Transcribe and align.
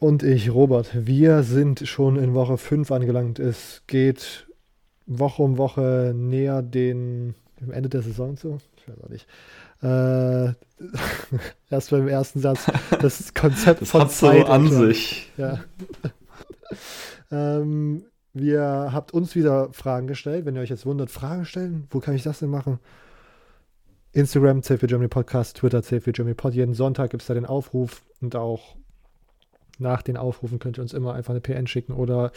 Und 0.00 0.22
ich, 0.22 0.50
Robert. 0.50 1.06
Wir 1.06 1.42
sind 1.42 1.86
schon 1.86 2.16
in 2.16 2.32
Woche 2.32 2.56
5 2.56 2.90
angelangt. 2.90 3.38
Es 3.38 3.82
geht 3.86 4.46
Woche 5.06 5.42
um 5.42 5.58
Woche 5.58 6.14
näher 6.16 6.62
den, 6.62 7.34
dem 7.60 7.70
Ende 7.70 7.90
der 7.90 8.00
Saison 8.00 8.38
zu. 8.38 8.58
Ich 8.78 8.88
weiß 8.88 9.04
auch 9.04 9.10
nicht. 9.10 9.26
Äh, 9.82 10.54
erst 11.70 11.90
beim 11.90 12.08
ersten 12.08 12.40
Satz 12.40 12.64
das 12.98 13.34
Konzept 13.34 13.82
das 13.82 13.90
von 13.90 14.00
hat 14.00 14.10
Zeit 14.10 14.46
so 14.46 14.52
an 14.52 14.68
und- 14.68 14.72
sich. 14.72 15.30
Ja. 15.36 15.60
ähm, 17.30 18.06
wir 18.32 18.90
habt 18.92 19.12
uns 19.12 19.34
wieder 19.34 19.70
Fragen 19.74 20.06
gestellt. 20.06 20.46
Wenn 20.46 20.56
ihr 20.56 20.62
euch 20.62 20.70
jetzt 20.70 20.86
wundert, 20.86 21.10
Fragen 21.10 21.44
stellen, 21.44 21.88
wo 21.90 22.00
kann 22.00 22.14
ich 22.14 22.22
das 22.22 22.38
denn 22.38 22.48
machen? 22.48 22.78
Instagram, 24.12 24.62
CFB 24.62 24.86
Germany 24.86 25.08
Podcast, 25.08 25.58
Twitter, 25.58 25.82
CFB 25.82 26.12
Germany 26.12 26.34
Pod. 26.34 26.54
Jeden 26.54 26.72
Sonntag 26.72 27.10
gibt 27.10 27.22
es 27.22 27.26
da 27.26 27.34
den 27.34 27.44
Aufruf 27.44 28.02
und 28.22 28.34
auch 28.34 28.76
nach 29.80 30.02
den 30.02 30.16
Aufrufen 30.16 30.58
könnt 30.58 30.78
ihr 30.78 30.82
uns 30.82 30.92
immer 30.92 31.14
einfach 31.14 31.30
eine 31.30 31.40
PN 31.40 31.66
schicken 31.66 31.92
oder 31.92 32.32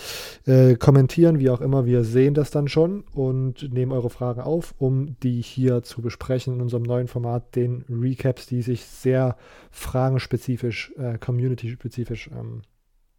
äh, 0.45 0.75
kommentieren, 0.75 1.39
wie 1.39 1.49
auch 1.49 1.61
immer. 1.61 1.85
Wir 1.85 2.03
sehen 2.03 2.33
das 2.33 2.51
dann 2.51 2.67
schon 2.67 3.03
und 3.13 3.73
nehmen 3.73 3.91
eure 3.91 4.09
Fragen 4.09 4.41
auf, 4.41 4.73
um 4.77 5.15
die 5.21 5.41
hier 5.41 5.83
zu 5.83 6.01
besprechen 6.01 6.55
in 6.55 6.61
unserem 6.61 6.83
neuen 6.83 7.07
Format, 7.07 7.55
den 7.55 7.85
Recaps, 7.89 8.47
die 8.47 8.61
sich 8.61 8.85
sehr 8.85 9.37
fragenspezifisch, 9.71 10.93
äh, 10.97 11.17
community-spezifisch 11.17 12.29
ähm, 12.33 12.61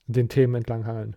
den 0.07 0.29
Themen 0.29 0.57
entlanghangeln. 0.57 1.17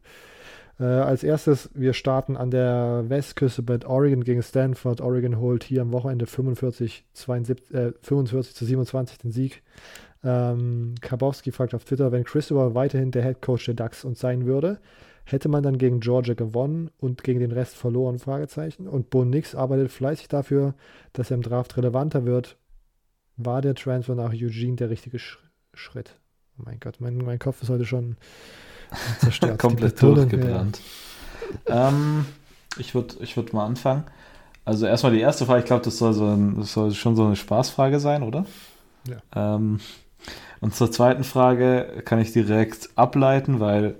Äh, 0.80 0.84
als 0.84 1.24
erstes, 1.24 1.70
wir 1.74 1.94
starten 1.94 2.38
an 2.38 2.52
der 2.52 3.06
Westküste 3.08 3.64
bei 3.64 3.84
Oregon 3.86 4.24
gegen 4.24 4.44
Stanford. 4.44 5.02
Oregon 5.02 5.40
holt 5.40 5.64
hier 5.64 5.81
am 5.81 5.92
Wochenende 5.92 6.28
45, 6.28 7.03
72, 7.14 7.74
äh, 7.74 7.94
45 8.02 8.56
zu 8.56 8.66
27 8.66 9.18
den 9.18 9.31
Sieg. 9.31 9.64
Ähm, 10.23 10.96
Kabowski 11.02 11.52
fragt 11.52 11.73
auf 11.73 11.86
Twitter, 11.86 12.12
wenn 12.12 12.23
Christopher 12.23 12.76
weiterhin 12.76 13.12
der 13.12 13.23
Head 13.23 13.42
Coach 13.42 13.66
der 13.66 13.76
Ducks 13.76 14.04
und 14.04 14.18
sein 14.18 14.46
würde, 14.46 14.80
hätte 15.26 15.50
man 15.50 15.64
dann 15.64 15.78
gegen 15.78 16.00
Georgia 16.00 16.34
gewonnen 16.34 16.90
und 16.98 17.24
gegen 17.24 17.40
den 17.40 17.52
Rest 17.52 17.76
verloren? 17.76 18.20
Fragezeichen. 18.20 18.88
Und 18.88 19.09
Bo 19.09 19.26
Nix 19.26 19.56
arbeitet 19.56 19.92
fleißig 19.92 20.28
dafür, 20.28 20.74
dass 21.14 21.32
er 21.32 21.36
im 21.36 21.44
Draft 21.44 21.78
relevanter 21.78 22.26
wird. 22.26 22.58
War 23.36 23.62
der 23.62 23.76
Transfer 23.76 24.16
nach 24.16 24.32
Eugene 24.32 24.76
der 24.76 24.90
richtige 24.90 25.20
Sch 25.20 25.38
Schritt? 25.74 26.18
Oh 26.58 26.64
mein 26.66 26.80
Gott, 26.80 26.96
mein, 27.00 27.18
mein 27.18 27.38
Kopf 27.38 27.62
ist 27.62 27.70
heute 27.70 27.86
schon 27.86 28.18
zerstört. 29.20 29.59
Komplett 29.59 30.02
durchgebrannt. 30.02 30.81
Ähm, 31.68 32.26
ich 32.80 32.96
würde 32.96 33.16
ich 33.20 33.36
würd 33.38 33.54
mal 33.54 33.66
anfangen. 33.66 34.06
Also 34.66 34.86
erstmal 34.86 35.14
die 35.14 35.20
erste 35.20 35.46
Frage, 35.46 35.59
ich 35.59 35.66
glaube, 35.66 35.86
das 35.86 35.98
soll, 35.98 36.14
so 36.14 36.26
ein, 36.26 36.58
das 36.58 36.74
soll 36.74 36.92
schon 36.94 37.16
so 37.16 37.26
eine 37.26 37.36
Spaßfrage 37.36 38.00
sein, 38.00 38.24
oder? 38.24 38.46
Ja. 39.08 39.56
Ähm, 39.56 39.80
und 40.61 40.75
zur 40.75 40.91
zweiten 40.91 41.23
Frage 41.23 42.02
kann 42.05 42.19
ich 42.19 42.33
direkt 42.33 42.89
ableiten, 42.95 43.59
weil 43.59 43.95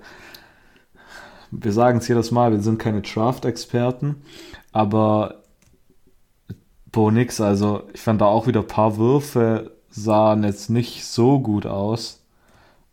wir 1.52 1.72
sagen 1.72 2.00
es 2.00 2.08
jedes 2.08 2.32
Mal, 2.32 2.52
wir 2.52 2.62
sind 2.62 2.80
keine 2.80 3.02
Draft-Experten, 3.02 4.22
aber 4.72 5.44
Bo 6.92 7.12
Nix, 7.12 7.40
also 7.40 7.84
ich 7.94 8.02
fand 8.02 8.22
da 8.22 8.26
auch 8.26 8.48
wieder 8.48 8.62
ein 8.62 8.68
paar 8.68 8.98
Würfe 8.98 9.72
sahen 9.90 10.44
jetzt 10.44 10.70
nicht 10.70 11.06
so 11.06 11.40
gut 11.40 11.66
aus. 11.66 12.22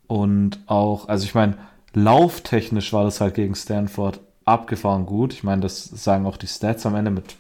Und 0.07 0.59
auch, 0.67 1.09
also 1.09 1.25
ich 1.25 1.35
meine, 1.35 1.57
lauftechnisch 1.93 2.93
war 2.93 3.05
das 3.05 3.21
halt 3.21 3.35
gegen 3.35 3.55
Stanford 3.55 4.21
abgefahren 4.45 5.07
gut. 5.07 5.33
Ich 5.33 5.45
meine, 5.45 5.63
das 5.63 5.85
sagen 5.85 6.27
auch 6.27 6.37
die 6.37 6.47
Stats 6.47 6.87
am 6.87 6.95
Ende 6.95 7.11
mit 7.11 7.37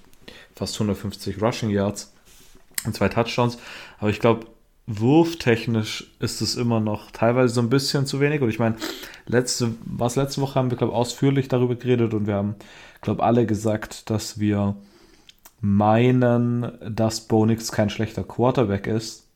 fast 0.54 0.74
150 0.74 1.42
Rushing 1.42 1.70
Yards 1.70 2.12
und 2.84 2.94
zwei 2.94 3.08
Touchdowns. 3.08 3.58
Aber 3.98 4.10
ich 4.10 4.20
glaube, 4.20 4.46
wurftechnisch 4.86 6.14
ist 6.18 6.42
es 6.42 6.56
immer 6.56 6.80
noch 6.80 7.10
teilweise 7.10 7.54
so 7.54 7.60
ein 7.60 7.70
bisschen 7.70 8.06
zu 8.06 8.20
wenig. 8.20 8.42
Und 8.42 8.50
ich 8.50 8.58
meine, 8.58 8.76
letzte, 9.26 9.74
was 9.84 10.16
letzte 10.16 10.40
Woche 10.40 10.56
haben 10.56 10.70
wir, 10.70 10.76
glaube 10.76 10.92
ich, 10.92 10.98
ausführlich 10.98 11.48
darüber 11.48 11.74
geredet 11.74 12.14
und 12.14 12.26
wir 12.26 12.34
haben, 12.34 12.56
glaube 13.00 13.22
alle 13.22 13.46
gesagt, 13.46 14.10
dass 14.10 14.38
wir 14.38 14.76
meinen, 15.60 16.72
dass 16.86 17.22
Bo 17.22 17.46
Nix 17.46 17.72
kein 17.72 17.88
schlechter 17.88 18.24
Quarterback 18.24 18.86
ist. 18.86 19.26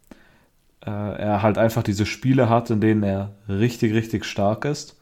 Äh, 0.85 0.91
er 0.91 1.43
halt 1.43 1.57
einfach 1.57 1.83
diese 1.83 2.05
Spiele 2.05 2.49
hat, 2.51 2.71
in 2.71 2.81
denen 2.81 3.03
er 3.03 3.35
richtig, 3.49 3.95
richtig 3.95 4.27
stark 4.27 4.67
ist 4.67 4.99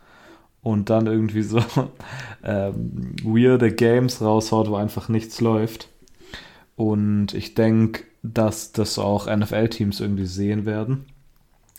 und 0.62 0.90
dann 0.90 1.06
irgendwie 1.06 1.42
so 1.42 1.60
ähm, 2.44 3.14
weirde 3.22 3.72
Games 3.72 4.20
raushaut, 4.20 4.68
wo 4.68 4.76
einfach 4.76 5.08
nichts 5.08 5.40
läuft. 5.40 5.88
Und 6.76 7.34
ich 7.34 7.54
denke, 7.54 8.04
dass 8.34 8.72
das 8.72 8.98
auch 8.98 9.26
NFL-Teams 9.26 10.00
irgendwie 10.00 10.26
sehen 10.26 10.66
werden. 10.66 11.06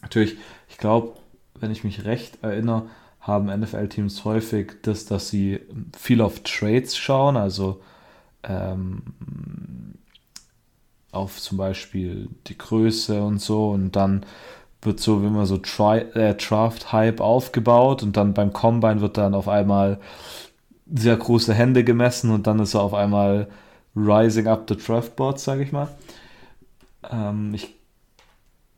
Natürlich, 0.01 0.37
ich 0.69 0.77
glaube, 0.77 1.13
wenn 1.59 1.71
ich 1.71 1.83
mich 1.83 2.05
recht 2.05 2.43
erinnere, 2.43 2.87
haben 3.19 3.47
NFL-Teams 3.47 4.23
häufig 4.25 4.73
das, 4.83 5.05
dass 5.05 5.29
sie 5.29 5.59
viel 5.97 6.21
auf 6.21 6.41
Trades 6.43 6.95
schauen, 6.95 7.35
also 7.35 7.81
ähm, 8.43 9.01
auf 11.11 11.39
zum 11.39 11.57
Beispiel 11.57 12.29
die 12.47 12.57
Größe 12.57 13.21
und 13.21 13.41
so 13.41 13.71
und 13.71 13.95
dann 13.95 14.25
wird 14.81 14.99
so 14.99 15.21
wie 15.21 15.27
immer 15.27 15.45
so 15.45 15.55
äh, 15.57 16.35
Draft-Hype 16.35 17.19
aufgebaut 17.19 18.03
und 18.03 18.15
dann 18.15 18.33
beim 18.33 18.53
Combine 18.53 19.01
wird 19.01 19.17
dann 19.17 19.33
auf 19.33 19.47
einmal 19.47 19.99
sehr 20.93 21.17
große 21.17 21.53
Hände 21.53 21.83
gemessen 21.83 22.31
und 22.31 22.47
dann 22.47 22.59
ist 22.59 22.75
er 22.75 22.81
auf 22.81 22.93
einmal 22.93 23.47
rising 23.95 24.47
up 24.47 24.65
the 24.69 24.77
draftboard, 24.77 25.39
sage 25.39 25.63
ich 25.63 25.71
mal. 25.71 25.89
Ähm, 27.09 27.53
ich 27.53 27.75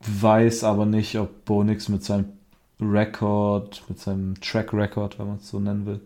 weiß 0.00 0.64
aber 0.64 0.86
nicht, 0.86 1.18
ob 1.18 1.44
Bo 1.44 1.62
Nix 1.62 1.88
mit 1.88 2.04
seinem 2.04 2.32
Record, 2.80 3.82
mit 3.88 3.98
seinem 3.98 4.40
Track 4.40 4.72
Record, 4.72 5.18
wenn 5.18 5.26
man 5.26 5.36
es 5.36 5.48
so 5.48 5.60
nennen 5.60 5.86
will, 5.86 6.00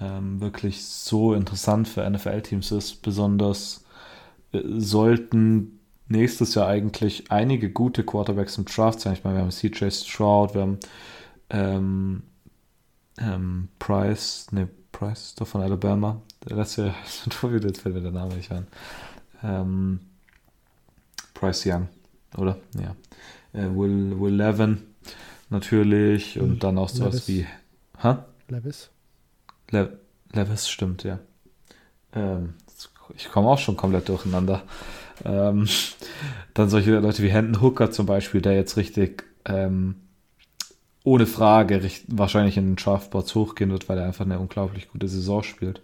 ähm, 0.00 0.40
wirklich 0.40 0.84
so 0.84 1.34
interessant 1.34 1.88
für 1.88 2.08
NFL-Teams 2.08 2.72
ist. 2.72 3.02
Besonders 3.02 3.84
äh, 4.52 4.60
sollten 4.64 5.78
nächstes 6.08 6.54
Jahr 6.54 6.66
eigentlich 6.66 7.30
einige 7.30 7.70
gute 7.70 8.04
Quarterbacks 8.04 8.58
im 8.58 8.64
Draft 8.64 9.00
sein. 9.00 9.14
Ich 9.14 9.24
meine, 9.24 9.36
wir 9.36 9.42
haben 9.42 9.50
CJ 9.50 9.90
Stroud, 9.90 10.54
wir 10.54 10.62
haben 10.62 10.78
ähm, 11.50 12.22
ähm, 13.18 13.68
Price, 13.78 14.48
ne, 14.50 14.68
Price 14.90 15.28
ist 15.28 15.40
doch 15.40 15.46
von 15.46 15.62
Alabama. 15.62 16.20
Der 16.48 16.56
letzte 16.56 16.86
Jahr, 17.42 17.52
jetzt 17.52 17.80
fällt 17.80 17.94
mir 17.94 18.00
der 18.00 18.10
Name 18.10 18.34
nicht 18.34 18.50
ein. 18.50 18.66
Ähm, 19.42 20.00
Price 21.34 21.66
Young, 21.66 21.88
oder? 22.36 22.56
Ja. 22.78 22.94
Äh, 23.52 23.68
Will, 23.76 24.18
Will 24.18 24.34
Levin 24.34 24.82
natürlich 25.50 26.38
und 26.40 26.64
dann 26.64 26.78
auch 26.78 26.88
sowas 26.88 27.26
Levis. 27.26 27.28
wie. 27.28 27.46
Ha? 28.02 28.24
Levis. 28.48 28.90
Le 29.70 29.98
Levis 30.32 30.68
stimmt, 30.68 31.04
ja. 31.04 31.18
Ähm, 32.12 32.54
ich 33.16 33.30
komme 33.30 33.48
auch 33.48 33.58
schon 33.58 33.76
komplett 33.76 34.08
durcheinander. 34.08 34.62
Ähm, 35.24 35.68
dann 36.54 36.68
solche 36.68 36.98
Leute 36.98 37.22
wie 37.22 37.30
Hendon 37.30 37.62
Hooker 37.62 37.90
zum 37.90 38.06
Beispiel, 38.06 38.40
der 38.40 38.54
jetzt 38.54 38.76
richtig 38.76 39.24
ähm, 39.44 39.96
ohne 41.04 41.26
Frage 41.26 41.82
richt 41.82 42.04
wahrscheinlich 42.08 42.56
in 42.56 42.66
den 42.66 42.76
Draftboards 42.76 43.34
hochgehen 43.34 43.70
wird, 43.70 43.88
weil 43.88 43.98
er 43.98 44.06
einfach 44.06 44.24
eine 44.24 44.38
unglaublich 44.38 44.88
gute 44.88 45.06
Saison 45.06 45.42
spielt. 45.42 45.80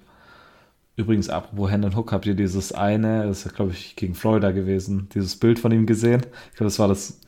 Übrigens, 1.01 1.31
apropos 1.31 1.71
Hendon 1.71 1.97
Hook, 1.97 2.13
habt 2.13 2.27
ihr 2.27 2.35
dieses 2.35 2.73
eine, 2.73 3.27
das 3.27 3.47
ist 3.47 3.55
glaube 3.55 3.73
ich 3.73 3.97
gegen 3.97 4.15
Florida 4.15 4.51
gewesen, 4.51 5.09
dieses 5.15 5.35
Bild 5.37 5.59
von 5.59 5.73
ihm 5.73 5.87
gesehen? 5.87 6.21
Ich 6.51 6.59
glaube, 6.59 6.67
das 6.67 6.79
war 6.79 6.89
das 6.89 7.21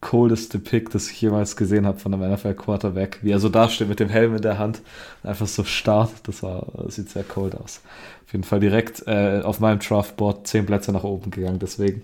coldeste 0.00 0.58
Pick, 0.58 0.88
das 0.90 1.10
ich 1.10 1.20
jemals 1.20 1.56
gesehen 1.56 1.84
habe 1.84 1.98
von 1.98 2.14
einem 2.14 2.32
NFL 2.32 2.54
Quarterback. 2.54 3.18
Wie 3.20 3.32
er 3.32 3.38
so 3.38 3.50
dasteht 3.50 3.90
mit 3.90 4.00
dem 4.00 4.08
Helm 4.08 4.34
in 4.34 4.40
der 4.40 4.58
Hand, 4.58 4.80
einfach 5.22 5.46
so 5.46 5.62
starrt. 5.64 6.10
Das 6.22 6.42
war, 6.42 6.66
das 6.84 6.94
sieht 6.94 7.10
sehr 7.10 7.24
cold 7.24 7.54
aus. 7.54 7.82
Auf 8.24 8.32
jeden 8.32 8.44
Fall 8.44 8.60
direkt 8.60 9.06
äh, 9.06 9.42
auf 9.44 9.60
meinem 9.60 9.80
Draftboard 9.80 10.46
zehn 10.46 10.64
Plätze 10.64 10.90
nach 10.90 11.04
oben 11.04 11.30
gegangen, 11.30 11.58
deswegen. 11.58 12.02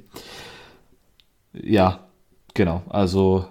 Ja, 1.55 2.01
genau. 2.53 2.83
Also, 2.91 3.47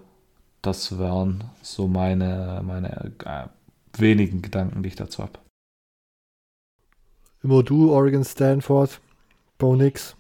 das 0.62 1.00
wären 1.00 1.46
so 1.64 1.88
meine, 1.88 2.62
meine 2.64 3.14
äh, 3.26 4.00
wenigen 4.00 4.44
Gedanken, 4.44 4.84
die 4.84 4.90
ich 4.90 4.96
dazu 4.96 5.24
habe. 5.24 5.41
Du, 7.44 7.92
Oregon, 7.92 8.24
Stanford, 8.24 9.00
Bo 9.58 9.76
Nix. 9.76 10.16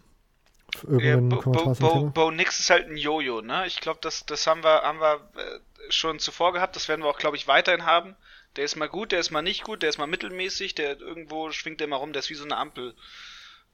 Ja, 0.89 1.17
Bo, 1.17 1.41
Bo, 1.41 1.73
Bo? 1.73 2.09
Bo 2.09 2.31
Nix 2.31 2.59
ist 2.59 2.69
halt 2.69 2.87
ein 2.87 2.97
Jojo, 2.97 3.41
ne? 3.41 3.67
Ich 3.67 3.81
glaube, 3.81 3.99
das, 4.01 4.25
das 4.25 4.47
haben 4.47 4.63
wir, 4.63 4.81
haben 4.81 4.99
wir 4.99 5.29
äh, 5.35 5.91
schon 5.91 6.19
zuvor 6.19 6.53
gehabt, 6.53 6.75
das 6.75 6.87
werden 6.87 7.03
wir 7.03 7.09
auch, 7.09 7.19
glaube 7.19 7.37
ich, 7.37 7.47
weiterhin 7.47 7.85
haben. 7.85 8.15
Der 8.55 8.65
ist 8.65 8.75
mal 8.75 8.89
gut, 8.89 9.11
der 9.11 9.19
ist 9.19 9.31
mal 9.31 9.41
nicht 9.41 9.63
gut, 9.63 9.81
der 9.81 9.89
ist 9.89 9.97
mal 9.97 10.07
mittelmäßig, 10.07 10.75
der 10.75 10.99
irgendwo 10.99 11.51
schwingt 11.51 11.79
der 11.79 11.87
mal 11.87 11.97
rum, 11.97 12.11
der 12.11 12.21
ist 12.21 12.29
wie 12.29 12.35
so 12.35 12.43
eine 12.43 12.57
Ampel. 12.57 12.95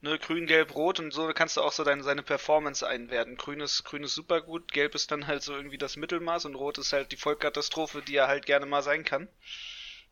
Ne, 0.02 0.20
grün, 0.20 0.46
gelb, 0.46 0.76
rot 0.76 1.00
und 1.00 1.12
so 1.12 1.28
kannst 1.34 1.58
du 1.58 1.62
auch 1.62 1.72
so 1.72 1.84
deine, 1.84 2.04
seine 2.04 2.22
Performance 2.22 2.88
einwerten. 2.88 3.36
Grün 3.38 3.62
ist, 3.62 3.84
grün 3.84 4.04
ist 4.04 4.14
super 4.14 4.42
gut, 4.42 4.72
gelb 4.72 4.94
ist 4.94 5.10
dann 5.10 5.26
halt 5.26 5.42
so 5.42 5.56
irgendwie 5.56 5.80
das 5.80 5.96
Mittelmaß 5.96 6.46
und 6.46 6.54
rot 6.54 6.78
ist 6.78 6.94
halt 6.94 7.12
die 7.12 7.18
Vollkatastrophe, 7.18 8.04
die 8.04 8.16
er 8.16 8.28
halt 8.28 8.46
gerne 8.46 8.68
mal 8.68 8.84
sein 8.84 9.04
kann. 9.06 9.28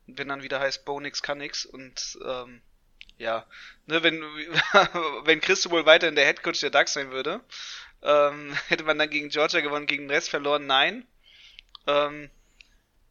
Wenn 0.08 0.30
dann 0.30 0.42
wieder 0.42 0.60
heißt, 0.60 0.86
Bo 0.86 1.00
nix 1.00 1.22
kann 1.22 1.38
nix 1.38 1.66
und 1.66 2.18
ähm, 2.26 2.62
ja, 3.18 3.46
ne, 3.86 4.04
wenn, 4.04 4.22
wenn 5.26 5.42
Christo 5.42 5.72
wohl 5.72 5.86
weiter 5.86 6.08
in 6.08 6.16
der 6.16 6.26
Headcoach 6.26 6.60
der 6.62 6.70
Ducks 6.70 6.94
sein 6.94 7.12
würde, 7.12 7.42
ähm, 8.02 8.56
hätte 8.68 8.84
man 8.84 8.98
dann 8.98 9.10
gegen 9.10 9.30
Georgia 9.30 9.62
gewonnen, 9.62 9.88
gegen 9.88 10.04
den 10.04 10.12
Rest 10.12 10.30
verloren? 10.30 10.66
Nein. 10.66 11.08
Ähm, 11.88 12.30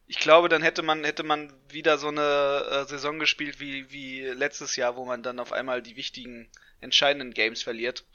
ich 0.07 0.19
glaube, 0.19 0.49
dann 0.49 0.61
hätte 0.61 0.83
man, 0.83 1.03
hätte 1.03 1.23
man 1.23 1.51
wieder 1.69 1.97
so 1.97 2.09
eine 2.09 2.65
äh, 2.69 2.85
Saison 2.85 3.17
gespielt 3.17 3.59
wie, 3.59 3.91
wie 3.91 4.21
letztes 4.21 4.75
Jahr, 4.75 4.95
wo 4.95 5.05
man 5.05 5.23
dann 5.23 5.39
auf 5.39 5.51
einmal 5.51 5.81
die 5.81 5.95
wichtigen, 5.95 6.49
entscheidenden 6.81 7.33
Games 7.33 7.63
verliert. 7.63 8.05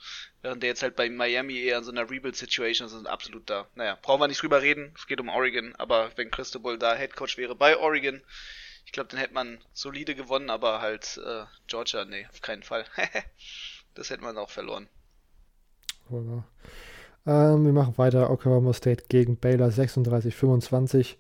Während 0.42 0.62
der 0.62 0.70
jetzt 0.70 0.82
halt 0.82 0.94
bei 0.94 1.10
Miami 1.10 1.58
eher 1.58 1.78
in 1.78 1.84
so 1.84 1.90
einer 1.90 2.08
Rebuild-Situation 2.08 2.86
ist 2.86 2.94
und 2.94 3.06
absolut 3.06 3.50
da. 3.50 3.68
Naja, 3.74 3.98
brauchen 4.00 4.20
wir 4.20 4.28
nicht 4.28 4.40
drüber 4.40 4.62
reden, 4.62 4.94
es 4.96 5.06
geht 5.06 5.20
um 5.20 5.28
Oregon, 5.28 5.74
aber 5.76 6.12
wenn 6.16 6.30
Cristobal 6.30 6.78
da 6.78 6.94
Headcoach 6.94 7.36
wäre 7.36 7.56
bei 7.56 7.76
Oregon, 7.76 8.22
ich 8.84 8.92
glaube, 8.92 9.08
dann 9.08 9.20
hätte 9.20 9.34
man 9.34 9.58
solide 9.72 10.14
gewonnen, 10.14 10.50
aber 10.50 10.80
halt 10.80 11.20
äh, 11.24 11.44
Georgia, 11.66 12.04
nee, 12.04 12.26
auf 12.30 12.40
keinen 12.40 12.62
Fall. 12.62 12.84
das 13.94 14.10
hätte 14.10 14.22
man 14.22 14.36
auch 14.38 14.50
verloren. 14.50 14.88
Ähm, 16.10 17.64
wir 17.64 17.72
machen 17.72 17.98
weiter. 17.98 18.30
Oklahoma 18.30 18.72
State 18.72 19.04
gegen 19.08 19.36
Baylor 19.36 19.68
36-25. 19.68 21.16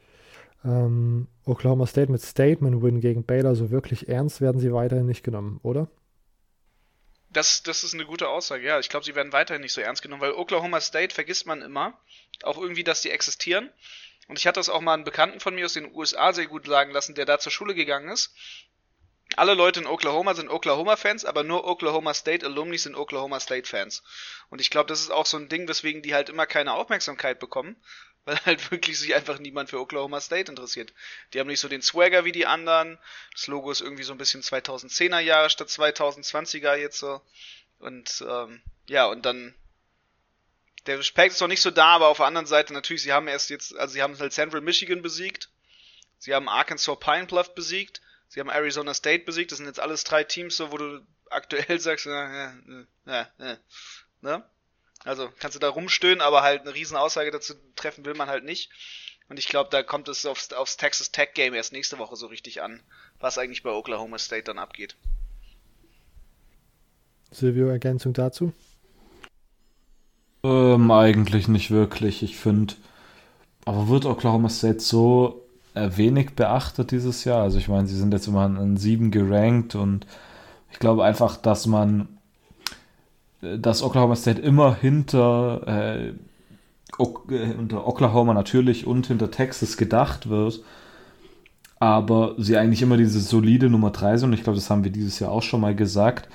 Ähm, 0.64 1.28
Oklahoma 1.44 1.86
State 1.86 2.10
mit 2.10 2.20
Statement-Win 2.20 3.00
gegen 3.00 3.24
Baylor, 3.24 3.54
so 3.54 3.70
wirklich 3.70 4.08
ernst 4.08 4.40
werden 4.40 4.60
sie 4.60 4.72
weiterhin 4.72 5.06
nicht 5.06 5.22
genommen, 5.22 5.58
oder? 5.62 5.88
Das, 7.32 7.62
das 7.62 7.84
ist 7.84 7.94
eine 7.94 8.04
gute 8.04 8.28
Aussage, 8.28 8.66
ja. 8.66 8.78
Ich 8.80 8.88
glaube, 8.88 9.04
sie 9.04 9.14
werden 9.14 9.32
weiterhin 9.32 9.62
nicht 9.62 9.72
so 9.72 9.80
ernst 9.80 10.02
genommen, 10.02 10.20
weil 10.20 10.32
Oklahoma 10.32 10.80
State 10.80 11.14
vergisst 11.14 11.46
man 11.46 11.62
immer. 11.62 11.98
Auch 12.42 12.58
irgendwie, 12.58 12.84
dass 12.84 13.02
die 13.02 13.10
existieren. 13.10 13.70
Und 14.30 14.38
ich 14.38 14.46
hatte 14.46 14.60
das 14.60 14.68
auch 14.68 14.80
mal 14.80 14.94
einen 14.94 15.02
Bekannten 15.02 15.40
von 15.40 15.56
mir 15.56 15.64
aus 15.64 15.72
den 15.72 15.92
USA 15.92 16.32
sehr 16.32 16.46
gut 16.46 16.64
sagen 16.64 16.92
lassen, 16.92 17.16
der 17.16 17.26
da 17.26 17.40
zur 17.40 17.50
Schule 17.50 17.74
gegangen 17.74 18.08
ist. 18.08 18.32
Alle 19.34 19.54
Leute 19.54 19.80
in 19.80 19.88
Oklahoma 19.88 20.34
sind 20.34 20.48
Oklahoma-Fans, 20.48 21.24
aber 21.24 21.42
nur 21.42 21.66
Oklahoma 21.66 22.14
State 22.14 22.46
Alumni 22.46 22.78
sind 22.78 22.94
Oklahoma 22.94 23.40
State-Fans. 23.40 24.04
Und 24.48 24.60
ich 24.60 24.70
glaube, 24.70 24.86
das 24.86 25.00
ist 25.00 25.10
auch 25.10 25.26
so 25.26 25.36
ein 25.36 25.48
Ding, 25.48 25.66
weswegen 25.66 26.00
die 26.02 26.14
halt 26.14 26.28
immer 26.28 26.46
keine 26.46 26.74
Aufmerksamkeit 26.74 27.40
bekommen, 27.40 27.74
weil 28.24 28.38
halt 28.46 28.70
wirklich 28.70 29.00
sich 29.00 29.16
einfach 29.16 29.40
niemand 29.40 29.68
für 29.68 29.80
Oklahoma 29.80 30.20
State 30.20 30.48
interessiert. 30.48 30.92
Die 31.34 31.40
haben 31.40 31.48
nicht 31.48 31.58
so 31.58 31.66
den 31.66 31.82
Swagger 31.82 32.24
wie 32.24 32.30
die 32.30 32.46
anderen. 32.46 33.00
Das 33.32 33.48
Logo 33.48 33.72
ist 33.72 33.80
irgendwie 33.80 34.04
so 34.04 34.12
ein 34.12 34.18
bisschen 34.18 34.42
2010er 34.42 35.18
Jahre 35.18 35.50
statt 35.50 35.66
2020er 35.66 36.76
jetzt 36.76 37.00
so. 37.00 37.20
Und 37.80 38.24
ähm, 38.28 38.62
ja, 38.86 39.06
und 39.06 39.26
dann 39.26 39.56
der 40.86 40.98
Respekt 40.98 41.34
ist 41.34 41.40
noch 41.40 41.48
nicht 41.48 41.62
so 41.62 41.70
da, 41.70 41.94
aber 41.96 42.08
auf 42.08 42.18
der 42.18 42.26
anderen 42.26 42.46
Seite 42.46 42.72
natürlich, 42.72 43.02
sie 43.02 43.12
haben 43.12 43.28
erst 43.28 43.50
jetzt, 43.50 43.76
also 43.76 43.92
sie 43.92 44.02
haben 44.02 44.18
halt 44.18 44.32
Central 44.32 44.60
Michigan 44.60 45.02
besiegt, 45.02 45.50
sie 46.18 46.34
haben 46.34 46.48
Arkansas 46.48 46.98
Pine 46.98 47.26
Bluff 47.26 47.54
besiegt, 47.54 48.00
sie 48.28 48.40
haben 48.40 48.50
Arizona 48.50 48.94
State 48.94 49.24
besiegt, 49.24 49.50
das 49.52 49.58
sind 49.58 49.66
jetzt 49.66 49.80
alles 49.80 50.04
drei 50.04 50.24
Teams, 50.24 50.56
so 50.56 50.72
wo 50.72 50.78
du 50.78 51.00
aktuell 51.28 51.78
sagst, 51.80 52.06
ja, 52.06 52.54
ja, 53.06 53.28
ja, 53.38 53.58
ne? 54.20 54.44
Also 55.04 55.30
kannst 55.38 55.54
du 55.54 55.60
da 55.60 55.70
rumstöhnen, 55.70 56.20
aber 56.20 56.42
halt 56.42 56.62
eine 56.62 56.74
riesen 56.74 56.96
Aussage 56.96 57.30
dazu 57.30 57.54
treffen 57.74 58.04
will 58.04 58.14
man 58.14 58.28
halt 58.28 58.44
nicht. 58.44 58.70
Und 59.30 59.38
ich 59.38 59.48
glaube, 59.48 59.70
da 59.70 59.82
kommt 59.82 60.08
es 60.08 60.26
aufs, 60.26 60.52
aufs 60.52 60.76
Texas 60.76 61.10
Tech 61.10 61.30
Game 61.34 61.54
erst 61.54 61.72
nächste 61.72 61.98
Woche 61.98 62.16
so 62.16 62.26
richtig 62.26 62.60
an, 62.62 62.82
was 63.18 63.38
eigentlich 63.38 63.62
bei 63.62 63.70
Oklahoma 63.70 64.18
State 64.18 64.44
dann 64.44 64.58
abgeht. 64.58 64.96
Silvio, 67.30 67.68
Ergänzung 67.68 68.12
dazu? 68.12 68.52
Ähm, 70.74 70.90
eigentlich 70.90 71.48
nicht 71.48 71.70
wirklich. 71.70 72.22
Ich 72.22 72.36
finde, 72.36 72.74
aber 73.64 73.88
wird 73.88 74.06
Oklahoma 74.06 74.48
State 74.48 74.80
so 74.80 75.42
äh, 75.74 75.90
wenig 75.96 76.34
beachtet 76.36 76.90
dieses 76.90 77.24
Jahr? 77.24 77.42
Also 77.42 77.58
ich 77.58 77.68
meine, 77.68 77.86
sie 77.86 77.96
sind 77.96 78.12
jetzt 78.12 78.28
immer 78.28 78.42
an 78.42 78.76
7 78.76 79.10
gerankt 79.10 79.74
und 79.74 80.06
ich 80.72 80.78
glaube 80.78 81.04
einfach, 81.04 81.36
dass 81.36 81.66
man 81.66 82.08
dass 83.40 83.82
Oklahoma 83.82 84.16
State 84.16 84.40
immer 84.40 84.74
hinter, 84.74 85.62
äh, 85.66 86.08
äh, 86.08 87.54
unter 87.58 87.86
Oklahoma 87.86 88.34
natürlich 88.34 88.86
und 88.86 89.06
hinter 89.06 89.30
Texas 89.30 89.76
gedacht 89.76 90.28
wird, 90.28 90.60
aber 91.78 92.34
sie 92.36 92.58
eigentlich 92.58 92.82
immer 92.82 92.98
diese 92.98 93.20
solide 93.20 93.70
Nummer 93.70 93.90
3 93.90 94.18
sind. 94.18 94.30
Und 94.30 94.34
ich 94.34 94.42
glaube, 94.42 94.58
das 94.58 94.68
haben 94.68 94.84
wir 94.84 94.92
dieses 94.92 95.18
Jahr 95.18 95.30
auch 95.30 95.42
schon 95.42 95.62
mal 95.62 95.74
gesagt. 95.74 96.28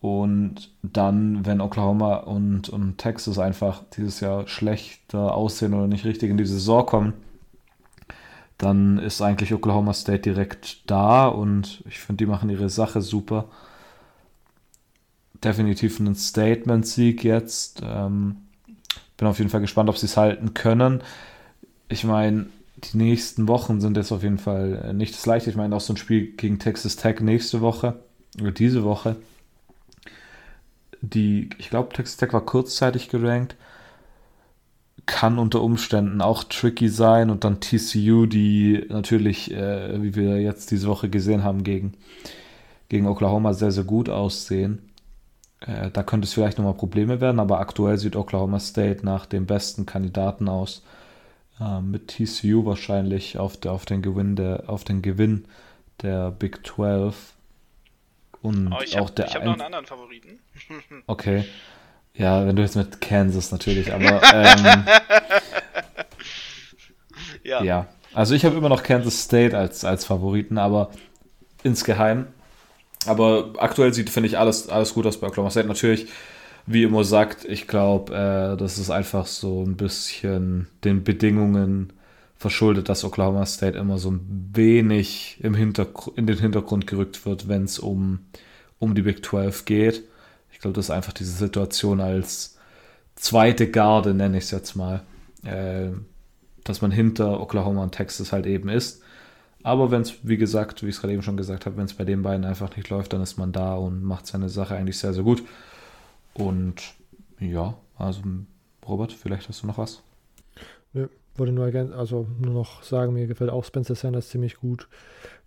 Und 0.00 0.70
dann, 0.82 1.44
wenn 1.44 1.60
Oklahoma 1.60 2.16
und, 2.16 2.70
und 2.70 2.96
Texas 2.96 3.38
einfach 3.38 3.82
dieses 3.96 4.20
Jahr 4.20 4.46
schlechter 4.48 5.34
aussehen 5.34 5.74
oder 5.74 5.86
nicht 5.86 6.06
richtig 6.06 6.30
in 6.30 6.38
die 6.38 6.46
Saison 6.46 6.86
kommen, 6.86 7.12
dann 8.56 8.98
ist 8.98 9.20
eigentlich 9.20 9.52
Oklahoma 9.52 9.92
State 9.92 10.20
direkt 10.20 10.90
da 10.90 11.28
und 11.28 11.82
ich 11.88 11.98
finde, 11.98 12.24
die 12.24 12.30
machen 12.30 12.50
ihre 12.50 12.70
Sache 12.70 13.02
super 13.02 13.46
definitiv 15.44 15.98
ein 16.00 16.14
Statement-Sieg 16.14 17.24
jetzt. 17.24 17.82
Ähm, 17.84 18.36
bin 19.16 19.28
auf 19.28 19.38
jeden 19.38 19.50
Fall 19.50 19.60
gespannt, 19.60 19.88
ob 19.88 19.98
sie 19.98 20.06
es 20.06 20.16
halten 20.16 20.54
können. 20.54 21.02
Ich 21.88 22.04
meine, 22.04 22.46
die 22.76 22.96
nächsten 22.96 23.48
Wochen 23.48 23.80
sind 23.80 23.96
jetzt 23.96 24.12
auf 24.12 24.22
jeden 24.22 24.38
Fall 24.38 24.94
nicht 24.94 25.14
das 25.14 25.26
Leichte. 25.26 25.50
Ich 25.50 25.56
meine, 25.56 25.74
auch 25.76 25.80
so 25.80 25.92
ein 25.92 25.98
Spiel 25.98 26.32
gegen 26.36 26.58
Texas 26.58 26.96
Tech 26.96 27.20
nächste 27.20 27.60
Woche 27.60 28.00
oder 28.40 28.52
diese 28.52 28.84
Woche. 28.84 29.16
Die, 31.02 31.50
ich 31.58 31.70
glaube, 31.70 31.94
Texas 31.94 32.16
Tech 32.16 32.32
war 32.32 32.44
kurzzeitig 32.44 33.08
gerankt. 33.08 33.56
Kann 35.06 35.38
unter 35.38 35.62
Umständen 35.62 36.20
auch 36.20 36.44
tricky 36.44 36.88
sein 36.88 37.30
und 37.30 37.44
dann 37.44 37.60
TCU, 37.60 38.26
die 38.26 38.84
natürlich, 38.88 39.50
äh, 39.52 40.02
wie 40.02 40.14
wir 40.14 40.40
jetzt 40.40 40.70
diese 40.70 40.88
Woche 40.88 41.08
gesehen 41.08 41.42
haben, 41.42 41.64
gegen, 41.64 41.94
gegen 42.88 43.06
Oklahoma 43.06 43.54
sehr, 43.54 43.72
sehr 43.72 43.84
gut 43.84 44.08
aussehen. 44.08 44.90
Äh, 45.60 45.90
da 45.90 46.02
könnte 46.02 46.26
es 46.26 46.34
vielleicht 46.34 46.58
nochmal 46.58 46.74
Probleme 46.74 47.20
werden, 47.20 47.40
aber 47.40 47.60
aktuell 47.60 47.98
sieht 47.98 48.16
Oklahoma 48.16 48.60
State 48.60 49.04
nach 49.04 49.26
dem 49.26 49.46
besten 49.46 49.86
Kandidaten 49.86 50.48
aus. 50.48 50.82
Äh, 51.60 51.80
mit 51.80 52.08
TCU 52.08 52.64
wahrscheinlich 52.64 53.38
auf, 53.38 53.56
der, 53.56 53.72
auf, 53.72 53.84
den 53.84 54.02
Gewinn 54.02 54.36
der, 54.36 54.64
auf 54.68 54.84
den 54.84 55.02
Gewinn 55.02 55.44
der 56.02 56.30
Big 56.30 56.66
12. 56.66 57.34
Und 58.42 58.72
oh, 58.72 58.80
ich 58.82 58.98
auch 58.98 59.08
hab, 59.08 59.16
der. 59.16 59.26
Ich 59.26 59.34
habe 59.34 59.44
noch 59.44 59.52
einen 59.52 59.62
anderen 59.62 59.86
Favoriten. 59.86 60.38
okay. 61.06 61.44
Ja, 62.14 62.46
wenn 62.46 62.56
du 62.56 62.62
jetzt 62.62 62.76
mit 62.76 63.00
Kansas 63.00 63.52
natürlich, 63.52 63.92
aber. 63.92 64.20
Ähm, 64.32 64.84
ja. 67.42 67.62
ja. 67.62 67.86
Also 68.12 68.34
ich 68.34 68.44
habe 68.44 68.56
immer 68.56 68.68
noch 68.68 68.82
Kansas 68.82 69.22
State 69.22 69.56
als, 69.56 69.84
als 69.84 70.04
Favoriten, 70.04 70.58
aber 70.58 70.90
insgeheim 71.62 72.26
aber 73.06 73.52
aktuell 73.58 73.94
sieht, 73.94 74.10
finde 74.10 74.28
ich, 74.28 74.38
alles, 74.38 74.68
alles 74.68 74.94
gut 74.94 75.06
aus 75.06 75.18
bei 75.18 75.28
Oklahoma 75.28 75.50
State. 75.50 75.68
Natürlich, 75.68 76.06
wie 76.66 76.82
immer 76.82 77.04
sagt, 77.04 77.44
ich 77.44 77.66
glaube, 77.66 78.14
äh, 78.14 78.56
das 78.56 78.78
ist 78.78 78.90
einfach 78.90 79.26
so 79.26 79.62
ein 79.62 79.76
bisschen 79.76 80.68
den 80.84 81.02
Bedingungen 81.02 81.92
verschuldet, 82.40 82.88
dass 82.88 83.04
Oklahoma 83.04 83.44
State 83.44 83.76
immer 83.76 83.98
so 83.98 84.12
ein 84.12 84.50
wenig 84.54 85.36
im 85.42 85.54
in 85.54 86.26
den 86.26 86.38
Hintergrund 86.38 86.86
gerückt 86.86 87.26
wird, 87.26 87.48
wenn 87.48 87.64
es 87.64 87.78
um, 87.78 88.20
um 88.78 88.94
die 88.94 89.02
Big 89.02 89.24
12 89.24 89.66
geht. 89.66 90.04
Ich 90.50 90.58
glaube, 90.58 90.74
das 90.74 90.86
ist 90.86 90.90
einfach 90.90 91.12
diese 91.12 91.32
Situation 91.32 92.00
als 92.00 92.56
zweite 93.14 93.70
Garde, 93.70 94.14
nenne 94.14 94.38
ich 94.38 94.44
es 94.44 94.52
jetzt 94.52 94.74
mal, 94.74 95.02
äh, 95.44 95.90
dass 96.64 96.80
man 96.80 96.90
hinter 96.90 97.40
Oklahoma 97.42 97.82
und 97.82 97.92
Texas 97.92 98.32
halt 98.32 98.46
eben 98.46 98.70
ist. 98.70 99.02
Aber 99.62 99.90
wenn 99.90 100.00
es, 100.00 100.14
wie 100.22 100.38
gesagt, 100.38 100.82
wie 100.82 100.88
ich 100.88 100.94
es 100.94 101.02
gerade 101.02 101.12
eben 101.12 101.22
schon 101.22 101.36
gesagt 101.36 101.66
habe, 101.66 101.76
wenn 101.76 101.84
es 101.84 101.92
bei 101.92 102.04
den 102.04 102.22
beiden 102.22 102.46
einfach 102.46 102.74
nicht 102.74 102.88
läuft, 102.88 103.12
dann 103.12 103.20
ist 103.20 103.36
man 103.36 103.52
da 103.52 103.74
und 103.74 104.02
macht 104.02 104.26
seine 104.26 104.48
Sache 104.48 104.74
eigentlich 104.74 104.96
sehr, 104.96 105.12
sehr 105.12 105.24
gut. 105.24 105.42
Und 106.32 106.94
ja, 107.38 107.74
also 107.98 108.22
Robert, 108.88 109.12
vielleicht 109.12 109.50
hast 109.50 109.62
du 109.62 109.66
noch 109.66 109.76
was? 109.76 110.00
Nö, 110.94 111.08
wollte 111.36 111.52
nur, 111.52 111.66
also 111.96 112.26
nur 112.38 112.54
noch 112.54 112.82
sagen, 112.82 113.12
mir 113.12 113.26
gefällt 113.26 113.50
auch 113.50 113.64
Spencer 113.64 113.94
Sanders 113.94 114.28
ziemlich 114.28 114.56
gut. 114.56 114.88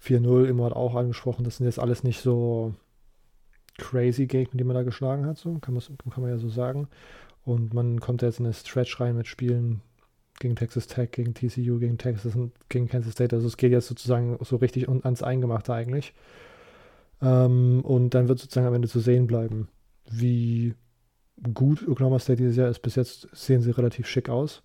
4-0, 0.03 0.45
immer 0.45 0.65
hat 0.65 0.73
auch 0.73 0.95
angesprochen, 0.95 1.43
das 1.43 1.57
sind 1.57 1.65
jetzt 1.65 1.79
alles 1.79 2.03
nicht 2.03 2.21
so 2.21 2.73
crazy 3.77 4.27
Gegner, 4.27 4.57
die 4.57 4.63
man 4.63 4.75
da 4.75 4.83
geschlagen 4.83 5.25
hat, 5.25 5.37
so 5.37 5.57
kann, 5.59 5.77
kann 5.77 6.21
man 6.21 6.29
ja 6.29 6.37
so 6.37 6.49
sagen. 6.49 6.87
Und 7.45 7.73
man 7.73 7.99
kommt 7.99 8.21
jetzt 8.21 8.39
in 8.39 8.45
eine 8.45 8.53
Stretch 8.53 8.99
rein 8.99 9.17
mit 9.17 9.27
Spielen, 9.27 9.81
gegen 10.39 10.55
Texas 10.55 10.87
Tech, 10.87 11.11
gegen 11.11 11.33
TCU, 11.33 11.79
gegen 11.79 11.97
Texas 11.97 12.35
und 12.35 12.51
gegen 12.69 12.87
Kansas 12.87 13.13
State. 13.13 13.35
Also 13.35 13.47
es 13.47 13.57
geht 13.57 13.71
jetzt 13.71 13.87
sozusagen 13.87 14.37
so 14.41 14.57
richtig 14.57 14.89
ans 14.89 15.23
Eingemachte 15.23 15.73
eigentlich. 15.73 16.13
Ähm, 17.21 17.81
und 17.83 18.11
dann 18.11 18.27
wird 18.27 18.39
sozusagen 18.39 18.67
am 18.67 18.73
Ende 18.73 18.87
zu 18.87 18.99
sehen 18.99 19.27
bleiben, 19.27 19.69
wie 20.09 20.75
gut 21.53 21.87
Oklahoma 21.87 22.19
State 22.19 22.37
dieses 22.37 22.57
Jahr 22.57 22.69
ist. 22.69 22.79
Bis 22.79 22.95
jetzt 22.95 23.29
sehen 23.33 23.61
sie 23.61 23.71
relativ 23.71 24.07
schick 24.07 24.29
aus. 24.29 24.63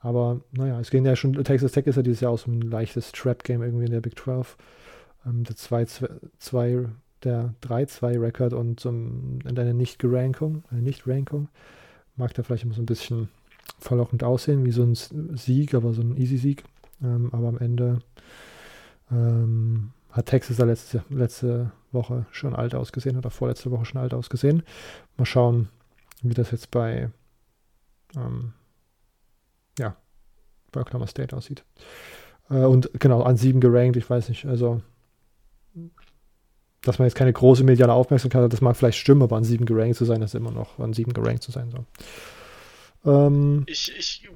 Aber 0.00 0.40
naja, 0.52 0.78
es 0.80 0.90
gehen 0.90 1.04
ja 1.04 1.16
schon, 1.16 1.32
Texas 1.44 1.72
Tech 1.72 1.86
ist 1.86 1.96
ja 1.96 2.02
dieses 2.02 2.20
Jahr 2.20 2.32
auch 2.32 2.38
so 2.38 2.50
ein 2.50 2.60
leichtes 2.60 3.12
Trap-Game 3.12 3.62
irgendwie 3.62 3.86
in 3.86 3.92
der 3.92 4.00
Big 4.00 4.18
12. 4.18 4.56
Ähm, 5.26 5.44
der 5.44 5.56
2, 5.56 6.88
der 7.24 7.54
3-2-Record 7.62 8.52
und 8.52 8.80
so 8.80 8.90
in 8.90 9.40
deiner 9.54 9.72
Nicht-Gerankung, 9.72 10.64
eine 10.70 10.82
Nicht-Rankung, 10.82 11.48
mag 12.16 12.34
da 12.34 12.42
vielleicht 12.42 12.64
immer 12.64 12.74
so 12.74 12.82
ein 12.82 12.86
bisschen 12.86 13.28
verlockend 13.78 14.22
aussehen, 14.22 14.64
wie 14.64 14.72
so 14.72 14.82
ein 14.82 14.94
Sieg, 14.94 15.74
aber 15.74 15.94
so 15.94 16.02
ein 16.02 16.16
Easy-Sieg. 16.16 16.64
Ähm, 17.02 17.30
aber 17.32 17.48
am 17.48 17.58
Ende 17.58 18.00
ähm, 19.10 19.90
hat 20.10 20.26
Texas 20.26 20.58
da 20.58 20.64
letzte, 20.64 21.02
letzte 21.08 21.72
Woche 21.92 22.26
schon 22.30 22.54
alt 22.54 22.74
ausgesehen 22.74 23.16
oder 23.16 23.30
vorletzte 23.30 23.70
Woche 23.70 23.84
schon 23.84 24.00
alt 24.00 24.14
ausgesehen. 24.14 24.62
Mal 25.16 25.24
schauen, 25.24 25.68
wie 26.22 26.34
das 26.34 26.50
jetzt 26.50 26.70
bei 26.70 27.10
ähm, 28.16 28.52
ja, 29.78 29.96
bei 30.72 30.80
Oklahoma 30.80 31.06
State 31.06 31.36
aussieht. 31.36 31.64
Äh, 32.50 32.64
und 32.64 32.90
genau, 32.94 33.22
an 33.22 33.36
sieben 33.36 33.60
gerankt, 33.60 33.96
ich 33.96 34.08
weiß 34.08 34.28
nicht, 34.28 34.46
also 34.46 34.82
dass 36.84 36.98
man 36.98 37.08
jetzt 37.08 37.16
keine 37.16 37.32
große 37.32 37.64
mediale 37.64 37.92
Aufmerksamkeit 37.92 38.42
hat, 38.42 38.52
das 38.52 38.60
mag 38.60 38.76
vielleicht 38.76 38.98
stimmen, 38.98 39.22
aber 39.22 39.36
an 39.36 39.44
sieben 39.44 39.66
gerankt 39.66 39.96
zu 39.96 40.04
sein, 40.04 40.22
ist 40.22 40.34
immer 40.34 40.50
noch 40.50 40.78
an 40.78 40.92
sieben 40.92 41.12
gerankt 41.12 41.42
zu 41.42 41.50
sein. 41.50 41.70
So. 41.70 43.10
Ähm, 43.10 43.64
ich, 43.66 43.96
ich 43.96 44.28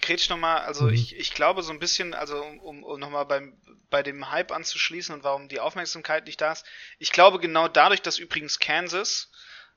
kretsch 0.00 0.30
nochmal, 0.30 0.60
also 0.60 0.84
mhm. 0.84 0.94
ich, 0.94 1.16
ich 1.16 1.34
glaube 1.34 1.62
so 1.62 1.72
ein 1.72 1.78
bisschen, 1.78 2.14
also 2.14 2.42
um, 2.62 2.82
um 2.82 2.98
nochmal 2.98 3.26
beim, 3.26 3.54
bei 3.90 4.02
dem 4.02 4.30
Hype 4.30 4.52
anzuschließen 4.52 5.14
und 5.14 5.24
warum 5.24 5.48
die 5.48 5.60
Aufmerksamkeit 5.60 6.26
nicht 6.26 6.40
da 6.40 6.52
ist. 6.52 6.64
Ich 6.98 7.12
glaube 7.12 7.38
genau 7.38 7.68
dadurch, 7.68 8.02
dass 8.02 8.18
übrigens 8.18 8.58
Kansas 8.58 9.30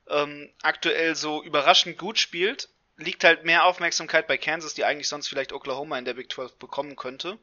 ähm, 0.09 0.49
aktuell 0.61 1.15
so 1.15 1.43
überraschend 1.43 1.97
gut 1.97 2.19
spielt, 2.19 2.69
liegt 3.03 3.23
halt 3.23 3.45
mehr 3.45 3.65
Aufmerksamkeit 3.65 4.27
bei 4.27 4.37
Kansas, 4.37 4.73
die 4.73 4.83
eigentlich 4.83 5.07
sonst 5.07 5.27
vielleicht 5.27 5.53
Oklahoma 5.53 5.97
in 5.97 6.05
der 6.05 6.13
Big 6.13 6.31
12 6.31 6.55
bekommen 6.55 6.95
könnte. 6.95 7.37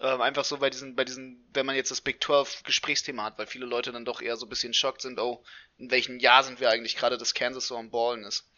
Ähm, 0.00 0.20
einfach 0.20 0.44
so 0.44 0.58
bei 0.58 0.70
diesen, 0.70 0.96
bei 0.96 1.04
diesen, 1.04 1.44
wenn 1.52 1.66
man 1.66 1.76
jetzt 1.76 1.90
das 1.90 2.00
Big 2.00 2.22
12 2.22 2.64
Gesprächsthema 2.64 3.24
hat, 3.24 3.38
weil 3.38 3.46
viele 3.46 3.66
Leute 3.66 3.92
dann 3.92 4.04
doch 4.04 4.20
eher 4.20 4.36
so 4.36 4.46
ein 4.46 4.48
bisschen 4.48 4.74
schockt 4.74 5.02
sind, 5.02 5.20
oh, 5.20 5.44
in 5.78 5.90
welchem 5.90 6.18
Jahr 6.18 6.42
sind 6.42 6.60
wir 6.60 6.70
eigentlich 6.70 6.96
gerade, 6.96 7.16
dass 7.16 7.34
Kansas 7.34 7.68
so 7.68 7.76
am 7.76 7.90
Ballen 7.90 8.24
ist. 8.24 8.48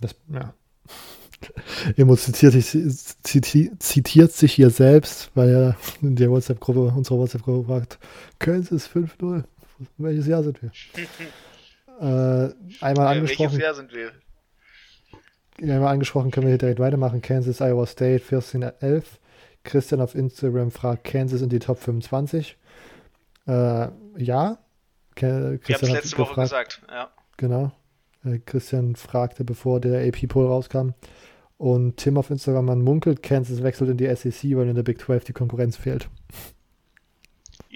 Das, 0.00 0.14
ja. 0.28 0.54
Emo 1.96 2.16
zitiert, 2.16 2.54
zitiert, 2.54 3.82
zitiert, 3.82 4.32
sich 4.32 4.54
hier 4.54 4.70
selbst, 4.70 5.30
weil 5.34 5.50
er 5.50 5.76
in 6.00 6.16
der 6.16 6.30
WhatsApp-Gruppe, 6.30 6.94
unserer 6.96 7.18
WhatsApp-Gruppe 7.18 7.66
fragt, 7.66 7.98
Kansas 8.38 8.88
5-0. 8.88 9.44
Welches 9.98 10.26
Jahr 10.26 10.42
sind 10.42 10.62
wir? 10.62 10.72
Äh, 12.00 12.52
einmal 12.80 13.16
angesprochen. 13.16 13.52
Welches 13.52 13.58
Jahr 13.58 13.74
sind 13.74 13.92
wir? 13.92 14.12
Einmal 15.60 15.92
angesprochen, 15.92 16.30
können 16.30 16.46
wir 16.46 16.50
hier 16.50 16.58
direkt 16.58 16.80
weitermachen. 16.80 17.22
Kansas, 17.22 17.60
Iowa 17.60 17.86
State, 17.86 18.22
14-11. 18.24 19.04
Christian 19.64 20.00
auf 20.00 20.14
Instagram 20.14 20.70
fragt, 20.70 21.04
Kansas 21.04 21.42
in 21.42 21.48
die 21.48 21.58
Top 21.58 21.78
25. 21.78 22.56
Äh, 23.46 23.88
ja. 24.18 24.58
Christian 25.14 25.60
ich 25.66 25.74
habe 25.74 25.86
es 25.86 25.92
letzte 25.92 26.18
Woche 26.18 26.40
gesagt, 26.40 26.82
ja. 26.88 27.10
Genau. 27.38 27.72
Äh, 28.24 28.38
Christian 28.44 28.96
fragte, 28.96 29.44
bevor 29.44 29.80
der 29.80 30.06
AP-Poll 30.06 30.46
rauskam. 30.46 30.90
Und 31.58 31.96
Tim 31.96 32.18
auf 32.18 32.30
Instagram, 32.30 32.66
man 32.66 32.82
munkelt, 32.82 33.22
Kansas 33.22 33.62
wechselt 33.62 33.88
in 33.88 33.96
die 33.96 34.14
SEC, 34.14 34.56
weil 34.56 34.68
in 34.68 34.74
der 34.74 34.82
Big 34.82 35.00
12 35.00 35.24
die 35.24 35.32
Konkurrenz 35.32 35.76
fehlt. 35.76 36.08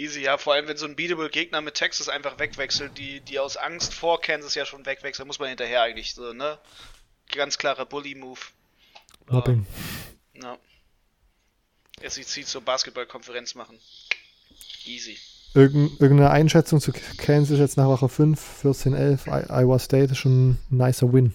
Easy, 0.00 0.22
ja, 0.22 0.38
vor 0.38 0.54
allem 0.54 0.66
wenn 0.66 0.78
so 0.78 0.86
ein 0.86 0.96
beatable 0.96 1.28
Gegner 1.28 1.60
mit 1.60 1.74
Texas 1.74 2.08
einfach 2.08 2.38
wegwechselt, 2.38 2.96
die, 2.96 3.20
die 3.20 3.38
aus 3.38 3.58
Angst 3.58 3.92
vor 3.92 4.18
Kansas 4.18 4.54
ja 4.54 4.64
schon 4.64 4.86
wegwechseln, 4.86 5.26
muss 5.26 5.38
man 5.38 5.48
hinterher 5.50 5.82
eigentlich 5.82 6.14
so, 6.14 6.32
ne? 6.32 6.56
Ganz 7.30 7.58
klarer 7.58 7.84
Bully-Move. 7.84 8.40
Mobbing. 9.26 9.66
Uh, 10.36 10.56
ja. 12.02 12.08
SEC 12.08 12.46
zur 12.46 12.62
Basketballkonferenz 12.62 13.54
machen. 13.54 13.78
Easy. 14.86 15.18
Irgend, 15.52 16.00
irgendeine 16.00 16.30
Einschätzung 16.30 16.80
zu 16.80 16.92
Kansas 17.18 17.58
jetzt 17.58 17.76
nach 17.76 17.88
Woche 17.88 18.08
5, 18.08 18.64
14-11, 18.64 19.50
Iowa 19.50 19.78
State 19.78 20.12
ist 20.12 20.18
schon 20.18 20.52
ein 20.52 20.58
nicer 20.70 21.12
Win. 21.12 21.34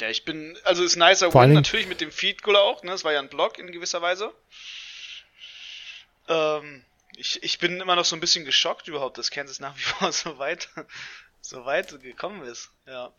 Ja, 0.00 0.08
ich 0.08 0.24
bin, 0.24 0.56
also 0.64 0.82
ist 0.82 0.96
nicer 0.96 1.30
Vor 1.30 1.42
Win, 1.42 1.52
natürlich 1.52 1.86
mit 1.86 2.00
dem 2.00 2.12
Feed 2.12 2.42
Goal 2.42 2.56
auch, 2.56 2.82
ne? 2.82 2.92
Das 2.92 3.04
war 3.04 3.12
ja 3.12 3.20
ein 3.20 3.28
Block 3.28 3.58
in 3.58 3.70
gewisser 3.72 4.00
Weise. 4.00 4.32
Ähm, 6.28 6.82
ich, 7.16 7.42
ich 7.42 7.58
bin 7.58 7.80
immer 7.80 7.96
noch 7.96 8.04
so 8.04 8.16
ein 8.16 8.20
bisschen 8.20 8.44
geschockt 8.44 8.88
überhaupt, 8.88 9.18
dass 9.18 9.30
Kansas 9.30 9.60
nach 9.60 9.76
wie 9.76 9.80
vor 9.82 10.12
so 10.12 10.38
weit, 10.38 10.68
so 11.40 11.64
weit 11.64 12.00
gekommen 12.02 12.42
ist. 12.42 12.70
Ja. 12.86 13.12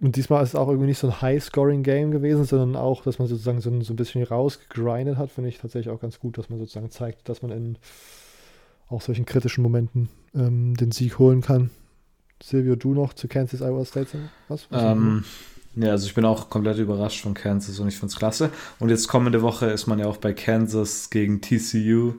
Und 0.00 0.16
diesmal 0.16 0.42
ist 0.42 0.50
es 0.50 0.54
auch 0.56 0.66
irgendwie 0.66 0.88
nicht 0.88 0.98
so 0.98 1.06
ein 1.06 1.20
High-Scoring-Game 1.20 2.10
gewesen, 2.10 2.44
sondern 2.44 2.74
auch, 2.74 3.04
dass 3.04 3.20
man 3.20 3.28
sozusagen 3.28 3.60
so 3.60 3.70
ein, 3.70 3.82
so 3.82 3.92
ein 3.92 3.96
bisschen 3.96 4.24
rausgegrindet 4.24 5.16
hat, 5.16 5.30
finde 5.30 5.48
ich 5.48 5.58
tatsächlich 5.58 5.94
auch 5.94 6.00
ganz 6.00 6.18
gut, 6.18 6.38
dass 6.38 6.50
man 6.50 6.58
sozusagen 6.58 6.90
zeigt, 6.90 7.28
dass 7.28 7.40
man 7.40 7.52
in 7.52 7.78
auch 8.88 9.00
solchen 9.00 9.26
kritischen 9.26 9.62
Momenten 9.62 10.08
ähm, 10.34 10.76
den 10.76 10.90
Sieg 10.90 11.20
holen 11.20 11.40
kann. 11.40 11.70
Silvio, 12.42 12.74
du 12.74 12.94
noch 12.94 13.14
zu 13.14 13.28
Kansas 13.28 13.62
Iowa 13.62 13.84
State? 13.84 14.30
Was? 14.48 14.66
was 14.70 14.82
ähm, 14.82 15.24
ja, 15.74 15.90
also 15.90 16.06
ich 16.06 16.14
bin 16.14 16.24
auch 16.24 16.50
komplett 16.50 16.78
überrascht 16.78 17.22
von 17.22 17.34
Kansas 17.34 17.78
und 17.78 17.88
ich 17.88 17.94
finde 17.94 18.12
es 18.12 18.18
klasse. 18.18 18.50
Und 18.78 18.90
jetzt 18.90 19.08
kommende 19.08 19.42
Woche 19.42 19.66
ist 19.66 19.86
man 19.86 19.98
ja 19.98 20.06
auch 20.06 20.18
bei 20.18 20.32
Kansas 20.34 21.08
gegen 21.10 21.40
TCU 21.40 22.14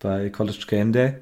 bei 0.00 0.30
College 0.30 0.64
Game 0.66 0.92
Day. 0.92 1.14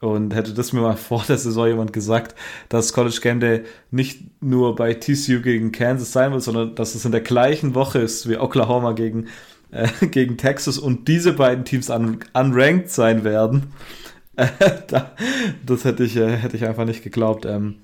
Und 0.00 0.34
hätte 0.34 0.52
das 0.52 0.74
mir 0.74 0.80
mal 0.80 0.96
vor 0.96 1.24
der 1.26 1.38
Saison 1.38 1.66
jemand 1.68 1.92
gesagt, 1.92 2.34
dass 2.68 2.92
College 2.92 3.20
Game 3.22 3.40
Day 3.40 3.64
nicht 3.90 4.42
nur 4.42 4.76
bei 4.76 4.92
TCU 4.94 5.40
gegen 5.40 5.72
Kansas 5.72 6.12
sein 6.12 6.32
wird, 6.32 6.42
sondern 6.42 6.74
dass 6.74 6.94
es 6.94 7.04
in 7.04 7.12
der 7.12 7.22
gleichen 7.22 7.74
Woche 7.74 8.00
ist 8.00 8.28
wie 8.28 8.36
Oklahoma 8.36 8.92
gegen, 8.92 9.28
äh, 9.70 9.88
gegen 10.06 10.36
Texas 10.36 10.76
und 10.76 11.08
diese 11.08 11.32
beiden 11.32 11.64
Teams 11.64 11.88
un 11.88 12.18
unranked 12.34 12.90
sein 12.90 13.24
werden, 13.24 13.72
das 15.64 15.84
hätte 15.86 16.04
ich, 16.04 16.16
äh, 16.16 16.36
hätte 16.36 16.58
ich 16.58 16.66
einfach 16.66 16.84
nicht 16.84 17.02
geglaubt. 17.02 17.46
Ähm, 17.46 17.76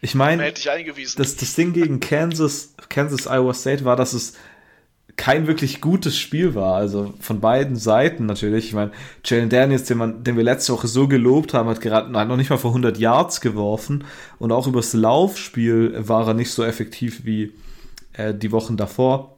ich 0.00 0.14
meine, 0.14 0.52
das, 0.52 1.36
das 1.36 1.54
Ding 1.54 1.72
gegen 1.72 2.00
Kansas, 2.00 2.74
Kansas 2.88 3.26
Iowa 3.26 3.54
State 3.54 3.84
war, 3.84 3.96
dass 3.96 4.12
es 4.12 4.34
kein 5.16 5.46
wirklich 5.46 5.80
gutes 5.80 6.16
Spiel 6.18 6.54
war. 6.54 6.74
Also 6.76 7.14
von 7.20 7.40
beiden 7.40 7.76
Seiten 7.76 8.26
natürlich. 8.26 8.66
Ich 8.66 8.72
meine, 8.74 8.92
Jalen 9.24 9.48
Daniels, 9.48 9.84
den, 9.84 9.98
man, 9.98 10.22
den 10.22 10.36
wir 10.36 10.44
letzte 10.44 10.72
Woche 10.74 10.88
so 10.88 11.08
gelobt 11.08 11.54
haben, 11.54 11.68
hat 11.68 11.80
gerade 11.80 12.10
noch 12.10 12.36
nicht 12.36 12.50
mal 12.50 12.58
vor 12.58 12.70
100 12.70 12.98
Yards 12.98 13.40
geworfen. 13.40 14.04
Und 14.38 14.52
auch 14.52 14.66
übers 14.66 14.92
Laufspiel 14.92 15.94
war 15.96 16.28
er 16.28 16.34
nicht 16.34 16.50
so 16.50 16.64
effektiv 16.64 17.24
wie 17.24 17.52
äh, 18.12 18.34
die 18.34 18.52
Wochen 18.52 18.76
davor. 18.76 19.36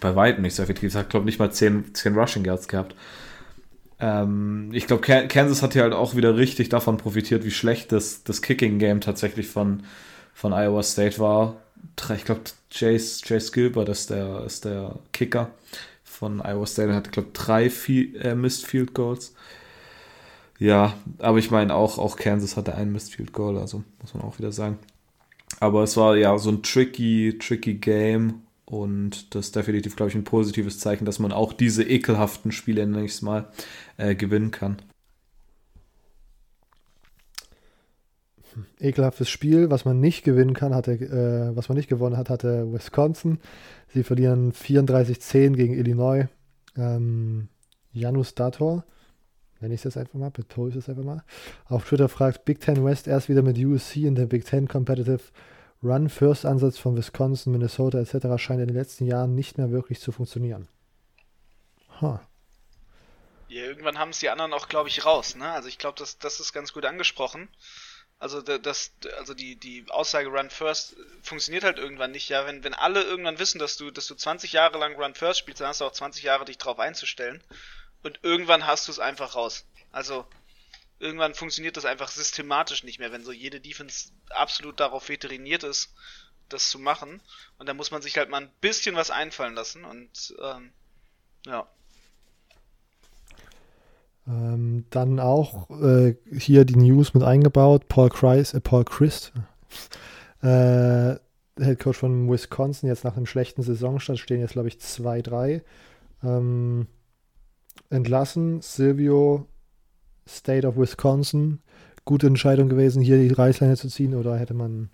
Bei 0.00 0.16
weitem 0.16 0.42
nicht 0.42 0.56
so 0.56 0.62
effektiv. 0.62 0.94
Er 0.94 1.00
hat, 1.00 1.10
glaube 1.10 1.24
ich, 1.24 1.34
nicht 1.34 1.38
mal 1.38 1.52
10, 1.52 1.94
10 1.94 2.18
Rushing 2.18 2.44
Yards 2.44 2.66
gehabt. 2.66 2.96
Ähm, 4.00 4.70
ich 4.72 4.86
glaube, 4.86 5.02
Kansas 5.28 5.62
hat 5.62 5.72
hier 5.72 5.82
halt 5.82 5.92
auch 5.92 6.14
wieder 6.14 6.36
richtig 6.36 6.68
davon 6.68 6.96
profitiert, 6.96 7.44
wie 7.44 7.50
schlecht 7.50 7.92
das, 7.92 8.24
das 8.24 8.42
Kicking-Game 8.42 9.00
tatsächlich 9.00 9.46
von, 9.46 9.82
von 10.34 10.52
Iowa 10.52 10.82
State 10.82 11.18
war. 11.18 11.56
Ich 12.14 12.24
glaube, 12.24 12.42
Chase, 12.70 13.24
Chase 13.24 13.52
Gilbert 13.52 13.88
ist 13.88 14.10
der, 14.10 14.44
ist 14.44 14.64
der 14.64 14.96
Kicker 15.12 15.50
von 16.02 16.40
Iowa 16.40 16.66
State. 16.66 16.90
Er 16.90 16.96
hat, 16.96 17.12
glaube 17.12 17.28
ich, 17.28 17.40
drei 17.40 17.70
Field, 17.70 18.16
äh, 18.24 18.34
Missed 18.34 18.66
Field 18.66 18.94
Goals. 18.94 19.34
Ja, 20.58 20.94
aber 21.18 21.38
ich 21.38 21.50
meine 21.50 21.74
auch, 21.74 21.98
auch 21.98 22.16
Kansas 22.16 22.56
hatte 22.56 22.74
ein 22.74 22.92
Missed 22.92 23.14
Field 23.14 23.32
Goal, 23.32 23.58
also 23.58 23.82
muss 24.00 24.14
man 24.14 24.22
auch 24.22 24.38
wieder 24.38 24.52
sagen. 24.52 24.78
Aber 25.60 25.82
es 25.82 25.96
war 25.96 26.16
ja 26.16 26.36
so 26.38 26.50
ein 26.50 26.62
tricky, 26.62 27.36
tricky 27.38 27.74
Game 27.74 28.42
und 28.64 29.34
das 29.34 29.46
ist 29.46 29.56
definitiv, 29.56 29.94
glaube 29.96 30.10
ich, 30.10 30.16
ein 30.16 30.24
positives 30.24 30.78
Zeichen, 30.78 31.04
dass 31.04 31.18
man 31.18 31.32
auch 31.32 31.52
diese 31.52 31.84
ekelhaften 31.84 32.50
Spiele 32.50 32.86
nächstes 32.86 33.22
Mal 33.22 33.46
äh, 33.96 34.14
gewinnen 34.14 34.50
kann. 34.50 34.76
Ekelhaftes 38.78 39.28
Spiel, 39.28 39.70
was 39.70 39.84
man 39.84 40.00
nicht 40.00 40.22
gewinnen 40.22 40.54
kann, 40.54 40.74
hatte, 40.74 40.92
äh, 40.92 41.56
was 41.56 41.68
man 41.68 41.76
nicht 41.76 41.88
gewonnen 41.88 42.16
hat, 42.16 42.30
hatte 42.30 42.72
Wisconsin. 42.72 43.38
Sie 43.92 44.04
verlieren 44.04 44.52
34-10 44.52 45.54
gegen 45.54 45.74
Illinois. 45.74 46.28
Ähm, 46.76 47.48
Janus 47.92 48.34
Dator, 48.34 48.84
nenne 49.60 49.74
ich 49.74 49.82
das 49.82 49.96
einfach 49.96 50.14
mal, 50.14 50.30
betone 50.30 50.72
das 50.72 50.88
einfach 50.88 51.04
mal, 51.04 51.22
auf 51.66 51.84
Twitter 51.84 52.08
fragt, 52.08 52.44
Big 52.44 52.60
Ten 52.60 52.84
West 52.84 53.06
erst 53.06 53.28
wieder 53.28 53.42
mit 53.42 53.58
USC 53.58 54.04
in 54.04 54.14
der 54.14 54.26
Big 54.26 54.44
Ten 54.44 54.68
Competitive 54.68 55.20
Run-First-Ansatz 55.82 56.78
von 56.78 56.96
Wisconsin, 56.96 57.52
Minnesota 57.52 58.00
etc. 58.00 58.42
scheint 58.42 58.60
in 58.60 58.68
den 58.68 58.76
letzten 58.76 59.04
Jahren 59.04 59.34
nicht 59.34 59.58
mehr 59.58 59.70
wirklich 59.70 60.00
zu 60.00 60.12
funktionieren. 60.12 60.66
Huh. 62.00 62.18
Ja, 63.54 63.62
irgendwann 63.62 64.00
haben 64.00 64.10
es 64.10 64.18
die 64.18 64.30
anderen 64.30 64.52
auch, 64.52 64.66
glaube 64.66 64.88
ich, 64.88 65.04
raus. 65.04 65.36
Ne? 65.36 65.48
Also 65.48 65.68
ich 65.68 65.78
glaube, 65.78 65.96
das, 65.96 66.18
das 66.18 66.40
ist 66.40 66.52
ganz 66.52 66.72
gut 66.72 66.84
angesprochen. 66.84 67.48
Also 68.18 68.42
das, 68.42 68.90
also 69.16 69.32
die, 69.32 69.54
die 69.54 69.86
Aussage 69.90 70.28
Run 70.28 70.50
First 70.50 70.96
funktioniert 71.22 71.62
halt 71.62 71.78
irgendwann 71.78 72.10
nicht. 72.10 72.28
Ja, 72.28 72.46
wenn, 72.46 72.64
wenn 72.64 72.74
alle 72.74 73.04
irgendwann 73.04 73.38
wissen, 73.38 73.60
dass 73.60 73.76
du, 73.76 73.92
dass 73.92 74.08
du 74.08 74.16
20 74.16 74.52
Jahre 74.54 74.78
lang 74.78 74.96
Run 74.96 75.14
First 75.14 75.38
spielst, 75.38 75.60
dann 75.60 75.68
hast 75.68 75.80
du 75.80 75.84
auch 75.84 75.92
20 75.92 76.24
Jahre 76.24 76.44
dich 76.44 76.58
drauf 76.58 76.80
einzustellen. 76.80 77.44
Und 78.02 78.18
irgendwann 78.24 78.66
hast 78.66 78.88
du 78.88 78.92
es 78.92 78.98
einfach 78.98 79.36
raus. 79.36 79.64
Also 79.92 80.26
irgendwann 80.98 81.36
funktioniert 81.36 81.76
das 81.76 81.84
einfach 81.84 82.08
systematisch 82.08 82.82
nicht 82.82 82.98
mehr, 82.98 83.12
wenn 83.12 83.24
so 83.24 83.30
jede 83.30 83.60
Defense 83.60 84.10
absolut 84.30 84.80
darauf 84.80 85.08
veteriniert 85.08 85.62
ist, 85.62 85.94
das 86.48 86.70
zu 86.70 86.80
machen. 86.80 87.22
Und 87.58 87.68
da 87.68 87.74
muss 87.74 87.92
man 87.92 88.02
sich 88.02 88.16
halt 88.16 88.30
mal 88.30 88.42
ein 88.42 88.52
bisschen 88.60 88.96
was 88.96 89.12
einfallen 89.12 89.54
lassen 89.54 89.84
und 89.84 90.34
ähm, 90.42 90.72
ja. 91.46 91.68
Ähm, 94.26 94.84
dann 94.90 95.20
auch 95.20 95.68
äh, 95.70 96.16
hier 96.32 96.64
die 96.64 96.76
News 96.76 97.12
mit 97.14 97.22
eingebaut. 97.22 97.88
Paul 97.88 98.08
Christ, 98.08 98.54
äh, 98.54 98.60
Paul 98.60 98.84
Christ, 98.84 99.32
äh, 100.42 101.16
Head 101.58 101.78
Coach 101.78 101.98
von 101.98 102.30
Wisconsin, 102.30 102.88
jetzt 102.88 103.04
nach 103.04 103.16
einem 103.16 103.26
schlechten 103.26 103.62
Saisonstart 103.62 104.18
stehen 104.18 104.40
jetzt, 104.40 104.52
glaube 104.52 104.68
ich, 104.68 104.76
2-3. 104.76 105.62
Ähm, 106.22 106.86
entlassen. 107.90 108.60
Silvio, 108.60 109.46
State 110.26 110.66
of 110.66 110.76
Wisconsin. 110.76 111.60
Gute 112.04 112.26
Entscheidung 112.26 112.68
gewesen, 112.68 113.02
hier 113.02 113.18
die 113.18 113.32
Reißleine 113.32 113.76
zu 113.76 113.88
ziehen, 113.88 114.14
oder 114.14 114.36
hätte 114.36 114.54
man 114.54 114.90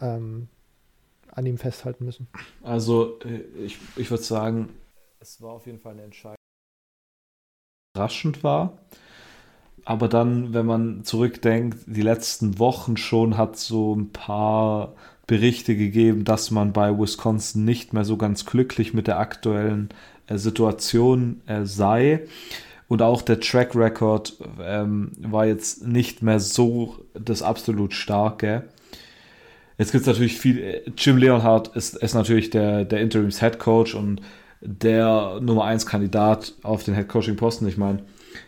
ähm, 0.00 0.48
an 1.32 1.46
ihm 1.46 1.58
festhalten 1.58 2.04
müssen? 2.04 2.28
Also, 2.62 3.18
äh, 3.20 3.40
ich, 3.64 3.78
ich 3.96 4.10
würde 4.10 4.22
sagen, 4.22 4.68
es 5.18 5.40
war 5.40 5.52
auf 5.52 5.66
jeden 5.66 5.78
Fall 5.78 5.92
eine 5.94 6.02
Entscheidung, 6.02 6.39
überraschend 7.94 8.44
war. 8.44 8.78
Aber 9.84 10.08
dann, 10.08 10.54
wenn 10.54 10.66
man 10.66 11.04
zurückdenkt, 11.04 11.78
die 11.86 12.02
letzten 12.02 12.58
Wochen 12.58 12.96
schon 12.96 13.36
hat 13.36 13.56
so 13.56 13.94
ein 13.94 14.10
paar 14.10 14.92
Berichte 15.26 15.76
gegeben, 15.76 16.24
dass 16.24 16.50
man 16.50 16.72
bei 16.72 16.96
Wisconsin 16.96 17.64
nicht 17.64 17.92
mehr 17.92 18.04
so 18.04 18.16
ganz 18.16 18.44
glücklich 18.46 18.94
mit 18.94 19.06
der 19.06 19.18
aktuellen 19.18 19.88
äh, 20.26 20.38
Situation 20.38 21.40
äh, 21.46 21.64
sei. 21.64 22.26
Und 22.88 23.02
auch 23.02 23.22
der 23.22 23.40
Track 23.40 23.74
Record 23.74 24.36
ähm, 24.60 25.12
war 25.20 25.46
jetzt 25.46 25.86
nicht 25.86 26.22
mehr 26.22 26.40
so 26.40 26.96
das 27.14 27.42
absolut 27.42 27.94
starke. 27.94 28.64
Jetzt 29.78 29.92
gibt 29.92 30.02
es 30.02 30.08
natürlich 30.08 30.38
viel. 30.38 30.58
Äh, 30.58 30.82
Jim 30.96 31.16
Leonhardt 31.16 31.74
ist, 31.76 31.96
ist 31.96 32.14
natürlich 32.14 32.50
der, 32.50 32.84
der 32.84 33.00
Interims 33.00 33.40
Head 33.40 33.58
Coach 33.58 33.94
und 33.94 34.20
der 34.60 35.40
Nummer 35.40 35.64
1 35.64 35.86
Kandidat 35.86 36.54
auf 36.62 36.84
den 36.84 36.94
Head 36.94 37.08
Coaching 37.08 37.36
Posten. 37.36 37.66
Ich 37.66 37.78
meine, 37.78 38.02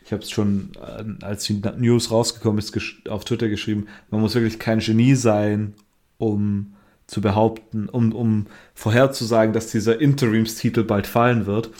ich 0.04 0.12
habe 0.12 0.22
es 0.22 0.30
schon, 0.30 0.70
äh, 0.80 1.24
als 1.24 1.44
die 1.44 1.60
News 1.78 2.10
rausgekommen 2.10 2.58
ist, 2.58 2.76
auf 3.08 3.24
Twitter 3.24 3.48
geschrieben, 3.48 3.86
man 4.10 4.20
muss 4.20 4.34
wirklich 4.34 4.58
kein 4.58 4.78
Genie 4.78 5.14
sein, 5.14 5.74
um 6.18 6.74
zu 7.06 7.20
behaupten, 7.20 7.88
um, 7.88 8.12
um 8.12 8.46
vorherzusagen, 8.74 9.52
dass 9.52 9.70
dieser 9.70 10.00
Interimstitel 10.00 10.84
bald 10.84 11.06
fallen 11.06 11.46
wird. 11.46 11.70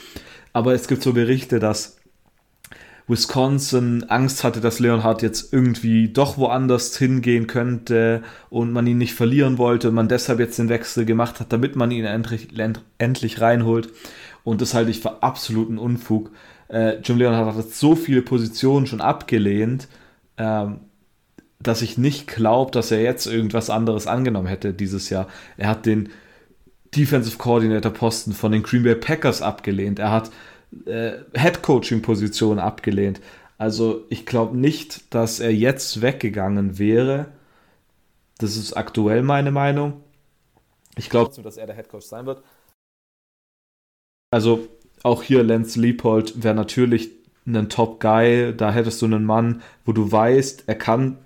Aber 0.53 0.75
es 0.75 0.89
gibt 0.89 1.03
so 1.03 1.13
Berichte, 1.13 1.59
dass 1.59 1.97
Wisconsin 3.09 4.05
Angst 4.05 4.45
hatte, 4.45 4.61
dass 4.61 4.79
Leonhardt 4.79 5.23
jetzt 5.23 5.53
irgendwie 5.53 6.09
doch 6.09 6.39
woanders 6.39 6.97
hingehen 6.97 7.47
könnte 7.47 8.23
und 8.49 8.73
man 8.73 8.87
ihn 8.87 8.99
nicht 8.99 9.15
verlieren 9.15 9.59
wollte 9.59 9.89
und 9.89 9.95
man 9.95 10.09
deshalb 10.09 10.39
jetzt 10.39 10.59
den 10.59 10.69
Wechsel 10.69 11.05
gemacht 11.05 11.41
hat, 11.41 11.53
damit 11.53 11.77
man 11.77 11.91
ihn 11.91 12.05
endlich, 12.05 12.49
endlich 12.99 13.41
reinholt. 13.41 13.91
Und 14.45 14.61
das 14.61 14.75
halte 14.75 14.91
ich 14.91 15.01
für 15.01 15.23
absoluten 15.23 15.79
Unfug. 15.79 16.31
Äh, 16.69 16.99
Jim 17.01 17.19
Leonhardt 17.19 17.57
hat 17.57 17.71
so 17.71 17.95
viele 17.95 18.23
Positionen 18.23 18.87
schon 18.87 19.01
abgelehnt, 19.01 19.89
ähm, 20.37 20.81
dass 21.61 21.83
ich 21.83 21.99
nicht 21.99 22.27
glaube, 22.27 22.73
dass 22.73 22.91
er 22.91 23.03
jetzt 23.03 23.27
irgendwas 23.27 23.71
anderes 23.71 24.07
angenommen 24.07 24.49
hätte 24.49 24.75
dieses 24.75 25.11
Jahr. 25.11 25.29
Er 25.57 25.69
hat 25.69 25.87
den 25.87 26.11
Defensive 26.95 27.39
Coordinator 27.39 27.93
Posten 27.93 28.33
von 28.33 28.53
den 28.53 28.63
Green 28.63 28.83
Bay 28.83 28.97
Packers 28.97 29.43
abgelehnt. 29.43 29.99
Er 29.99 30.11
hat 30.11 30.31
äh, 30.87 31.13
Head 31.35 31.63
Coaching 31.63 32.03
Position 32.03 32.59
abgelehnt. 32.59 33.21
Also 33.59 34.05
ich 34.09 34.27
glaube 34.27 34.57
nicht, 34.57 35.15
dass 35.15 35.39
er 35.39 35.55
jetzt 35.55 36.03
weggegangen 36.03 36.79
wäre. 36.79 37.29
Das 38.39 38.57
ist 38.57 38.73
aktuell 38.73 39.23
meine 39.23 39.53
Meinung. 39.53 40.03
Ich 40.97 41.09
glaube, 41.09 41.41
dass 41.43 41.57
er 41.57 41.67
der 41.67 41.77
Head 41.77 41.89
Coach 41.89 42.07
sein 42.07 42.27
wird. 42.27 42.43
Also 44.33 44.67
auch 45.03 45.23
hier 45.23 45.45
Lance 45.45 45.79
Leopold 45.79 46.43
wäre 46.43 46.55
natürlich 46.55 47.11
ein 47.47 47.69
Top 47.69 48.01
Guy. 48.01 48.55
Da 48.57 48.73
hättest 48.73 49.03
du 49.03 49.07
einen 49.07 49.25
Mann, 49.25 49.63
wo 49.85 49.93
du 49.93 50.11
weißt, 50.11 50.65
er 50.67 50.75
kann 50.75 51.19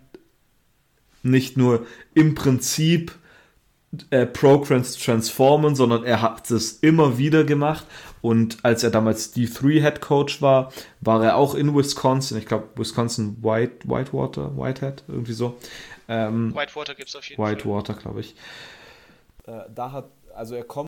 nicht 1.23 1.57
nur 1.57 1.87
im 2.15 2.35
Prinzip 2.35 3.13
äh, 4.11 4.27
Programs 4.27 4.97
transformen, 4.99 5.77
sondern 5.77 6.05
er 6.05 6.21
hat 6.21 6.51
es 6.51 6.73
immer 6.81 7.17
wieder 7.17 7.45
gemacht. 7.45 7.87
Und 8.23 8.59
als 8.65 8.83
er 8.83 8.91
damals 8.91 9.37
D3 9.37 9.81
Head 9.81 10.01
Coach 10.01 10.43
war, 10.43 10.73
war 11.01 11.23
er 11.23 11.37
auch 11.37 11.55
in 11.55 11.75
Wisconsin. 11.77 12.39
Ich 12.39 12.47
glaube, 12.47 12.69
Wisconsin 12.75 13.37
White, 13.43 13.89
Whitewater, 13.89 14.57
Whitehead, 14.57 15.05
irgendwie 15.07 15.33
so. 15.33 15.57
Ähm, 16.09 16.53
Whitewater 16.57 16.95
gibt 16.97 17.09
es 17.09 17.15
auf 17.17 17.29
jeden 17.29 17.41
Whitewater, 17.41 17.95
Fall. 17.95 18.03
glaube 18.03 18.21
ich. 18.21 18.35
Äh, 19.47 19.61
da 19.73 19.93
hat, 19.93 20.09
also 20.35 20.57
er 20.57 20.65
kommt 20.65 20.86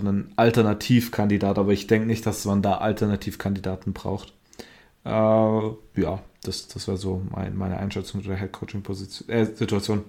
einen 0.00 0.32
Alternativkandidat, 0.36 1.58
aber 1.58 1.72
ich 1.72 1.86
denke 1.86 2.06
nicht, 2.06 2.26
dass 2.26 2.44
man 2.44 2.62
da 2.62 2.78
Alternativkandidaten 2.78 3.92
braucht. 3.92 4.32
Äh, 5.04 5.10
ja, 5.10 6.22
das, 6.42 6.68
das 6.68 6.88
wäre 6.88 6.96
so 6.96 7.22
mein, 7.30 7.56
meine 7.56 7.78
Einschätzung 7.78 8.22
der 8.22 8.36
Headcoaching-Situation. 8.36 9.98
Äh, 9.98 10.02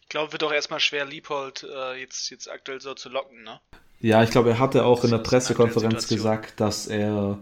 ich 0.00 0.08
glaube, 0.08 0.32
wird 0.32 0.42
auch 0.42 0.52
erstmal 0.52 0.80
schwer, 0.80 1.04
Liebold 1.04 1.64
äh, 1.64 2.00
jetzt, 2.00 2.30
jetzt 2.30 2.50
aktuell 2.50 2.80
so 2.80 2.94
zu 2.94 3.08
locken, 3.08 3.42
ne? 3.44 3.60
Ja, 4.00 4.22
ich 4.22 4.30
glaube, 4.30 4.50
er 4.50 4.58
hatte 4.58 4.84
auch 4.84 5.04
in 5.04 5.10
der 5.10 5.18
Pressekonferenz 5.18 6.06
gesagt, 6.08 6.60
dass 6.60 6.86
er 6.86 7.38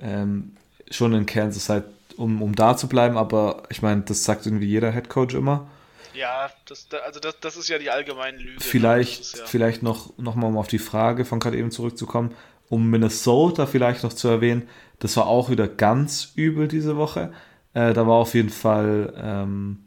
ähm, 0.00 0.56
schon 0.90 1.14
in 1.14 1.26
Kansas 1.26 1.68
halt, 1.68 1.84
um, 2.16 2.42
um 2.42 2.54
da 2.54 2.76
zu 2.76 2.88
bleiben, 2.88 3.16
aber 3.16 3.62
ich 3.70 3.82
meine, 3.82 4.02
das 4.02 4.24
sagt 4.24 4.46
irgendwie 4.46 4.66
jeder 4.66 4.90
Headcoach 4.90 5.34
immer. 5.34 5.68
Ja, 6.16 6.50
das, 6.66 6.88
also 7.04 7.20
das, 7.20 7.40
das 7.40 7.56
ist 7.56 7.68
ja 7.68 7.78
die 7.78 7.90
allgemeine 7.90 8.38
Lüge. 8.38 8.54
Ne? 8.54 8.60
Vielleicht, 8.60 9.36
ja. 9.36 9.44
vielleicht 9.46 9.82
noch, 9.82 10.16
noch 10.18 10.34
mal 10.34 10.46
um 10.46 10.56
auf 10.56 10.68
die 10.68 10.78
Frage 10.78 11.24
von 11.24 11.40
gerade 11.40 11.58
eben 11.58 11.70
zurückzukommen, 11.70 12.34
um 12.68 12.88
Minnesota 12.88 13.66
vielleicht 13.66 14.02
noch 14.02 14.12
zu 14.12 14.28
erwähnen, 14.28 14.68
das 14.98 15.16
war 15.16 15.26
auch 15.26 15.50
wieder 15.50 15.68
ganz 15.68 16.32
übel 16.34 16.68
diese 16.68 16.96
Woche. 16.96 17.32
Äh, 17.74 17.92
da 17.92 18.06
war 18.06 18.14
auf 18.14 18.34
jeden 18.34 18.50
Fall 18.50 19.12
ähm, 19.16 19.84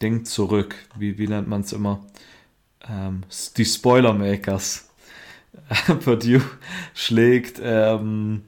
Ding 0.00 0.24
zurück. 0.24 0.76
Wie, 0.96 1.18
wie 1.18 1.28
nennt 1.28 1.48
man 1.48 1.62
es 1.62 1.72
immer? 1.72 2.06
Ähm, 2.88 3.22
die 3.56 3.64
Spoilermakers. 3.64 4.88
Purdue 6.04 6.42
schlägt 6.94 7.60
ähm, 7.62 8.42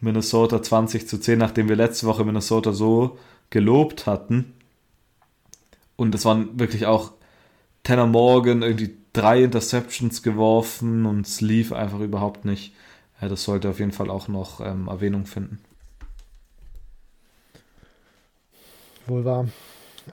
Minnesota 0.00 0.62
20 0.62 1.08
zu 1.08 1.18
10, 1.18 1.38
nachdem 1.38 1.68
wir 1.68 1.76
letzte 1.76 2.06
Woche 2.06 2.24
Minnesota 2.24 2.72
so 2.72 3.18
gelobt 3.50 4.06
hatten. 4.06 4.54
Und 5.98 6.14
es 6.14 6.24
waren 6.24 6.60
wirklich 6.60 6.86
auch 6.86 7.10
Tanner 7.82 8.06
Morgan 8.06 8.62
irgendwie 8.62 8.96
drei 9.12 9.42
Interceptions 9.42 10.22
geworfen 10.22 11.06
und 11.06 11.26
es 11.26 11.40
lief 11.40 11.72
einfach 11.72 11.98
überhaupt 11.98 12.44
nicht. 12.44 12.72
Das 13.20 13.42
sollte 13.42 13.68
auf 13.68 13.80
jeden 13.80 13.90
Fall 13.90 14.08
auch 14.08 14.28
noch 14.28 14.60
ähm, 14.60 14.86
Erwähnung 14.86 15.26
finden. 15.26 15.58
Wohl 19.08 19.24
wahr. 19.24 19.48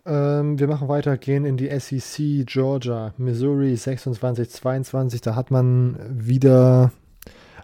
Ähm, 0.07 0.57
wir 0.57 0.67
machen 0.67 0.87
weiter, 0.87 1.17
gehen 1.17 1.45
in 1.45 1.55
die 1.55 1.69
SEC 1.79 2.47
Georgia, 2.47 3.13
Missouri 3.17 3.75
26, 3.75 4.49
22. 4.49 5.21
Da 5.21 5.35
hat 5.35 5.51
man 5.51 5.99
wieder 6.09 6.91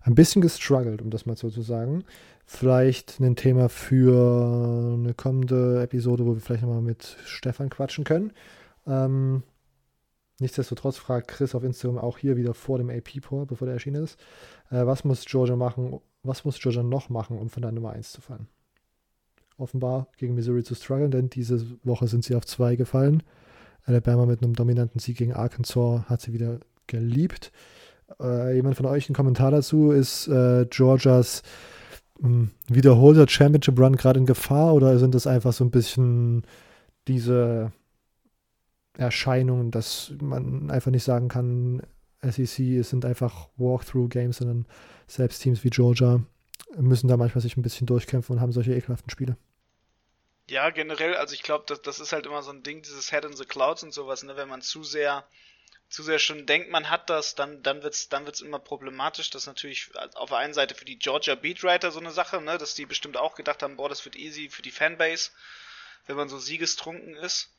ein 0.03 0.13
bisschen 0.13 0.43
gestruggelt, 0.43 1.01
um 1.01 1.10
das 1.10 1.25
mal 1.25 1.36
so 1.36 1.49
zu 1.49 1.63
sagen. 1.63 2.03
Vielleicht 2.53 3.21
ein 3.21 3.37
Thema 3.37 3.69
für 3.69 4.93
eine 4.93 5.13
kommende 5.13 5.81
Episode, 5.81 6.25
wo 6.25 6.33
wir 6.33 6.41
vielleicht 6.41 6.63
nochmal 6.63 6.81
mit 6.81 7.15
Stefan 7.25 7.69
quatschen 7.69 8.03
können. 8.03 8.33
Ähm, 8.85 9.43
nichtsdestotrotz 10.39 10.97
fragt 10.97 11.29
Chris 11.29 11.55
auf 11.55 11.63
Instagram 11.63 11.97
auch 11.97 12.17
hier 12.17 12.35
wieder 12.35 12.53
vor 12.53 12.77
dem 12.77 12.89
AP-Pour, 12.89 13.47
bevor 13.47 13.67
der 13.67 13.75
erschienen 13.75 14.03
ist. 14.03 14.19
Äh, 14.69 14.85
was 14.85 15.05
muss 15.05 15.23
Georgia 15.23 15.55
machen? 15.55 16.01
Was 16.23 16.43
muss 16.43 16.59
Georgia 16.59 16.83
noch 16.83 17.09
machen, 17.09 17.39
um 17.39 17.49
von 17.49 17.61
der 17.61 17.71
Nummer 17.71 17.91
1 17.91 18.11
zu 18.11 18.21
fallen? 18.21 18.47
offenbar 19.57 20.07
gegen 20.17 20.35
Missouri 20.35 20.63
zu 20.63 20.75
strugglen, 20.75 21.11
denn 21.11 21.29
diese 21.29 21.65
Woche 21.83 22.07
sind 22.07 22.23
sie 22.23 22.35
auf 22.35 22.45
zwei 22.45 22.75
gefallen. 22.75 23.23
Alabama 23.85 24.25
mit 24.25 24.43
einem 24.43 24.53
dominanten 24.53 24.99
Sieg 24.99 25.17
gegen 25.17 25.33
Arkansas 25.33 26.03
hat 26.09 26.21
sie 26.21 26.33
wieder 26.33 26.59
geliebt. 26.87 27.51
Äh, 28.19 28.55
jemand 28.55 28.75
von 28.75 28.87
euch 28.87 29.07
einen 29.07 29.15
Kommentar 29.15 29.51
dazu? 29.51 29.91
Ist 29.91 30.27
äh, 30.27 30.65
Georgias 30.69 31.43
wiederholter 32.67 33.27
Championship 33.27 33.79
Run 33.79 33.95
gerade 33.95 34.19
in 34.19 34.25
Gefahr 34.25 34.73
oder 34.73 34.99
sind 34.99 35.15
das 35.15 35.27
einfach 35.27 35.53
so 35.53 35.63
ein 35.63 35.71
bisschen 35.71 36.43
diese 37.07 37.71
Erscheinungen, 38.97 39.71
dass 39.71 40.13
man 40.21 40.69
einfach 40.69 40.91
nicht 40.91 41.03
sagen 41.03 41.27
kann, 41.29 41.81
SEC 42.21 42.60
es 42.77 42.89
sind 42.89 43.05
einfach 43.05 43.49
Walkthrough-Games, 43.57 44.38
sondern 44.38 44.65
selbst 45.07 45.39
Teams 45.39 45.63
wie 45.63 45.69
Georgia 45.69 46.21
müssen 46.77 47.07
da 47.07 47.17
manchmal 47.17 47.41
sich 47.41 47.57
ein 47.57 47.63
bisschen 47.63 47.88
durchkämpfen 47.88 48.36
und 48.36 48.41
haben 48.41 48.51
solche 48.51 48.73
ekelhaften 48.73 49.10
Spiele. 49.10 49.36
Ja, 50.49 50.69
generell, 50.69 51.15
also 51.15 51.34
ich 51.34 51.43
glaube, 51.43 51.65
das, 51.67 51.81
das 51.81 51.99
ist 51.99 52.13
halt 52.13 52.25
immer 52.25 52.43
so 52.43 52.51
ein 52.51 52.63
Ding, 52.63 52.81
dieses 52.81 53.10
Head 53.10 53.25
in 53.25 53.36
the 53.36 53.45
Clouds 53.45 53.84
und 53.84 53.93
sowas, 53.93 54.23
ne? 54.23 54.36
wenn 54.36 54.49
man 54.49 54.62
zu 54.62 54.84
sehr 54.84 55.23
zu 55.91 56.04
sehr 56.04 56.19
schon 56.19 56.45
denkt, 56.45 56.69
man 56.69 56.89
hat 56.89 57.10
das, 57.10 57.36
dann, 57.36 57.62
dann 57.63 57.84
wird's, 57.84 58.08
dann 58.08 58.25
wird's 58.25 58.39
immer 58.39 58.60
problematisch. 58.60 59.30
Das 59.30 59.43
ist 59.43 59.47
natürlich 59.47 59.89
auf 60.15 60.30
der 60.30 60.39
einen 60.39 60.54
Seite 60.54 60.73
für 60.73 60.86
die 60.86 60.97
Georgia 60.97 61.36
Beatwriter 61.36 61.91
so 61.91 61.99
eine 61.99 62.12
Sache, 62.12 62.41
ne, 62.41 62.58
dass 62.58 62.75
die 62.75 62.86
bestimmt 62.86 63.17
auch 63.17 63.36
gedacht 63.36 63.62
haben, 63.62 63.75
boah, 63.75 63.89
das 63.89 64.06
wird 64.06 64.15
easy 64.15 64.49
für 64.49 64.62
die 64.62 64.71
Fanbase, 64.71 65.32
wenn 66.08 66.15
man 66.15 66.30
so 66.30 66.39
siegestrunken 66.39 67.15
ist. 67.15 67.49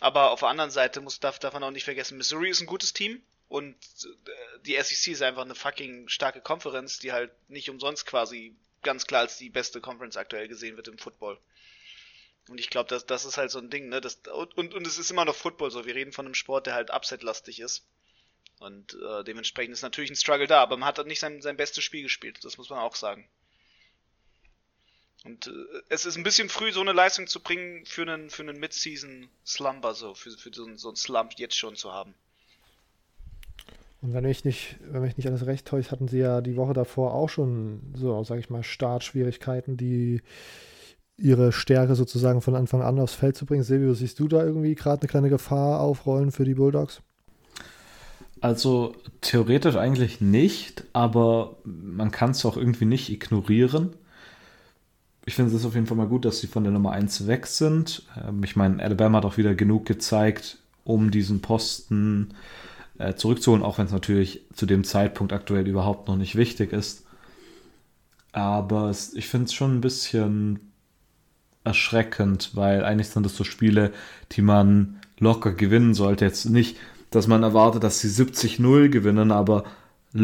Aber 0.00 0.32
auf 0.32 0.40
der 0.40 0.48
anderen 0.48 0.72
Seite 0.72 1.00
muss, 1.00 1.20
darf, 1.20 1.38
darf 1.38 1.54
man 1.54 1.62
auch 1.62 1.70
nicht 1.70 1.84
vergessen, 1.84 2.18
Missouri 2.18 2.50
ist 2.50 2.60
ein 2.60 2.66
gutes 2.66 2.92
Team 2.92 3.22
und 3.48 3.74
äh, 3.74 4.58
die 4.66 4.74
SEC 4.74 5.12
ist 5.12 5.22
einfach 5.22 5.42
eine 5.42 5.54
fucking 5.54 6.08
starke 6.08 6.40
Konferenz, 6.40 6.98
die 6.98 7.12
halt 7.12 7.30
nicht 7.48 7.70
umsonst 7.70 8.04
quasi 8.04 8.56
ganz 8.82 9.06
klar 9.06 9.22
als 9.22 9.38
die 9.38 9.48
beste 9.48 9.80
Conference 9.80 10.16
aktuell 10.16 10.48
gesehen 10.48 10.76
wird 10.76 10.88
im 10.88 10.98
Football. 10.98 11.38
Und 12.48 12.60
ich 12.60 12.70
glaube, 12.70 12.88
das, 12.88 13.06
das 13.06 13.24
ist 13.24 13.38
halt 13.38 13.50
so 13.50 13.58
ein 13.58 13.70
Ding, 13.70 13.88
ne? 13.88 14.00
Das, 14.00 14.20
und, 14.32 14.74
und, 14.74 14.86
es 14.86 14.98
ist 14.98 15.10
immer 15.10 15.24
noch 15.24 15.34
Football 15.34 15.70
so. 15.70 15.84
Wir 15.84 15.94
reden 15.96 16.12
von 16.12 16.26
einem 16.26 16.34
Sport, 16.34 16.66
der 16.66 16.74
halt 16.74 16.90
upset-lastig 16.90 17.60
ist. 17.60 17.84
Und 18.58 18.94
äh, 18.94 19.24
dementsprechend 19.24 19.74
ist 19.74 19.82
natürlich 19.82 20.10
ein 20.10 20.16
Struggle 20.16 20.46
da, 20.46 20.62
aber 20.62 20.76
man 20.76 20.88
hat 20.88 21.04
nicht 21.06 21.20
sein, 21.20 21.42
sein 21.42 21.56
bestes 21.56 21.84
Spiel 21.84 22.02
gespielt, 22.02 22.38
das 22.42 22.56
muss 22.56 22.70
man 22.70 22.78
auch 22.78 22.94
sagen. 22.94 23.28
Und 25.24 25.48
äh, 25.48 25.82
es 25.88 26.06
ist 26.06 26.16
ein 26.16 26.22
bisschen 26.22 26.48
früh, 26.48 26.72
so 26.72 26.80
eine 26.80 26.92
Leistung 26.92 27.26
zu 27.26 27.40
bringen 27.40 27.84
für 27.84 28.02
einen, 28.02 28.30
für 28.30 28.42
einen 28.42 28.58
Mid-Season-Slumber, 28.58 29.92
so, 29.94 30.14
für, 30.14 30.30
für 30.30 30.54
so, 30.54 30.64
einen, 30.64 30.78
so 30.78 30.88
einen 30.88 30.96
Slump 30.96 31.34
jetzt 31.36 31.56
schon 31.56 31.76
zu 31.76 31.92
haben. 31.92 32.14
Und 34.02 34.14
wenn 34.14 34.24
mich 34.24 34.44
nicht, 34.44 34.76
wenn 34.80 35.02
mich 35.02 35.16
nicht 35.16 35.26
alles 35.26 35.46
recht 35.46 35.66
täuscht, 35.66 35.90
hatten 35.90 36.08
sie 36.08 36.18
ja 36.18 36.40
die 36.40 36.56
Woche 36.56 36.74
davor 36.74 37.12
auch 37.12 37.28
schon 37.28 37.92
so, 37.96 38.22
sag 38.24 38.38
ich 38.38 38.50
mal, 38.50 38.62
Startschwierigkeiten, 38.62 39.76
die 39.76 40.22
ihre 41.18 41.52
Stärke 41.52 41.94
sozusagen 41.94 42.42
von 42.42 42.54
Anfang 42.54 42.82
an 42.82 42.98
aufs 42.98 43.14
Feld 43.14 43.36
zu 43.36 43.46
bringen. 43.46 43.62
Silvio, 43.62 43.94
siehst 43.94 44.18
du 44.20 44.28
da 44.28 44.44
irgendwie 44.44 44.74
gerade 44.74 45.02
eine 45.02 45.08
kleine 45.08 45.28
Gefahr 45.30 45.80
aufrollen 45.80 46.30
für 46.30 46.44
die 46.44 46.54
Bulldogs? 46.54 47.00
Also 48.40 48.94
theoretisch 49.22 49.76
eigentlich 49.76 50.20
nicht, 50.20 50.84
aber 50.92 51.56
man 51.64 52.10
kann 52.10 52.32
es 52.32 52.44
auch 52.44 52.56
irgendwie 52.56 52.84
nicht 52.84 53.10
ignorieren. 53.10 53.94
Ich 55.24 55.34
finde 55.34 55.56
es 55.56 55.64
auf 55.64 55.74
jeden 55.74 55.86
Fall 55.86 55.96
mal 55.96 56.06
gut, 56.06 56.24
dass 56.24 56.38
sie 56.38 56.46
von 56.46 56.62
der 56.62 56.72
Nummer 56.72 56.92
1 56.92 57.26
weg 57.26 57.46
sind. 57.46 58.02
Ähm, 58.22 58.44
ich 58.44 58.54
meine, 58.54 58.82
Alabama 58.82 59.18
hat 59.18 59.24
auch 59.24 59.38
wieder 59.38 59.54
genug 59.54 59.86
gezeigt, 59.86 60.58
um 60.84 61.10
diesen 61.10 61.40
Posten 61.40 62.34
äh, 62.98 63.14
zurückzuholen, 63.14 63.64
auch 63.64 63.78
wenn 63.78 63.86
es 63.86 63.92
natürlich 63.92 64.42
zu 64.54 64.66
dem 64.66 64.84
Zeitpunkt 64.84 65.32
aktuell 65.32 65.66
überhaupt 65.66 66.06
noch 66.06 66.16
nicht 66.16 66.36
wichtig 66.36 66.72
ist. 66.72 67.04
Aber 68.32 68.94
ich 69.14 69.28
finde 69.28 69.46
es 69.46 69.54
schon 69.54 69.78
ein 69.78 69.80
bisschen 69.80 70.65
erschreckend, 71.66 72.52
weil 72.54 72.84
eigentlich 72.84 73.08
sind 73.08 73.26
das 73.26 73.36
so 73.36 73.44
Spiele, 73.44 73.92
die 74.32 74.42
man 74.42 75.00
locker 75.18 75.52
gewinnen 75.52 75.94
sollte. 75.94 76.24
Jetzt 76.24 76.46
nicht, 76.46 76.76
dass 77.10 77.26
man 77.26 77.42
erwartet, 77.42 77.82
dass 77.84 78.00
sie 78.00 78.08
70-0 78.08 78.88
gewinnen, 78.88 79.32
aber 79.32 79.64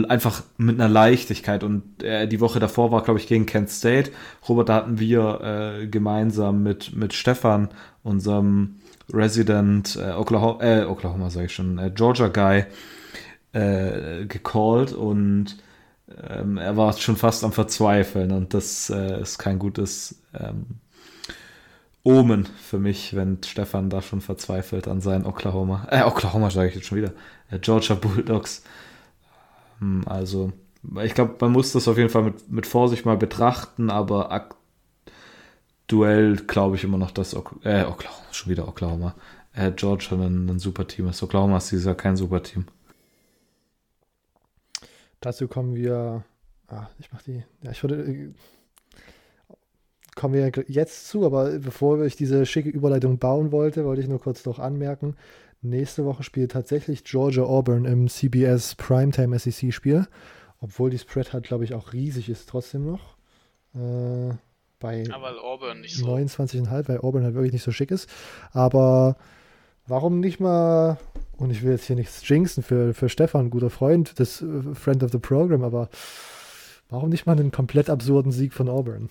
einfach 0.09 0.43
mit 0.57 0.81
einer 0.81 0.89
Leichtigkeit. 0.89 1.65
Und 1.65 2.03
äh, 2.03 2.27
die 2.27 2.41
Woche 2.41 2.61
davor 2.61 2.91
war, 2.93 3.03
glaube 3.03 3.21
ich, 3.21 3.27
gegen 3.27 3.47
Kent 3.47 3.71
State. 3.71 4.11
Robert, 4.49 4.69
da 4.69 4.75
hatten 4.77 4.99
wir 4.99 5.41
äh, 5.83 5.87
gemeinsam 5.87 6.63
mit, 6.63 6.95
mit 6.97 7.13
Stefan, 7.13 7.69
unserem 8.03 8.77
Resident 9.13 9.97
äh, 9.97 10.13
Oklahoma, 10.13 10.63
äh, 10.63 10.85
Oklahoma 10.85 11.31
sage 11.31 11.47
ich 11.47 11.55
schon, 11.55 11.79
äh, 11.79 11.91
Georgia 11.95 12.29
Guy, 12.29 12.65
äh, 13.53 14.25
gecallt 14.27 14.93
und 14.93 15.59
ähm, 16.29 16.57
er 16.57 16.77
war 16.77 16.93
schon 16.95 17.17
fast 17.17 17.45
am 17.45 17.53
Verzweifeln 17.53 18.33
und 18.33 18.55
das 18.55 18.91
ist 18.91 19.39
kein 19.39 19.59
gutes 19.59 20.23
ähm, 20.39 20.67
Omen 22.05 22.47
für 22.47 22.79
mich, 22.79 23.15
wenn 23.15 23.43
Stefan 23.45 23.89
da 23.89 24.03
schon 24.03 24.21
verzweifelt 24.21 24.89
an 24.89 25.01
seinen 25.01 25.25
Oklahoma, 25.25 25.87
äh, 25.91 26.03
Oklahoma 26.03 26.51
sage 26.51 26.69
ich 26.69 26.75
jetzt 26.75 26.87
schon 26.87 26.99
wieder, 26.99 27.13
äh, 27.51 27.59
Georgia 27.59 27.95
Bulldogs. 27.95 28.65
Hm, 29.79 30.03
also, 30.07 30.53
ich 31.03 31.15
glaube, 31.15 31.37
man 31.41 31.53
muss 31.53 31.73
das 31.73 31.87
auf 31.87 31.99
jeden 31.99 32.11
Fall 32.11 32.25
mit, 32.25 32.51
mit 32.51 32.67
Vorsicht 32.67 33.05
mal 33.05 33.17
betrachten, 33.17 33.89
aber 33.91 34.33
aktuell 35.87 36.37
glaube 36.37 36.77
ich 36.77 36.85
immer 36.85 36.99
noch, 36.99 37.13
dass 37.13 37.35
ok 37.35 37.55
äh, 37.63 37.85
Oklahoma, 37.85 38.33
schon 38.33 38.51
wieder 38.51 38.67
Oklahoma, 38.67 39.15
äh, 39.55 39.71
Georgia 39.71 40.17
ein, 40.17 40.49
ein 40.49 40.59
super 40.59 40.87
Team 40.89 41.09
ist. 41.09 41.23
Oklahoma 41.23 41.59
ist 41.59 41.71
dieses 41.71 41.87
Jahr 41.87 41.95
kein 41.95 42.17
super 42.17 42.43
Team. 42.43 42.67
Dazu 45.21 45.47
kommen 45.47 45.77
wir. 45.77 46.25
Ah, 46.67 46.89
ich 46.99 47.13
mach 47.13 47.23
die. 47.23 47.45
Ja, 47.63 47.71
ich 47.71 47.83
würde 47.83 48.03
äh, 48.03 48.33
kommen 50.15 50.35
wir 50.35 50.53
jetzt 50.69 51.09
zu, 51.09 51.25
aber 51.25 51.59
bevor 51.59 52.03
ich 52.05 52.17
diese 52.17 52.47
schicke 52.47 52.69
Überleitung 52.69 53.19
bauen 53.19 53.53
wollte, 53.53 53.85
wollte 53.85 54.03
ich 54.03 54.09
nur 54.09 54.21
kurz 54.21 54.45
noch 54.45 54.59
anmerken, 54.59 55.17
nächste 55.63 56.05
Woche 56.05 56.23
spielt 56.23 56.53
tatsächlich 56.53 57.05
Georgia 57.05 57.45
Auburn 57.45 57.85
im 57.85 58.09
CBS 58.09 58.75
Primetime 58.75 59.39
SEC 59.39 59.73
Spiel, 59.73 60.07
obwohl 60.61 60.91
die 60.91 60.99
Spread 60.99 61.33
halt, 61.33 61.45
glaube 61.45 61.65
ich, 61.65 61.75
auch 61.75 61.93
riesig 61.93 62.29
ist 62.29 62.49
trotzdem 62.49 62.85
noch. 62.85 63.17
Äh, 63.75 64.35
bei 64.79 65.05
aber 65.13 65.43
Auburn 65.43 65.81
nicht 65.81 65.97
so. 65.97 66.07
29,5, 66.07 66.89
weil 66.89 66.99
Auburn 66.99 67.25
halt 67.25 67.35
wirklich 67.35 67.53
nicht 67.53 67.63
so 67.63 67.73
schick 67.73 67.91
ist. 67.91 68.11
Aber 68.53 69.17
warum 69.87 70.21
nicht 70.21 70.41
mal, 70.41 70.99
und 71.37 71.51
ich 71.51 71.63
will 71.63 71.73
jetzt 71.73 71.87
hier 71.87 71.97
nichts 71.97 72.29
jinxen 72.29 72.63
für, 72.63 72.93
für 72.93 73.09
Stefan, 73.09 73.51
guter 73.51 73.71
Freund, 73.71 74.19
das 74.19 74.43
äh, 74.43 74.75
Friend 74.75 75.03
of 75.03 75.13
the 75.13 75.19
Program, 75.19 75.63
aber 75.63 75.89
warum 76.91 77.11
nicht 77.11 77.27
mal 77.27 77.39
einen 77.39 77.53
komplett 77.53 77.89
absurden 77.89 78.33
Sieg 78.33 78.53
von 78.53 78.69
Auburn? 78.69 79.09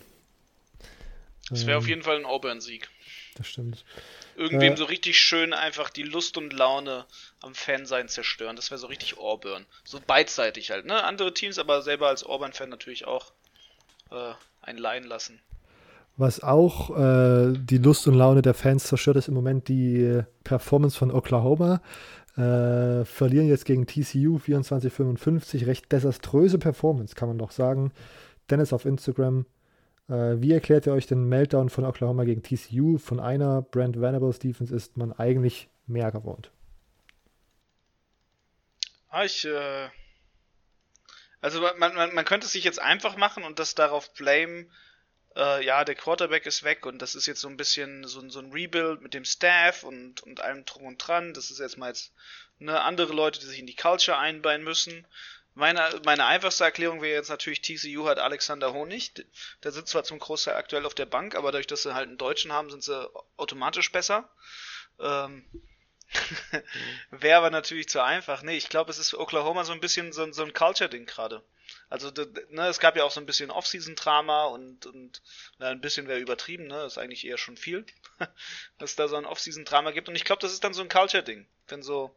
Das 1.52 1.66
wäre 1.66 1.78
auf 1.78 1.88
jeden 1.88 2.02
Fall 2.02 2.16
ein 2.16 2.24
Auburn-Sieg. 2.24 2.88
Das 3.36 3.46
stimmt. 3.46 3.84
Irgendwem 4.36 4.74
äh, 4.74 4.76
so 4.76 4.84
richtig 4.84 5.18
schön 5.18 5.52
einfach 5.52 5.90
die 5.90 6.02
Lust 6.02 6.36
und 6.36 6.52
Laune 6.52 7.06
am 7.40 7.54
Fansein 7.54 8.08
zerstören. 8.08 8.56
Das 8.56 8.70
wäre 8.70 8.78
so 8.78 8.86
richtig 8.86 9.18
Auburn. 9.18 9.66
So 9.84 10.00
beidseitig 10.06 10.70
halt, 10.70 10.86
ne? 10.86 11.04
Andere 11.04 11.32
Teams, 11.32 11.58
aber 11.58 11.82
selber 11.82 12.08
als 12.08 12.24
Auburn-Fan 12.24 12.68
natürlich 12.68 13.06
auch 13.06 13.32
äh, 14.10 14.32
ein 14.60 14.78
Laien 14.78 15.04
lassen. 15.04 15.40
Was 16.16 16.42
auch 16.42 16.90
äh, 16.90 17.54
die 17.56 17.78
Lust 17.78 18.06
und 18.06 18.14
Laune 18.14 18.42
der 18.42 18.54
Fans 18.54 18.84
zerstört, 18.84 19.16
ist 19.16 19.28
im 19.28 19.34
Moment 19.34 19.68
die 19.68 20.22
Performance 20.44 20.96
von 20.96 21.10
Oklahoma. 21.10 21.80
Äh, 22.36 23.04
verlieren 23.04 23.48
jetzt 23.48 23.64
gegen 23.64 23.86
TCU 23.86 24.38
24-55. 24.38 25.66
Recht 25.66 25.90
desaströse 25.90 26.58
Performance, 26.58 27.14
kann 27.14 27.28
man 27.28 27.38
doch 27.38 27.50
sagen. 27.50 27.92
Dennis 28.50 28.72
auf 28.72 28.84
Instagram 28.84 29.40
äh, 29.40 29.51
wie 30.12 30.52
erklärt 30.52 30.86
ihr 30.86 30.92
euch 30.92 31.06
den 31.06 31.28
Meltdown 31.28 31.70
von 31.70 31.84
Oklahoma 31.84 32.24
gegen 32.24 32.42
TCU? 32.42 32.98
Von 32.98 33.20
einer 33.20 33.62
Brand 33.62 34.00
Venables 34.00 34.38
Defense 34.38 34.74
ist 34.74 34.96
man 34.96 35.12
eigentlich 35.12 35.68
mehr 35.86 36.10
gewohnt. 36.10 36.50
Ah, 39.08 39.24
ich, 39.24 39.44
äh, 39.44 39.88
also 41.40 41.60
man, 41.60 41.94
man, 41.94 42.14
man 42.14 42.24
könnte 42.24 42.46
es 42.46 42.52
sich 42.52 42.64
jetzt 42.64 42.80
einfach 42.80 43.16
machen 43.16 43.44
und 43.44 43.58
das 43.58 43.74
darauf 43.74 44.14
blame, 44.14 44.66
äh, 45.36 45.64
ja, 45.64 45.84
der 45.84 45.94
Quarterback 45.94 46.46
ist 46.46 46.62
weg 46.62 46.86
und 46.86 47.00
das 47.00 47.14
ist 47.14 47.26
jetzt 47.26 47.40
so 47.40 47.48
ein 47.48 47.56
bisschen 47.56 48.04
so, 48.06 48.26
so 48.28 48.38
ein 48.38 48.52
Rebuild 48.52 49.00
mit 49.02 49.14
dem 49.14 49.24
Staff 49.24 49.82
und, 49.82 50.22
und 50.22 50.40
allem 50.40 50.64
drum 50.64 50.84
und 50.84 50.98
dran. 50.98 51.34
Das 51.34 51.50
ist 51.50 51.58
jetzt 51.58 51.78
mal 51.78 51.88
jetzt 51.88 52.12
ne, 52.58 52.80
andere 52.80 53.12
Leute, 53.12 53.40
die 53.40 53.46
sich 53.46 53.58
in 53.58 53.66
die 53.66 53.76
Culture 53.76 54.18
einbeinen 54.18 54.64
müssen. 54.64 55.06
Meine, 55.54 56.00
meine 56.04 56.24
einfachste 56.24 56.64
Erklärung 56.64 57.02
wäre 57.02 57.14
jetzt 57.14 57.28
natürlich, 57.28 57.60
TCU 57.60 58.06
hat 58.06 58.18
Alexander 58.18 58.72
Honig. 58.72 59.12
Der 59.62 59.72
sitzt 59.72 59.92
zwar 59.92 60.04
zum 60.04 60.18
Großteil 60.18 60.54
aktuell 60.56 60.86
auf 60.86 60.94
der 60.94 61.06
Bank, 61.06 61.34
aber 61.34 61.52
dadurch, 61.52 61.66
dass 61.66 61.82
sie 61.82 61.94
halt 61.94 62.08
einen 62.08 62.18
Deutschen 62.18 62.52
haben, 62.52 62.70
sind 62.70 62.82
sie 62.82 63.10
automatisch 63.36 63.92
besser. 63.92 64.30
Ähm, 64.98 65.44
wäre 67.10 67.38
aber 67.38 67.50
natürlich 67.50 67.88
zu 67.88 68.02
einfach. 68.02 68.42
Nee, 68.42 68.56
ich 68.56 68.68
glaube, 68.68 68.90
es 68.90 68.98
ist 68.98 69.14
Oklahoma 69.14 69.64
so 69.64 69.72
ein 69.72 69.80
bisschen 69.80 70.12
so, 70.12 70.30
so 70.32 70.42
ein 70.42 70.52
Culture-Ding 70.52 71.06
gerade. 71.06 71.42
Also, 71.88 72.10
ne, 72.50 72.66
es 72.68 72.80
gab 72.80 72.96
ja 72.96 73.04
auch 73.04 73.10
so 73.10 73.20
ein 73.20 73.26
bisschen 73.26 73.50
Off-Season-Drama 73.50 74.46
und, 74.46 74.86
und 74.86 75.22
na, 75.58 75.68
ein 75.68 75.80
bisschen 75.80 76.08
wäre 76.08 76.20
übertrieben, 76.20 76.66
ne? 76.66 76.84
Ist 76.84 76.98
eigentlich 76.98 77.26
eher 77.26 77.38
schon 77.38 77.56
viel, 77.56 77.84
dass 78.78 78.96
da 78.96 79.08
so 79.08 79.16
ein 79.16 79.26
Off-Season-Drama 79.26 79.90
gibt. 79.90 80.08
Und 80.08 80.16
ich 80.16 80.24
glaube, 80.24 80.40
das 80.40 80.52
ist 80.52 80.64
dann 80.64 80.74
so 80.74 80.82
ein 80.82 80.88
Culture-Ding. 80.88 81.46
Wenn 81.68 81.82
so, 81.82 82.16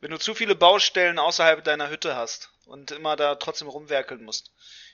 wenn 0.00 0.10
du 0.10 0.18
zu 0.18 0.34
viele 0.34 0.54
Baustellen 0.54 1.18
außerhalb 1.18 1.64
deiner 1.64 1.90
Hütte 1.90 2.16
hast 2.16 2.50
und 2.66 2.90
immer 2.90 3.16
da 3.16 3.34
trotzdem 3.34 3.68
rumwerkeln 3.68 4.24
musst, 4.24 4.52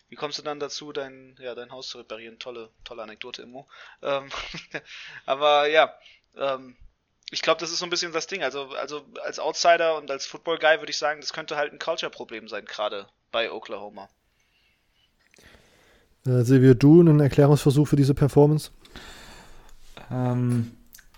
wie 0.08 0.16
kommst 0.16 0.38
du 0.38 0.42
dann 0.42 0.60
dazu, 0.60 0.92
dein, 0.92 1.36
ja, 1.40 1.54
dein 1.54 1.72
Haus 1.72 1.88
zu 1.88 1.98
reparieren? 1.98 2.38
Tolle, 2.38 2.70
tolle 2.84 3.02
Anekdote, 3.02 3.42
Immo. 3.42 3.66
Ähm, 4.02 4.30
aber 5.26 5.66
ja, 5.66 5.94
ähm, 6.36 6.76
ich 7.30 7.42
glaube, 7.42 7.60
das 7.60 7.70
ist 7.70 7.78
so 7.78 7.86
ein 7.86 7.90
bisschen 7.90 8.12
das 8.12 8.26
Ding. 8.26 8.42
Also, 8.42 8.68
also 8.70 9.04
als 9.24 9.38
Outsider 9.38 9.96
und 9.96 10.10
als 10.10 10.26
Football-Guy 10.26 10.78
würde 10.80 10.90
ich 10.90 10.98
sagen, 10.98 11.20
das 11.20 11.32
könnte 11.32 11.56
halt 11.56 11.72
ein 11.72 11.78
Culture-Problem 11.78 12.48
sein, 12.48 12.64
gerade 12.64 13.08
bei 13.32 13.50
Oklahoma. 13.50 14.08
Äh, 16.26 16.42
Silvio, 16.42 16.74
du 16.74 17.00
einen 17.00 17.20
Erklärungsversuch 17.20 17.88
für 17.88 17.96
diese 17.96 18.14
Performance? 18.14 18.70
Ähm, 20.10 20.76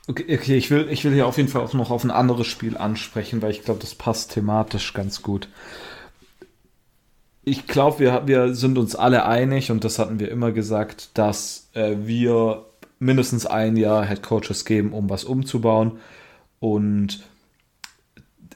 Okay, 0.08 0.36
okay, 0.38 0.56
ich 0.56 0.70
will, 0.70 0.88
ich 0.88 1.04
will 1.04 1.14
hier 1.14 1.26
auf 1.26 1.36
jeden 1.36 1.48
Fall 1.48 1.62
auch 1.62 1.72
noch 1.74 1.90
auf 1.90 2.04
ein 2.04 2.12
anderes 2.12 2.46
Spiel 2.46 2.76
ansprechen, 2.76 3.42
weil 3.42 3.50
ich 3.50 3.62
glaube, 3.62 3.80
das 3.80 3.94
passt 3.96 4.32
thematisch 4.32 4.92
ganz 4.92 5.22
gut. 5.22 5.48
Ich 7.44 7.66
glaube, 7.66 7.98
wir, 8.00 8.26
wir 8.26 8.54
sind 8.54 8.78
uns 8.78 8.94
alle 8.94 9.24
einig, 9.26 9.70
und 9.70 9.84
das 9.84 9.98
hatten 9.98 10.20
wir 10.20 10.30
immer 10.30 10.52
gesagt, 10.52 11.10
dass 11.14 11.68
äh, 11.74 11.96
wir 12.04 12.66
mindestens 12.98 13.46
ein 13.46 13.76
Jahr 13.76 14.06
Head 14.06 14.22
Coaches 14.22 14.64
geben, 14.64 14.92
um 14.92 15.10
was 15.10 15.24
umzubauen. 15.24 15.98
Und 16.60 17.24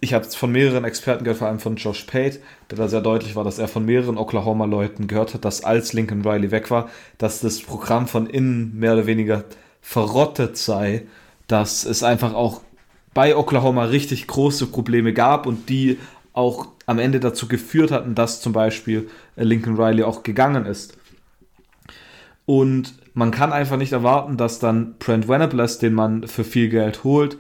ich 0.01 0.15
habe 0.15 0.25
es 0.25 0.35
von 0.35 0.53
mehreren 0.53 0.85
Experten 0.85 1.25
gehört, 1.25 1.39
vor 1.39 1.49
allem 1.49 1.59
von 1.61 1.77
Josh 1.77 2.05
Pate, 2.05 2.41
der 2.71 2.79
da 2.79 2.89
sehr 2.89 3.01
deutlich 3.03 3.37
war, 3.37 3.45
dass 3.45 3.59
er 3.59 3.69
von 3.69 3.85
mehreren 3.85 4.19
Oklahoma-Leuten 4.19 5.09
gehört 5.09 5.35
hat, 5.35 5.45
dass 5.45 5.65
als 5.65 5.93
Lincoln 5.93 6.23
Riley 6.23 6.53
weg 6.53 6.71
war, 6.71 6.89
dass 7.19 7.41
das 7.41 7.61
Programm 7.61 8.07
von 8.07 8.27
innen 8.27 8.79
mehr 8.79 8.95
oder 8.95 9.07
weniger 9.07 9.45
verrottet 9.83 10.57
sei, 10.57 11.07
dass 11.51 11.85
es 11.85 12.03
einfach 12.03 12.35
auch 12.35 12.61
bei 13.15 13.37
Oklahoma 13.37 13.85
richtig 13.85 14.27
große 14.27 14.67
Probleme 14.67 15.13
gab 15.13 15.47
und 15.47 15.69
die 15.69 15.99
auch 16.33 16.69
am 16.87 16.99
Ende 16.99 17.21
dazu 17.21 17.49
geführt 17.49 17.91
hatten, 17.91 18.15
dass 18.15 18.41
zum 18.41 18.53
Beispiel 18.53 19.09
Lincoln 19.37 19.77
Riley 19.77 20.05
auch 20.05 20.23
gegangen 20.23 20.67
ist. 20.67 20.97
Und 22.47 22.95
man 23.15 23.31
kann 23.31 23.53
einfach 23.53 23.77
nicht 23.77 23.93
erwarten, 23.93 24.37
dass 24.37 24.59
dann 24.59 24.95
Brent 24.99 25.29
Venables, 25.29 25.79
den 25.79 25.95
man 25.95 26.27
für 26.27 26.45
viel 26.45 26.69
Geld 26.69 27.05
holt, 27.05 27.37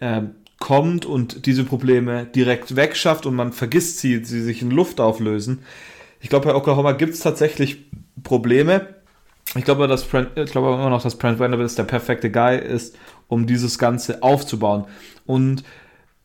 äh, 0.00 0.22
kommt 0.58 1.06
und 1.06 1.46
diese 1.46 1.64
Probleme 1.64 2.26
direkt 2.26 2.76
wegschafft 2.76 3.26
und 3.26 3.34
man 3.34 3.52
vergisst 3.52 3.98
sie, 3.98 4.24
sie 4.24 4.42
sich 4.42 4.62
in 4.62 4.70
Luft 4.70 5.00
auflösen. 5.00 5.60
Ich 6.20 6.28
glaube, 6.28 6.46
bei 6.46 6.54
Oklahoma 6.54 6.92
gibt 6.92 7.14
es 7.14 7.20
tatsächlich 7.20 7.86
Probleme. 8.22 8.94
Ich 9.54 9.64
glaube, 9.64 9.86
dass 9.86 10.04
Brent, 10.04 10.30
ich 10.36 10.50
glaube 10.50 10.68
immer 10.74 10.90
noch, 10.90 11.02
dass 11.02 11.16
Brent 11.16 11.38
Venables 11.38 11.74
der 11.74 11.82
perfekte 11.84 12.30
Guy 12.30 12.58
ist, 12.58 12.96
um 13.28 13.46
dieses 13.46 13.78
Ganze 13.78 14.22
aufzubauen. 14.22 14.86
Und 15.26 15.62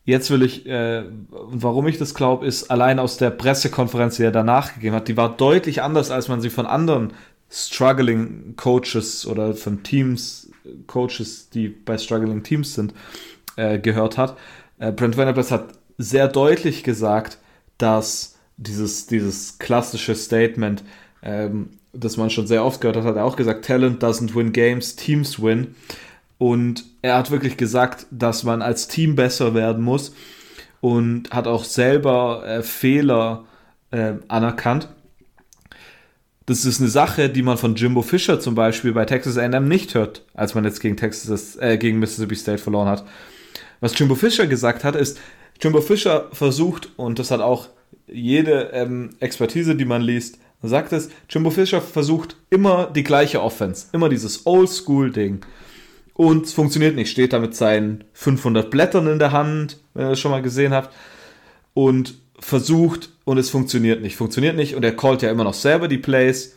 jetzt 0.04 0.30
will 0.30 0.42
ich, 0.42 0.66
äh, 0.66 1.04
warum 1.30 1.86
ich 1.88 1.98
das 1.98 2.14
glaube, 2.14 2.46
ist 2.46 2.70
allein 2.70 2.98
aus 2.98 3.18
der 3.18 3.30
Pressekonferenz, 3.30 4.16
die 4.16 4.22
er 4.22 4.32
danach 4.32 4.74
gegeben 4.74 4.96
hat, 4.96 5.08
die 5.08 5.16
war 5.16 5.36
deutlich 5.36 5.82
anders, 5.82 6.10
als 6.10 6.28
man 6.28 6.40
sie 6.40 6.50
von 6.50 6.66
anderen 6.66 7.12
struggling 7.50 8.54
Coaches 8.56 9.26
oder 9.26 9.54
von 9.54 9.82
Teams, 9.82 10.50
Coaches, 10.86 11.50
die 11.50 11.68
bei 11.68 11.98
struggling 11.98 12.42
Teams 12.42 12.74
sind, 12.74 12.94
äh, 13.56 13.78
gehört 13.78 14.16
hat. 14.16 14.38
Äh, 14.78 14.92
Brent 14.92 15.16
Venables 15.16 15.50
hat 15.50 15.74
sehr 15.98 16.28
deutlich 16.28 16.84
gesagt, 16.84 17.38
dass 17.76 18.38
dieses, 18.56 19.06
dieses 19.06 19.58
klassische 19.58 20.14
Statement, 20.14 20.82
ähm, 21.22 21.70
das 21.98 22.16
man 22.16 22.30
schon 22.30 22.46
sehr 22.46 22.64
oft 22.64 22.80
gehört 22.80 22.96
hat, 22.96 23.04
hat 23.04 23.16
er 23.16 23.24
auch 23.24 23.36
gesagt, 23.36 23.64
Talent 23.64 24.02
doesn't 24.02 24.34
win 24.34 24.52
games, 24.52 24.96
Teams 24.96 25.42
win. 25.42 25.74
Und 26.38 26.84
er 27.02 27.16
hat 27.16 27.30
wirklich 27.30 27.56
gesagt, 27.56 28.06
dass 28.10 28.44
man 28.44 28.62
als 28.62 28.88
Team 28.88 29.16
besser 29.16 29.54
werden 29.54 29.82
muss 29.82 30.14
und 30.80 31.30
hat 31.30 31.46
auch 31.46 31.64
selber 31.64 32.44
äh, 32.46 32.62
Fehler 32.62 33.44
äh, 33.90 34.14
anerkannt. 34.28 34.88
Das 36.46 36.64
ist 36.64 36.80
eine 36.80 36.88
Sache, 36.88 37.28
die 37.28 37.42
man 37.42 37.58
von 37.58 37.74
Jimbo 37.74 38.02
Fisher 38.02 38.40
zum 38.40 38.54
Beispiel 38.54 38.92
bei 38.92 39.04
Texas 39.04 39.36
A&M 39.36 39.68
nicht 39.68 39.94
hört, 39.94 40.22
als 40.34 40.54
man 40.54 40.64
jetzt 40.64 40.80
gegen 40.80 40.96
Texas, 40.96 41.56
äh, 41.56 41.76
gegen 41.76 41.98
Mississippi 41.98 42.36
State 42.36 42.58
verloren 42.58 42.88
hat. 42.88 43.04
Was 43.80 43.98
Jimbo 43.98 44.14
Fisher 44.14 44.46
gesagt 44.46 44.84
hat, 44.84 44.96
ist, 44.96 45.18
Jimbo 45.60 45.80
Fisher 45.80 46.28
versucht, 46.32 46.88
und 46.96 47.18
das 47.18 47.30
hat 47.30 47.40
auch 47.40 47.68
jede 48.06 48.70
ähm, 48.72 49.10
Expertise, 49.20 49.76
die 49.76 49.84
man 49.84 50.02
liest, 50.02 50.38
sagt 50.62 50.92
es, 50.92 51.10
Jimbo 51.30 51.50
Fisher 51.50 51.80
versucht 51.80 52.36
immer 52.50 52.86
die 52.86 53.04
gleiche 53.04 53.42
Offense, 53.42 53.86
immer 53.92 54.08
dieses 54.08 54.46
Oldschool-Ding. 54.46 55.40
Und 56.14 56.46
es 56.46 56.52
funktioniert 56.52 56.96
nicht. 56.96 57.10
Steht 57.10 57.32
da 57.32 57.38
mit 57.38 57.54
seinen 57.54 58.02
500 58.12 58.70
Blättern 58.70 59.06
in 59.06 59.20
der 59.20 59.30
Hand, 59.30 59.78
wenn 59.94 60.06
ihr 60.06 60.10
das 60.10 60.18
schon 60.18 60.32
mal 60.32 60.42
gesehen 60.42 60.72
habt. 60.72 60.92
Und 61.74 62.18
versucht 62.40 63.10
und 63.24 63.38
es 63.38 63.50
funktioniert 63.50 64.02
nicht. 64.02 64.16
Funktioniert 64.16 64.56
nicht 64.56 64.74
und 64.74 64.84
er 64.84 64.96
callt 64.96 65.22
ja 65.22 65.30
immer 65.30 65.44
noch 65.44 65.54
selber 65.54 65.86
die 65.86 65.98
Plays 65.98 66.56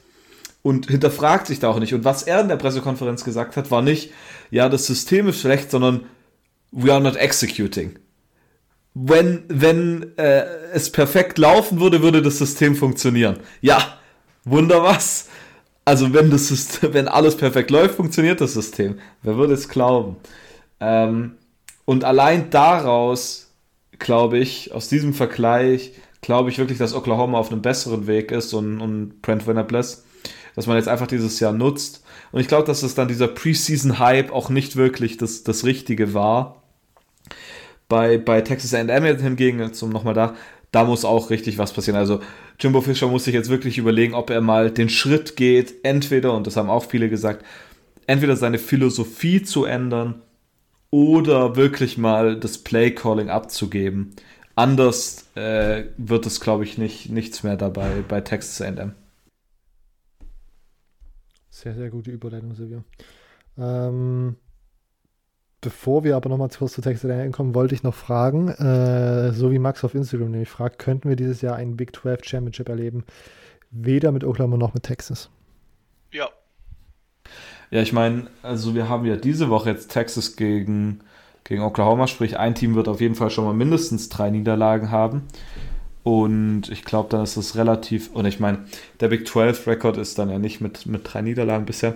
und 0.64 0.88
hinterfragt 0.88 1.48
sich 1.48 1.60
da 1.60 1.70
auch 1.70 1.80
nicht. 1.80 1.94
Und 1.94 2.06
was 2.06 2.24
er 2.24 2.42
in 2.42 2.48
der 2.48 2.56
Pressekonferenz 2.56 3.24
gesagt 3.24 3.58
hat, 3.58 3.72
war 3.72 3.82
nicht, 3.82 4.12
ja, 4.52 4.70
das 4.70 4.86
System 4.86 5.28
ist 5.28 5.42
schlecht, 5.42 5.72
sondern 5.72 6.06
we 6.72 6.92
are 6.92 7.02
not 7.02 7.16
executing. 7.16 7.98
Wenn, 8.94 9.44
wenn 9.48 10.18
äh, 10.18 10.44
es 10.74 10.92
perfekt 10.92 11.38
laufen 11.38 11.80
würde, 11.80 12.02
würde 12.02 12.22
das 12.22 12.38
System 12.38 12.76
funktionieren. 12.76 13.40
Ja, 13.62 13.98
wunder 14.44 14.84
was. 14.84 15.30
Also 15.86 16.14
wenn 16.14 16.30
das 16.30 16.48
System, 16.48 16.94
wenn 16.94 17.08
alles 17.08 17.38
perfekt 17.38 17.72
läuft, 17.72 17.96
funktioniert 17.96 18.42
das 18.42 18.54
System. 18.54 19.00
Wer 19.24 19.38
würde 19.38 19.54
es 19.54 19.70
glauben? 19.70 20.18
Ähm, 20.80 21.34
und 21.86 22.04
allein 22.04 22.50
daraus, 22.50 23.52
glaube 23.98 24.38
ich, 24.38 24.74
aus 24.74 24.90
diesem 24.90 25.14
Vergleich, 25.14 25.94
glaube 26.22 26.50
ich 26.50 26.58
wirklich, 26.58 26.78
dass 26.78 26.94
Oklahoma 26.94 27.38
auf 27.38 27.52
einem 27.52 27.62
besseren 27.62 28.08
Weg 28.08 28.32
ist 28.32 28.54
und, 28.54 28.80
und 28.82 29.22
Brent 29.22 29.48
Venables, 29.48 30.06
dass 30.56 30.68
man 30.68 30.78
jetzt 30.78 30.88
einfach 30.88 31.08
dieses 31.08 31.40
Jahr 31.40 31.54
nutzt. 31.54 32.04
Und 32.32 32.40
ich 32.40 32.48
glaube, 32.48 32.66
dass 32.66 32.84
es 32.84 32.96
dann 32.96 33.08
dieser 33.08 33.28
Preseason-Hype 33.28 34.32
auch 34.32 34.50
nicht 34.50 34.76
wirklich 34.76 35.18
das, 35.18 35.44
das 35.44 35.66
Richtige 35.66 36.14
war. 36.14 36.61
Bei, 37.92 38.18
bei 38.18 38.40
Texas 38.40 38.74
A&M 38.74 39.04
hingegen, 39.18 39.74
zum 39.74 39.90
nochmal 39.90 40.14
da, 40.14 40.34
da 40.72 40.86
muss 40.86 41.04
auch 41.04 41.30
richtig 41.30 41.58
was 41.58 41.74
passieren. 41.74 42.00
Also 42.00 42.22
Jimbo 42.58 42.80
Fischer 42.80 43.10
muss 43.10 43.26
sich 43.26 43.34
jetzt 43.34 43.50
wirklich 43.50 43.78
überlegen, 43.78 44.14
ob 44.14 44.30
er 44.30 44.40
mal 44.40 44.72
den 44.72 44.88
Schritt 44.88 45.36
geht, 45.36 45.76
entweder, 45.84 46.34
und 46.34 46.48
das 46.48 46.56
haben 46.56 46.70
auch 46.70 46.86
viele 46.86 47.10
gesagt, 47.10 47.46
entweder 48.08 48.38
seine 48.38 48.60
Philosophie 48.60 49.44
zu 49.44 49.66
ändern 49.66 50.22
oder 50.90 51.58
wirklich 51.58 51.98
mal 51.98 52.40
das 52.40 52.60
Play-Calling 52.60 53.30
abzugeben. 53.30 54.16
Anders 54.56 55.28
äh, 55.36 55.84
wird 55.98 56.26
es, 56.26 56.40
glaube 56.40 56.64
ich, 56.64 56.78
nicht, 56.78 57.10
nichts 57.10 57.44
mehr 57.44 57.58
dabei 57.58 58.06
bei 58.08 58.22
Texas 58.22 58.62
A&M. 58.62 58.94
Sehr, 61.50 61.76
sehr 61.76 61.90
gute 61.90 62.12
Überleitung, 62.12 62.56
Silvia. 62.56 62.86
Ähm, 63.58 64.38
Bevor 65.62 66.04
wir 66.04 66.16
aber 66.16 66.28
nochmal 66.28 66.50
kurz 66.50 66.74
zu 66.74 66.82
Texas 66.82 67.12
A&M 67.12 67.32
kommen, 67.32 67.54
wollte 67.54 67.76
ich 67.76 67.84
noch 67.84 67.94
fragen, 67.94 68.48
äh, 68.50 69.32
so 69.32 69.52
wie 69.52 69.60
Max 69.60 69.84
auf 69.84 69.94
Instagram 69.94 70.32
nämlich 70.32 70.50
fragt, 70.50 70.80
könnten 70.80 71.08
wir 71.08 71.16
dieses 71.16 71.42
Jahr 71.42 71.56
einen 71.56 71.78
Big 71.78 71.96
12 71.96 72.26
Championship 72.26 72.68
erleben? 72.68 73.04
Weder 73.70 74.12
mit 74.12 74.24
Oklahoma 74.24 74.58
noch 74.58 74.74
mit 74.74 74.84
Texas. 74.84 75.30
Ja. 76.12 76.30
Ja, 77.70 77.82
ich 77.82 77.94
meine, 77.94 78.28
also 78.42 78.74
wir 78.74 78.90
haben 78.90 79.06
ja 79.06 79.16
diese 79.16 79.50
Woche 79.50 79.70
jetzt 79.70 79.92
Texas 79.92 80.36
gegen, 80.36 81.02
gegen 81.44 81.62
Oklahoma, 81.62 82.08
sprich 82.08 82.40
ein 82.40 82.56
Team 82.56 82.74
wird 82.74 82.88
auf 82.88 83.00
jeden 83.00 83.16
Fall 83.16 83.30
schon 83.30 83.46
mal 83.46 83.54
mindestens 83.54 84.10
drei 84.10 84.32
Niederlagen 84.32 84.90
haben. 84.90 85.28
Und 86.04 86.70
ich 86.70 86.84
glaube, 86.84 87.10
dann 87.10 87.24
ist 87.24 87.38
das 87.38 87.56
relativ, 87.56 88.12
und 88.14 88.26
ich 88.26 88.40
meine, 88.40 88.66
der 89.00 89.10
Big 89.10 89.28
12 89.28 89.68
Rekord 89.68 89.98
ist 89.98 90.18
dann 90.18 90.32
ja 90.32 90.40
nicht 90.40 90.60
mit, 90.60 90.88
mit 90.88 91.02
drei 91.04 91.22
Niederlagen 91.22 91.66
bisher. 91.66 91.96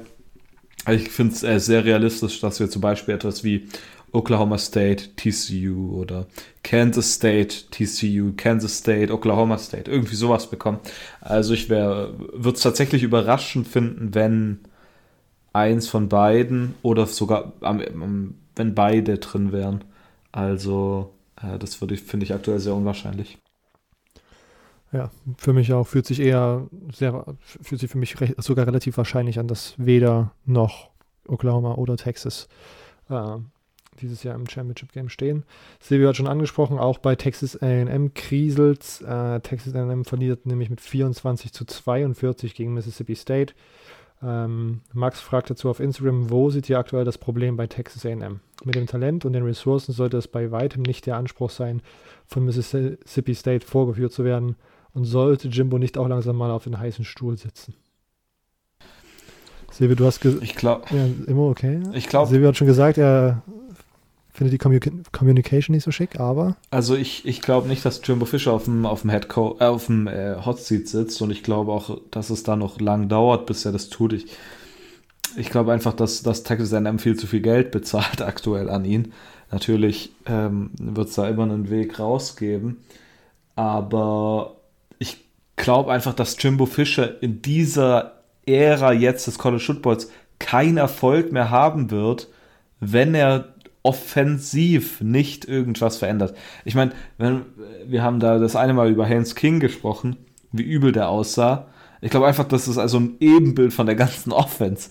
Ich 0.90 1.10
finde 1.10 1.34
es 1.34 1.44
äh, 1.44 1.60
sehr 1.60 1.84
realistisch, 1.86 2.40
dass 2.42 2.60
wir 2.60 2.70
zum 2.70 2.82
Beispiel 2.82 3.16
etwas 3.16 3.44
wie 3.44 3.68
Oklahoma 4.12 4.58
State, 4.58 5.16
TCU 5.16 6.00
oder 6.00 6.28
Kansas 6.64 7.16
State, 7.16 7.70
TCU, 7.72 8.34
Kansas 8.38 8.78
State, 8.78 9.12
Oklahoma 9.14 9.58
State, 9.58 9.92
irgendwie 9.92 10.16
sowas 10.16 10.50
bekommen. 10.50 10.80
Also 11.22 11.54
ich 11.54 11.70
würde 11.70 12.50
es 12.54 12.62
tatsächlich 12.62 13.04
überraschend 13.04 13.68
finden, 13.68 14.16
wenn 14.16 14.60
eins 15.54 15.88
von 15.88 16.10
beiden 16.10 16.76
oder 16.82 17.08
sogar 17.08 17.54
wenn 17.62 18.76
beide 18.76 19.18
drin 19.18 19.52
wären. 19.52 19.84
Also 20.32 21.14
äh, 21.42 21.58
das 21.60 21.82
würde 21.82 21.94
ich, 21.96 22.04
finde 22.04 22.26
ich 22.26 22.34
aktuell 22.34 22.60
sehr 22.60 22.76
unwahrscheinlich. 22.76 23.38
Ja, 24.96 25.12
für 25.38 25.52
mich 25.52 25.74
auch. 25.74 25.86
Fühlt 25.86 26.06
sich 26.06 26.22
eher 26.22 26.68
sehr, 26.94 27.26
fühlt 27.44 27.82
sich 27.82 27.92
für 27.92 27.98
mich 27.98 28.22
recht, 28.22 28.42
sogar 28.42 28.66
relativ 28.66 28.96
wahrscheinlich 28.96 29.40
an, 29.40 29.48
dass 29.48 29.74
weder 29.78 30.32
noch 30.46 30.90
Oklahoma 31.28 31.74
oder 31.74 31.98
Texas 31.98 32.48
äh, 33.10 33.36
dieses 34.00 34.24
Jahr 34.24 34.36
im 34.36 34.48
Championship 34.48 34.94
Game 34.94 35.10
stehen. 35.10 35.44
Silvio 35.82 36.08
hat 36.08 36.16
schon 36.16 36.28
angesprochen, 36.28 36.80
auch 36.80 37.00
bei 37.00 37.16
Texas 37.16 37.62
AM 37.62 38.14
kriselt 38.14 39.02
äh, 39.06 39.42
Texas 39.42 39.76
AM 39.76 40.06
verliert 40.06 40.46
nämlich 40.46 40.70
mit 40.70 40.80
24 40.80 41.52
zu 41.52 41.66
42 41.66 42.56
gegen 42.56 42.74
Mississippi 42.74 43.16
State. 43.16 43.54
Ähm, 44.24 44.80
Max 44.94 45.20
fragt 45.20 45.50
dazu 45.50 45.70
auf 45.70 45.82
Instagram, 45.82 46.30
wo 46.30 46.50
sieht 46.52 46.70
ihr 46.70 46.80
aktuell 46.80 47.04
das 47.04 47.18
Problem 47.18 47.58
bei 47.58 47.68
Texas 47.68 48.06
AM? 48.06 48.40
Mit 48.64 48.76
dem 48.76 48.88
Talent 48.88 49.26
und 49.26 49.34
den 49.34 49.44
Ressourcen 49.44 49.92
sollte 49.92 50.16
es 50.16 50.30
bei 50.30 50.52
weitem 50.52 50.84
nicht 50.84 51.06
der 51.06 51.18
Anspruch 51.18 51.50
sein, 51.50 51.82
von 52.26 52.46
Mississippi 52.46 53.36
State 53.36 53.66
vorgeführt 53.66 54.14
zu 54.14 54.24
werden. 54.24 54.56
Und 54.96 55.04
sollte 55.04 55.50
Jimbo 55.50 55.78
nicht 55.78 55.98
auch 55.98 56.08
langsam 56.08 56.38
mal 56.38 56.50
auf 56.50 56.64
den 56.64 56.80
heißen 56.80 57.04
Stuhl 57.04 57.38
sitzen? 57.38 57.76
Silvio, 59.70 59.98
du 59.98 60.06
hast 60.06 60.22
gesagt. 60.22 60.42
Ich 60.42 60.56
glaube. 60.56 60.86
Ja, 60.90 61.06
immer 61.28 61.50
okay. 61.50 61.82
Ich 61.94 62.08
glaube. 62.08 62.30
Silvio 62.30 62.48
hat 62.48 62.56
schon 62.56 62.66
gesagt, 62.66 62.98
er 62.98 63.44
findet 64.32 64.54
die 64.54 64.58
Commu 64.58 64.80
Communication 65.12 65.76
nicht 65.76 65.84
so 65.84 65.92
schick, 65.92 66.18
aber. 66.18 66.56
Also 66.72 66.96
ich, 66.96 67.26
ich 67.26 67.42
glaube 67.42 67.68
nicht, 67.68 67.84
dass 67.84 68.00
Jimbo 68.06 68.26
Fischer 68.26 68.54
auf 68.54 68.64
dem, 68.64 68.86
auf 68.86 69.02
dem, 69.02 69.10
Head 69.10 69.28
äh, 69.36 69.66
auf 69.66 69.88
dem 69.88 70.08
äh, 70.08 70.38
Hot 70.46 70.60
Seat 70.60 70.88
sitzt 70.88 71.22
und 71.22 71.30
ich 71.30 71.44
glaube 71.44 71.74
auch, 71.74 72.00
dass 72.10 72.30
es 72.30 72.44
da 72.44 72.56
noch 72.56 72.80
lang 72.80 73.10
dauert, 73.10 73.48
bis 73.48 73.66
er 73.66 73.74
das 73.74 73.90
tut. 73.90 74.14
Ich, 74.14 74.28
ich 75.36 75.50
glaube 75.50 75.74
einfach, 75.74 75.94
dass, 75.94 76.24
dass 76.24 76.44
Texas 76.44 76.74
A&M 76.74 77.00
viel 77.00 77.18
zu 77.18 77.28
viel 77.28 77.42
Geld 77.42 77.72
bezahlt 77.72 78.22
aktuell 78.22 78.70
an 78.70 78.86
ihn. 78.86 79.12
Natürlich 79.52 80.14
ähm, 80.26 80.72
wird 80.80 81.10
es 81.10 81.16
da 81.16 81.28
immer 81.28 81.44
einen 81.44 81.70
Weg 81.70 82.00
rausgeben, 82.00 82.78
aber 83.58 84.55
glaube 85.56 85.92
einfach, 85.92 86.14
dass 86.14 86.42
Jimbo 86.42 86.66
Fischer 86.66 87.22
in 87.22 87.42
dieser 87.42 88.22
Ära 88.46 88.94
jetzt 88.94 89.28
des 89.28 89.38
College 89.38 89.64
Footballs 89.64 90.12
keinen 90.40 90.78
Erfolg 90.78 91.32
mehr 91.32 91.50
haben 91.50 91.92
wird, 91.92 92.30
wenn 92.80 93.16
er 93.16 93.56
offensiv 93.84 95.00
nicht 95.02 95.46
irgendwas 95.46 95.98
verändert. 95.98 96.36
Ich 96.66 96.74
meine, 96.74 96.92
wir 97.86 98.04
haben 98.04 98.20
da 98.20 98.40
das 98.40 98.56
eine 98.56 98.74
Mal 98.74 98.90
über 98.90 99.08
Hans 99.08 99.36
King 99.36 99.60
gesprochen, 99.60 100.18
wie 100.52 100.64
übel 100.64 100.92
der 100.92 101.10
aussah. 101.10 101.68
Ich 102.02 102.10
glaube 102.10 102.28
einfach, 102.28 102.46
das 102.46 102.68
ist 102.68 102.78
also 102.78 103.00
ein 103.00 103.16
Ebenbild 103.20 103.74
von 103.74 103.86
der 103.86 103.96
ganzen 103.96 104.32
Offense. 104.34 104.90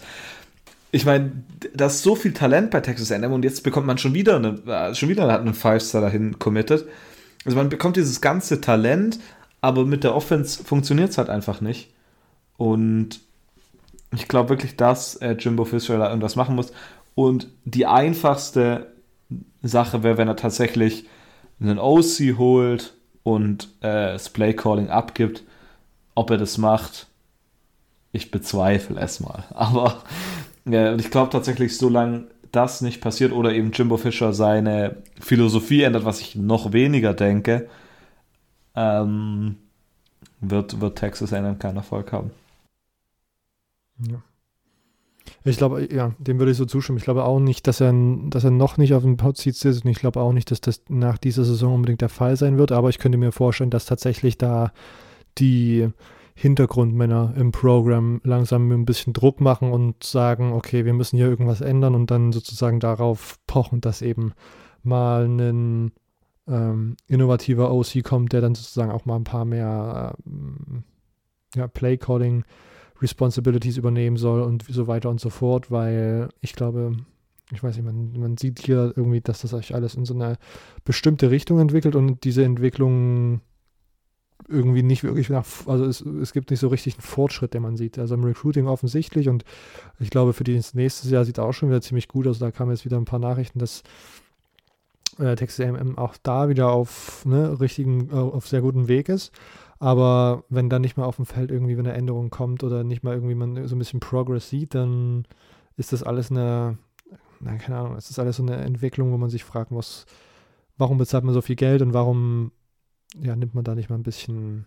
Ich 0.93 1.05
meine, 1.05 1.33
da 1.75 1.87
ist 1.87 2.03
so 2.03 2.15
viel 2.15 2.33
Talent 2.33 2.71
bei 2.71 2.81
Texas 2.81 3.11
A&M 3.11 3.33
und 3.33 3.45
jetzt 3.45 3.65
bekommt 3.65 3.87
man 3.87 3.99
schon 3.99 4.15
wieder 4.15 4.37
eine, 4.37 4.61
äh, 4.65 4.95
schon 4.95 5.09
wieder 5.09 5.31
hat 5.31 5.41
einen 5.41 5.55
Five-Star 5.55 6.01
dahin 6.01 6.39
committed. 6.39 6.87
Also 7.45 7.59
man 7.59 7.69
bekommt 7.69 7.97
dieses 7.97 8.21
ganze 8.21 8.61
Talent, 8.61 9.19
aber 9.65 9.87
mit 9.87 10.05
der 10.05 10.15
Offense 10.15 10.63
funktioniert 10.63 11.09
es 11.09 11.17
halt 11.17 11.31
einfach 11.31 11.63
nicht. 11.63 11.89
Und 12.59 13.21
ich 14.15 14.29
glaube 14.29 14.51
wirklich, 14.51 14.77
dass 14.77 15.17
äh, 15.17 15.37
Jimbo 15.39 15.65
Fisher 15.65 15.97
da 15.97 16.11
irgendwas 16.11 16.37
machen 16.37 16.55
muss. 16.55 16.71
Und 17.15 17.49
die 17.65 17.87
einfachste 17.87 18.93
Sache 19.63 20.03
wäre, 20.03 20.19
wenn 20.19 20.29
er 20.29 20.37
tatsächlich 20.37 21.07
einen 21.61 21.79
OC 21.79 22.37
holt 22.37 22.93
und 23.23 23.69
äh, 23.81 24.13
das 24.13 24.29
Play-Calling 24.29 24.91
abgibt. 24.91 25.45
Ob 26.15 26.29
er 26.29 26.37
das 26.37 26.59
macht, 26.59 27.07
ich 28.13 28.31
bezweifle 28.31 29.01
es 29.01 29.21
mal. 29.21 29.45
Aber 29.55 30.03
äh, 30.67 30.95
ich 30.97 31.11
glaube 31.11 31.31
tatsächlich, 31.31 31.79
solange 31.79 32.27
das 32.53 32.83
nicht 32.83 33.01
passiert 33.01 33.33
oder 33.33 33.55
eben 33.55 33.73
Jimbo 33.73 33.97
Fisher 33.97 34.35
seine 34.35 34.97
Philosophie 35.19 35.85
ändert, 35.85 36.05
was 36.05 36.21
ich 36.21 36.37
noch 36.37 36.75
weniger 36.75 37.15
denke, 37.15 37.67
ähm, 38.75 39.57
wird, 40.41 40.81
wird 40.81 40.99
Texas 40.99 41.33
A&M 41.33 41.59
keinen 41.59 41.77
Erfolg 41.77 42.13
haben. 42.13 42.31
Ja. 43.99 44.23
Ich 45.45 45.57
glaube, 45.57 45.93
ja, 45.93 46.13
dem 46.19 46.39
würde 46.39 46.53
ich 46.53 46.59
so 46.59 46.65
zustimmen. 46.65 46.99
Ich 46.99 47.05
glaube 47.05 47.25
auch 47.25 47.41
nicht, 47.41 47.67
dass 47.67 47.81
er, 47.81 47.95
dass 48.29 48.45
er 48.45 48.51
noch 48.51 48.77
nicht 48.77 48.95
auf 48.95 49.03
dem 49.03 49.23
Hotseat 49.23 49.55
sitzt 49.55 49.85
und 49.85 49.91
ich 49.91 49.99
glaube 49.99 50.21
auch 50.21 50.33
nicht, 50.33 50.51
dass 50.51 50.61
das 50.61 50.83
nach 50.89 51.19
dieser 51.19 51.45
Saison 51.45 51.75
unbedingt 51.75 52.01
der 52.01 52.09
Fall 52.09 52.37
sein 52.37 52.59
wird, 52.59 52.73
aber 52.73 52.89
ich 52.89 52.99
könnte 52.99 53.19
mir 53.19 53.33
vorstellen, 53.33 53.71
dass 53.71 53.87
tatsächlich 53.87 54.39
da 54.39 54.73
die 55.39 55.89
Hintergrundmänner 56.35 57.35
im 57.37 57.53
Programm 57.53 58.21
langsam 58.25 58.71
ein 58.71 58.85
bisschen 58.85 59.13
Druck 59.13 59.41
machen 59.41 59.71
und 59.71 60.03
sagen, 60.03 60.53
okay, 60.53 60.85
wir 60.85 60.93
müssen 60.93 61.17
hier 61.17 61.29
irgendwas 61.29 61.61
ändern 61.61 61.95
und 61.95 62.11
dann 62.11 62.33
sozusagen 62.33 62.81
darauf 62.81 63.39
pochen, 63.47 63.81
dass 63.81 64.03
eben 64.03 64.33
mal 64.83 65.27
ein 65.27 65.93
ähm, 66.49 66.97
innovativer 67.07 67.73
OC 67.73 68.03
kommt, 68.03 68.33
der 68.33 68.41
dann 68.41 68.55
sozusagen 68.55 68.91
auch 68.91 69.05
mal 69.05 69.17
ein 69.17 69.25
paar 69.25 69.45
mehr 69.45 70.15
ähm, 70.27 70.85
ja, 71.55 71.67
Play-Calling 71.69 72.45
Responsibilities 73.01 73.77
übernehmen 73.77 74.17
soll 74.17 74.43
und 74.43 74.65
so 74.69 74.87
weiter 74.87 75.11
und 75.11 75.21
so 75.21 75.31
fort, 75.31 75.71
weil 75.71 76.29
ich 76.41 76.55
glaube, 76.55 76.97
ich 77.53 77.63
weiß 77.63 77.77
nicht, 77.77 77.85
man, 77.85 78.13
man 78.19 78.37
sieht 78.37 78.61
hier 78.61 78.93
irgendwie, 78.97 79.21
dass 79.21 79.43
das 79.43 79.51
sich 79.51 79.75
alles 79.75 79.95
in 79.95 80.05
so 80.05 80.15
eine 80.15 80.37
bestimmte 80.85 81.31
Richtung 81.31 81.59
entwickelt 81.59 81.97
und 81.97 82.25
diese 82.25 82.45
Entwicklung 82.45 83.41
irgendwie 84.49 84.83
nicht 84.83 85.05
wirklich 85.05 85.31
nach, 85.31 85.47
also 85.67 85.85
es, 85.85 86.01
es 86.01 86.33
gibt 86.33 86.51
nicht 86.51 86.61
so 86.61 86.69
richtig 86.69 86.95
einen 86.95 87.03
Fortschritt, 87.03 87.55
den 87.55 87.63
man 87.63 87.77
sieht. 87.77 87.99
Also 87.99 88.15
im 88.15 88.25
Recruiting 88.25 88.67
offensichtlich 88.67 89.29
und 89.29 89.45
ich 89.99 90.11
glaube, 90.11 90.33
für 90.33 90.45
das 90.45 90.75
nächste 90.75 91.09
Jahr 91.09 91.25
sieht 91.25 91.39
auch 91.39 91.53
schon 91.53 91.71
wieder 91.71 91.81
ziemlich 91.81 92.09
gut 92.09 92.27
aus. 92.27 92.39
Da 92.39 92.51
kamen 92.51 92.71
jetzt 92.71 92.85
wieder 92.85 92.99
ein 92.99 93.07
paar 93.07 93.19
Nachrichten, 93.19 93.59
dass 93.59 93.83
äh, 95.19 95.35
Texas 95.37 95.67
A&M 95.67 95.99
auch 95.99 96.17
da 96.23 96.49
wieder 96.49 96.71
auf 96.71 97.25
ne, 97.25 97.61
richtigen, 97.61 98.11
äh, 98.11 98.15
auf 98.15 98.47
sehr 98.47 98.61
gutem 98.61 98.89
Weg 98.89 99.09
ist. 99.09 99.33
Aber 99.79 100.45
wenn 100.49 100.71
dann 100.71 100.83
nicht 100.83 100.97
mal 100.97 101.05
auf 101.05 101.17
dem 101.17 101.27
Feld 101.27 101.51
irgendwie 101.51 101.77
eine 101.79 101.93
Änderung 101.93 102.31
kommt 102.31 102.63
oder 102.65 102.85
nicht 102.85 103.03
mal 103.03 103.15
irgendwie 103.15 103.35
man 103.35 103.67
so 103.67 103.75
ein 103.75 103.79
bisschen 103.79 104.01
Progress 104.01 104.49
sieht, 104.49 104.75
dann 104.75 105.27
ist 105.77 105.93
das 105.93 106.03
alles 106.03 106.31
eine, 106.31 106.79
na, 107.41 107.57
keine 107.57 107.79
Ahnung, 107.79 107.97
es 107.97 108.11
ist 108.11 108.19
alles 108.19 108.37
so 108.37 108.43
eine 108.43 108.57
Entwicklung, 108.57 109.13
wo 109.13 109.19
man 109.19 109.31
sich 109.31 109.45
fragt, 109.45 109.73
was, 109.73 110.07
warum 110.79 110.99
bezahlt 110.99 111.25
man 111.25 111.35
so 111.35 111.43
viel 111.43 111.57
Geld 111.57 111.83
und 111.83 111.93
warum 111.93 112.53
ja, 113.21 113.37
nimmt 113.37 113.55
man 113.55 113.65
da 113.65 113.75
nicht 113.75 113.91
mal 113.91 113.97
ein 113.97 114.03
bisschen 114.03 114.67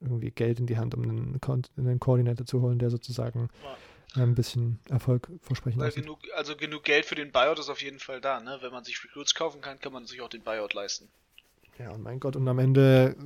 irgendwie 0.00 0.30
Geld 0.30 0.60
in 0.60 0.66
die 0.66 0.78
Hand, 0.78 0.94
um 0.94 1.02
einen, 1.02 1.40
einen 1.76 2.00
Koordinator 2.00 2.46
zu 2.46 2.60
holen, 2.60 2.78
der 2.78 2.90
sozusagen. 2.90 3.48
Ein 4.14 4.34
bisschen 4.34 4.78
Erfolg 4.88 5.28
versprechen 5.42 5.80
kann. 5.80 5.90
Genug, 5.90 6.20
also 6.34 6.56
genug 6.56 6.84
Geld 6.84 7.04
für 7.04 7.14
den 7.14 7.30
Buyout 7.30 7.58
ist 7.58 7.68
auf 7.68 7.82
jeden 7.82 7.98
Fall 7.98 8.20
da, 8.20 8.40
ne? 8.40 8.58
Wenn 8.60 8.72
man 8.72 8.84
sich 8.84 9.02
Recruits 9.04 9.34
kaufen 9.34 9.60
kann, 9.60 9.78
kann 9.80 9.92
man 9.92 10.06
sich 10.06 10.20
auch 10.20 10.28
den 10.28 10.42
Buyout 10.42 10.74
leisten. 10.74 11.08
Ja, 11.78 11.90
und 11.90 12.02
mein 12.02 12.18
Gott, 12.18 12.34
und 12.34 12.48
am 12.48 12.58
Ende 12.58 13.16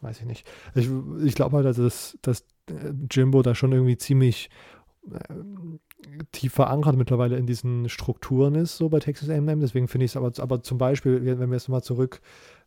weiß 0.00 0.20
ich 0.20 0.26
nicht. 0.26 0.48
Ich, 0.74 0.88
ich 1.24 1.34
glaube 1.34 1.56
halt, 1.56 1.78
dass, 1.78 2.18
dass 2.22 2.40
äh, 2.68 2.92
Jimbo 3.10 3.42
da 3.42 3.54
schon 3.54 3.72
irgendwie 3.72 3.98
ziemlich 3.98 4.50
äh, 5.12 5.18
tief 6.32 6.54
verankert 6.54 6.96
mittlerweile 6.96 7.36
in 7.36 7.46
diesen 7.46 7.88
Strukturen 7.88 8.54
ist, 8.54 8.76
so 8.76 8.88
bei 8.88 9.00
Texas 9.00 9.28
A&M. 9.28 9.60
Deswegen 9.60 9.88
finde 9.88 10.06
ich 10.06 10.12
es 10.12 10.16
aber, 10.16 10.32
aber 10.38 10.62
zum 10.62 10.78
Beispiel, 10.78 11.24
wenn 11.24 11.50
wir 11.50 11.56
jetzt 11.56 11.68
mal 11.68 11.82
zurück 11.82 12.20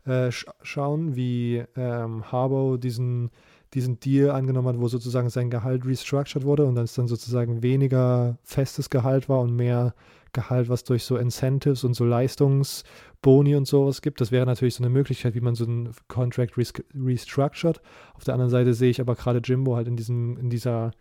äh, 0.06 0.32
schauen, 0.32 1.16
wie 1.16 1.64
ähm, 1.76 2.32
Harbaugh 2.32 2.78
diesen, 2.78 3.32
diesen 3.74 4.00
Deal 4.00 4.32
angenommen 4.32 4.68
hat, 4.68 4.80
wo 4.80 4.88
sozusagen 4.88 5.30
sein 5.30 5.50
Gehalt 5.50 5.86
restructured 5.86 6.46
wurde 6.46 6.66
und 6.66 6.76
dann 6.76 6.86
es 6.86 6.94
dann 6.94 7.08
sozusagen 7.08 7.64
weniger 7.64 8.38
festes 8.44 8.90
Gehalt 8.90 9.30
war 9.30 9.40
und 9.42 9.56
mehr 9.56 9.94
Gehalt, 10.34 10.68
was 10.68 10.84
durch 10.84 11.04
so 11.04 11.16
Incentives 11.16 11.84
und 11.84 11.94
so 11.94 12.06
Leistungsboni 12.06 13.56
und 13.56 13.68
sowas 13.68 14.02
gibt. 14.02 14.20
Das 14.20 14.32
wäre 14.32 14.46
natürlich 14.46 14.76
so 14.76 14.84
eine 14.84 14.92
Möglichkeit, 14.92 15.36
wie 15.36 15.42
man 15.42 15.56
so 15.56 15.66
einen 15.66 15.92
Contract 16.08 16.58
restructured. 16.58 17.82
Auf 18.16 18.24
der 18.24 18.34
anderen 18.34 18.50
Seite 18.50 18.74
sehe 18.74 18.90
ich 18.90 19.00
aber 19.00 19.16
gerade 19.16 19.42
Jimbo 19.44 19.76
halt 19.76 19.88
in 19.88 19.96
diesem, 19.96 20.38
in 20.38 20.50
dieser 20.50 20.92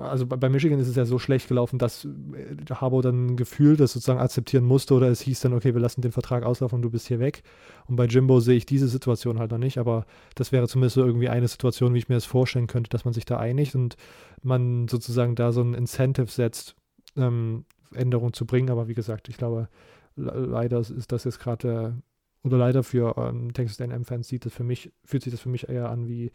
also 0.00 0.26
bei, 0.26 0.48
Michigan 0.48 0.78
ist 0.78 0.88
es 0.88 0.96
ja 0.96 1.04
so 1.04 1.18
schlecht 1.18 1.48
gelaufen, 1.48 1.78
dass 1.78 2.04
äh, 2.04 2.56
Harbour 2.70 3.02
dann 3.02 3.36
gefühlt 3.36 3.80
das 3.80 3.92
sozusagen 3.92 4.20
akzeptieren 4.20 4.64
musste 4.64 4.94
oder 4.94 5.08
es 5.08 5.20
hieß 5.20 5.40
dann, 5.40 5.52
okay, 5.52 5.74
wir 5.74 5.80
lassen 5.80 6.02
den 6.02 6.12
Vertrag 6.12 6.44
auslaufen 6.44 6.76
und 6.76 6.82
du 6.82 6.90
bist 6.90 7.08
hier 7.08 7.20
weg. 7.20 7.42
Und 7.86 7.96
bei 7.96 8.06
Jimbo 8.06 8.40
sehe 8.40 8.56
ich 8.56 8.66
diese 8.66 8.88
Situation 8.88 9.38
halt 9.38 9.50
noch 9.50 9.58
nicht, 9.58 9.78
aber 9.78 10.06
das 10.34 10.52
wäre 10.52 10.68
zumindest 10.68 10.94
so 10.94 11.04
irgendwie 11.04 11.28
eine 11.28 11.48
Situation, 11.48 11.94
wie 11.94 11.98
ich 11.98 12.08
mir 12.08 12.16
das 12.16 12.24
vorstellen 12.24 12.66
könnte, 12.66 12.90
dass 12.90 13.04
man 13.04 13.14
sich 13.14 13.24
da 13.24 13.38
einigt 13.38 13.74
und 13.74 13.96
man 14.42 14.88
sozusagen 14.88 15.34
da 15.34 15.52
so 15.52 15.62
ein 15.62 15.74
Incentive 15.74 16.30
setzt, 16.30 16.76
ähm, 17.16 17.64
Änderungen 17.94 18.32
zu 18.32 18.46
bringen. 18.46 18.70
Aber 18.70 18.88
wie 18.88 18.94
gesagt, 18.94 19.28
ich 19.28 19.36
glaube, 19.36 19.68
leider 20.16 20.80
ist 20.80 21.12
das 21.12 21.24
jetzt 21.24 21.40
gerade, 21.40 22.02
oder 22.42 22.58
leider 22.58 22.82
für 22.82 23.16
ähm, 23.16 23.52
Texas 23.52 23.80
A&M-Fans 23.80 24.28
sieht 24.28 24.46
das 24.46 24.52
für 24.52 24.64
mich, 24.64 24.92
fühlt 25.04 25.22
sich 25.22 25.32
das 25.32 25.40
für 25.40 25.48
mich 25.48 25.68
eher 25.68 25.90
an 25.90 26.08
wie 26.08 26.30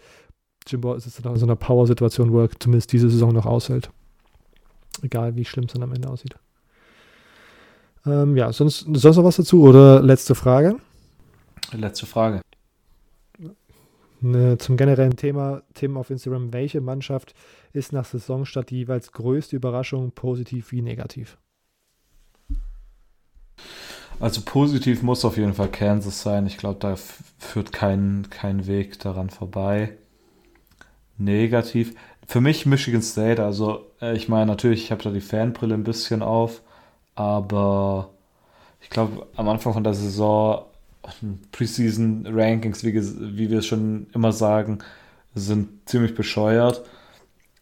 Jimbo 0.68 0.96
ist 0.96 1.06
jetzt 1.06 1.24
in 1.24 1.36
so 1.36 1.46
einer 1.46 1.56
Power-Situation, 1.56 2.32
wo 2.32 2.42
er 2.42 2.50
zumindest 2.60 2.92
diese 2.92 3.10
Saison 3.10 3.32
noch 3.32 3.46
aushält. 3.46 3.90
Egal, 5.02 5.36
wie 5.36 5.46
schlimm 5.46 5.66
es 5.66 5.74
dann 5.74 5.84
am 5.84 5.94
Ende 5.94 6.10
aussieht. 6.10 6.36
Ähm, 8.06 8.36
ja, 8.36 8.52
sonst, 8.52 8.88
sonst 8.94 9.18
noch 9.18 9.24
was 9.24 9.36
dazu 9.36 9.64
oder 9.64 10.02
letzte 10.02 10.36
Frage? 10.36 10.78
Letzte 11.72 12.06
Frage. 12.06 12.42
Ne, 14.22 14.58
zum 14.58 14.78
generellen 14.78 15.18
Thema, 15.18 15.62
Themen 15.74 15.98
auf 15.98 16.10
Instagram. 16.10 16.54
Welche 16.54 16.82
Mannschaft 16.82 17.36
ist 17.74 17.94
nach 17.94 18.06
Saisonstart 18.06 18.70
die 18.72 18.78
jeweils 18.78 19.12
größte 19.12 19.56
Überraschung, 19.56 20.12
positiv 20.12 20.72
wie 20.72 20.82
negativ? 20.82 21.38
Also 24.20 24.42
positiv 24.46 25.04
muss 25.04 25.26
auf 25.26 25.38
jeden 25.38 25.54
Fall 25.54 25.68
Kansas 25.68 26.22
sein. 26.22 26.48
Ich 26.48 26.58
glaube, 26.58 26.80
da 26.80 26.96
führt 27.38 27.72
kein, 27.72 28.28
kein 28.30 28.66
Weg 28.66 28.98
daran 29.00 29.30
vorbei 29.30 29.98
negativ. 31.18 31.96
Für 32.28 32.42
mich 32.42 32.66
Michigan 32.66 33.02
State, 33.02 33.44
also 33.44 33.86
äh, 34.02 34.16
ich 34.16 34.30
meine 34.30 34.48
natürlich, 34.48 34.84
ich 34.86 34.92
habe 34.92 35.04
da 35.04 35.12
die 35.12 35.22
Fanbrille 35.22 35.76
ein 35.76 35.84
bisschen 35.84 36.22
auf, 36.22 36.62
aber 37.16 38.10
ich 38.82 38.90
glaube 38.90 39.28
am 39.36 39.50
Anfang 39.50 39.74
von 39.74 39.84
der 39.84 39.94
Saison 39.94 40.66
Preseason 41.52 42.26
Rankings, 42.28 42.84
wie, 42.84 42.94
wie 42.94 43.50
wir 43.50 43.60
es 43.60 43.66
schon 43.66 44.08
immer 44.14 44.32
sagen, 44.32 44.80
sind 45.36 45.88
ziemlich 45.88 46.16
bescheuert. 46.16 46.84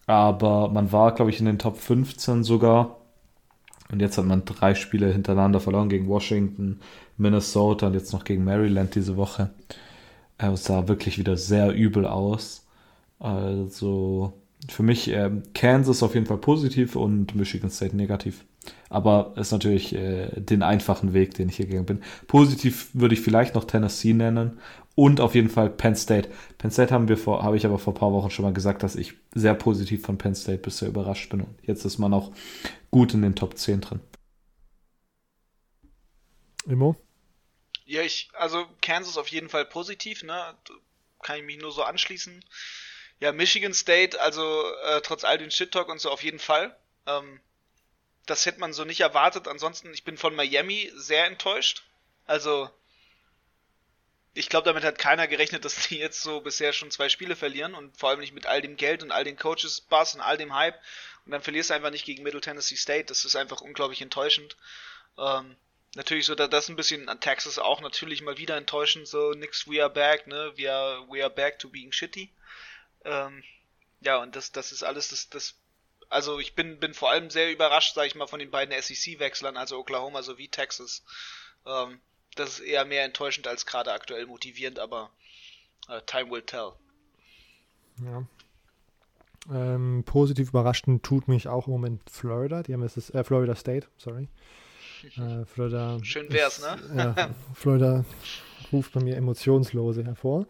Aber 0.05 0.69
man 0.69 0.91
war, 0.91 1.13
glaube 1.13 1.31
ich, 1.31 1.39
in 1.39 1.45
den 1.45 1.59
Top 1.59 1.77
15 1.77 2.43
sogar. 2.43 2.97
Und 3.91 4.01
jetzt 4.01 4.17
hat 4.17 4.25
man 4.25 4.45
drei 4.45 4.75
Spiele 4.75 5.11
hintereinander 5.11 5.59
verloren 5.59 5.89
gegen 5.89 6.07
Washington, 6.07 6.79
Minnesota 7.17 7.87
und 7.87 7.93
jetzt 7.93 8.11
noch 8.11 8.23
gegen 8.23 8.43
Maryland 8.43 8.95
diese 8.95 9.17
Woche. 9.17 9.51
Äh, 10.37 10.51
es 10.51 10.65
sah 10.65 10.87
wirklich 10.87 11.17
wieder 11.17 11.37
sehr 11.37 11.73
übel 11.73 12.05
aus. 12.05 12.62
Also 13.23 14.33
für 14.69 14.83
mich 14.83 15.07
äh, 15.07 15.31
Kansas 15.53 16.03
auf 16.03 16.13
jeden 16.13 16.25
Fall 16.25 16.39
positiv 16.39 16.97
und 16.97 17.35
Michigan 17.35 17.71
State 17.71 17.95
negativ. 17.95 18.43
Aber 18.89 19.33
ist 19.37 19.53
natürlich 19.53 19.95
äh, 19.95 20.29
den 20.35 20.61
einfachen 20.61 21.13
Weg, 21.13 21.33
den 21.33 21.47
ich 21.47 21.55
hier 21.55 21.67
gegangen 21.67 21.85
bin. 21.85 22.03
Positiv 22.27 22.89
würde 22.93 23.13
ich 23.13 23.21
vielleicht 23.21 23.55
noch 23.55 23.63
Tennessee 23.63 24.11
nennen 24.11 24.59
und 24.95 25.21
auf 25.21 25.35
jeden 25.35 25.49
Fall 25.49 25.69
Penn 25.69 25.95
State. 25.95 26.29
Penn 26.57 26.69
State 26.69 26.93
haben 26.93 27.07
wir 27.07 27.17
vor, 27.17 27.43
habe 27.43 27.55
ich 27.55 27.65
aber 27.65 27.79
vor 27.79 27.93
ein 27.93 27.97
paar 27.97 28.11
Wochen 28.11 28.29
schon 28.29 28.43
mal 28.43 28.53
gesagt, 28.53 28.83
dass 28.83 28.97
ich 28.97 29.13
sehr 29.33 29.53
positiv 29.53 30.05
von 30.05 30.17
Penn 30.17 30.35
State 30.35 30.59
bisher 30.61 30.89
überrascht 30.89 31.29
bin. 31.29 31.41
Und 31.41 31.55
jetzt 31.65 31.85
ist 31.85 31.99
man 31.99 32.13
auch 32.13 32.33
gut 32.91 33.13
in 33.13 33.21
den 33.21 33.35
Top 33.35 33.57
10 33.57 33.79
drin. 33.79 34.01
Immo? 36.65 36.97
Ja, 37.85 38.01
ich, 38.01 38.29
also 38.33 38.65
Kansas 38.81 39.17
auf 39.17 39.29
jeden 39.29 39.47
Fall 39.47 39.63
positiv, 39.63 40.23
ne? 40.23 40.55
Kann 41.21 41.37
ich 41.37 41.43
mich 41.43 41.61
nur 41.61 41.71
so 41.71 41.83
anschließen. 41.83 42.43
Ja, 43.19 43.31
Michigan 43.31 43.73
State, 43.73 44.19
also 44.19 44.63
äh, 44.83 45.01
trotz 45.01 45.23
all 45.23 45.37
den 45.37 45.51
Shit-Talk 45.51 45.89
und 45.89 45.99
so 45.99 46.11
auf 46.11 46.23
jeden 46.23 46.39
Fall. 46.39 46.75
Ähm, 47.05 47.39
das 48.25 48.45
hätte 48.45 48.59
man 48.59 48.73
so 48.73 48.85
nicht 48.85 49.01
erwartet. 49.01 49.47
Ansonsten, 49.47 49.93
ich 49.93 50.03
bin 50.03 50.17
von 50.17 50.35
Miami 50.35 50.91
sehr 50.95 51.25
enttäuscht. 51.25 51.83
Also, 52.25 52.69
ich 54.33 54.49
glaube, 54.49 54.65
damit 54.65 54.83
hat 54.83 54.97
keiner 54.97 55.27
gerechnet, 55.27 55.65
dass 55.65 55.87
die 55.87 55.97
jetzt 55.97 56.21
so 56.21 56.41
bisher 56.41 56.73
schon 56.73 56.91
zwei 56.91 57.09
Spiele 57.09 57.35
verlieren 57.35 57.75
und 57.75 57.95
vor 57.97 58.09
allem 58.09 58.19
nicht 58.19 58.33
mit 58.33 58.45
all 58.45 58.61
dem 58.61 58.77
Geld 58.77 59.03
und 59.03 59.11
all 59.11 59.23
den 59.23 59.37
Coaches 59.37 59.81
Bass 59.81 60.15
und 60.15 60.21
all 60.21 60.37
dem 60.37 60.55
Hype. 60.55 60.79
Und 61.25 61.31
dann 61.31 61.41
verlierst 61.41 61.69
du 61.69 61.73
einfach 61.75 61.91
nicht 61.91 62.05
gegen 62.05 62.23
Middle 62.23 62.41
Tennessee 62.41 62.75
State. 62.75 63.05
Das 63.05 63.25
ist 63.25 63.35
einfach 63.35 63.61
unglaublich 63.61 64.01
enttäuschend. 64.01 64.57
Ähm, 65.17 65.55
natürlich 65.95 66.25
so, 66.25 66.35
da 66.35 66.47
das 66.47 66.69
ein 66.69 66.75
bisschen 66.75 67.07
an 67.09 67.19
Texas 67.19 67.59
auch 67.59 67.81
natürlich 67.81 68.21
mal 68.21 68.37
wieder 68.37 68.57
enttäuschend. 68.57 69.07
So, 69.07 69.31
nix, 69.31 69.67
we 69.67 69.81
are 69.81 69.93
back, 69.93 70.27
ne? 70.27 70.51
We 70.55 70.71
are, 70.71 71.05
we 71.09 71.21
are 71.21 71.29
back 71.29 71.59
to 71.59 71.69
being 71.69 71.91
shitty. 71.91 72.29
Ähm, 73.05 73.43
ja, 74.01 74.21
und 74.21 74.35
das, 74.35 74.51
das 74.51 74.71
ist 74.71 74.83
alles 74.83 75.09
das, 75.09 75.29
das 75.29 75.55
also 76.09 76.39
ich 76.39 76.55
bin, 76.55 76.79
bin 76.79 76.93
vor 76.93 77.09
allem 77.09 77.29
sehr 77.29 77.51
überrascht, 77.51 77.95
sag 77.95 78.05
ich 78.05 78.15
mal, 78.15 78.27
von 78.27 78.39
den 78.39 78.51
beiden 78.51 78.79
SEC-Wechslern, 78.79 79.57
also 79.57 79.77
Oklahoma 79.77 80.21
sowie 80.21 80.47
Texas. 80.47 81.03
Ähm, 81.65 81.99
das 82.35 82.49
ist 82.49 82.59
eher 82.59 82.85
mehr 82.85 83.03
enttäuschend 83.03 83.47
als 83.47 83.65
gerade 83.65 83.91
aktuell 83.91 84.25
motivierend, 84.25 84.79
aber 84.79 85.09
uh, 85.89 85.99
time 86.05 86.31
will 86.31 86.41
tell. 86.41 86.73
Ja. 88.03 88.25
Ähm, 89.51 90.03
positiv 90.05 90.49
überraschend 90.49 91.03
tut 91.03 91.27
mich 91.27 91.47
auch 91.47 91.67
im 91.67 91.73
Moment 91.73 92.01
Florida. 92.09 92.63
Die 92.63 92.73
haben 92.73 92.83
es 92.83 93.09
äh, 93.09 93.23
Florida 93.23 93.55
State, 93.55 93.87
sorry. 93.97 94.29
Äh, 95.17 95.43
Florida. 95.43 95.99
Schön 96.01 96.31
wär's, 96.31 96.59
ist, 96.59 96.93
ne? 96.93 97.13
ja, 97.17 97.35
Florida 97.53 98.05
ruft 98.71 98.93
bei 98.93 99.01
mir 99.01 99.17
Emotionslose 99.17 100.05
hervor. 100.05 100.47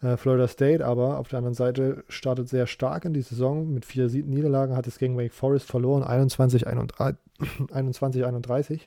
Äh, 0.00 0.16
Florida 0.16 0.46
State 0.46 0.86
aber 0.86 1.18
auf 1.18 1.28
der 1.28 1.38
anderen 1.38 1.54
Seite 1.54 2.04
startet 2.08 2.48
sehr 2.48 2.66
stark 2.66 3.04
in 3.04 3.12
die 3.12 3.22
Saison 3.22 3.72
mit 3.72 3.84
vier 3.84 4.08
Niederlagen, 4.08 4.76
hat 4.76 4.86
es 4.86 4.98
gegen 4.98 5.16
Wake 5.16 5.32
Forest 5.32 5.66
verloren, 5.66 6.04
21-31. 6.04 8.80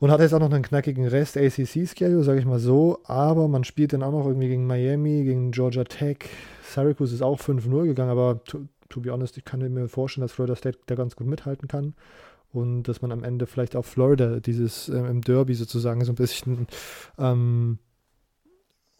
Und 0.00 0.10
hat 0.10 0.20
jetzt 0.20 0.34
auch 0.34 0.40
noch 0.40 0.50
einen 0.50 0.64
knackigen 0.64 1.06
Rest 1.06 1.36
ACC-Schedule, 1.36 2.24
sage 2.24 2.40
ich 2.40 2.44
mal 2.44 2.58
so. 2.58 2.98
Aber 3.04 3.46
man 3.46 3.62
spielt 3.62 3.92
dann 3.92 4.02
auch 4.02 4.10
noch 4.10 4.26
irgendwie 4.26 4.48
gegen 4.48 4.66
Miami, 4.66 5.22
gegen 5.22 5.52
Georgia 5.52 5.84
Tech. 5.84 6.28
Syracuse 6.64 7.14
ist 7.14 7.22
auch 7.22 7.38
5-0 7.38 7.84
gegangen, 7.84 8.10
aber 8.10 8.42
to, 8.42 8.66
to, 8.88 9.00
be 9.00 9.12
honest, 9.12 9.36
ich 9.36 9.44
kann 9.44 9.60
mir 9.60 9.88
vorstellen, 9.88 10.22
dass 10.22 10.32
Florida 10.32 10.56
State 10.56 10.80
da 10.86 10.96
ganz 10.96 11.14
gut 11.14 11.28
mithalten 11.28 11.68
kann. 11.68 11.94
Und 12.52 12.88
dass 12.88 13.00
man 13.00 13.12
am 13.12 13.22
Ende 13.22 13.46
vielleicht 13.46 13.76
auch 13.76 13.84
Florida, 13.84 14.40
dieses 14.40 14.88
äh, 14.88 14.98
im 14.98 15.20
Derby 15.20 15.54
sozusagen, 15.54 16.04
so 16.04 16.10
ein 16.10 16.16
bisschen 16.16 16.66
ähm, 17.16 17.78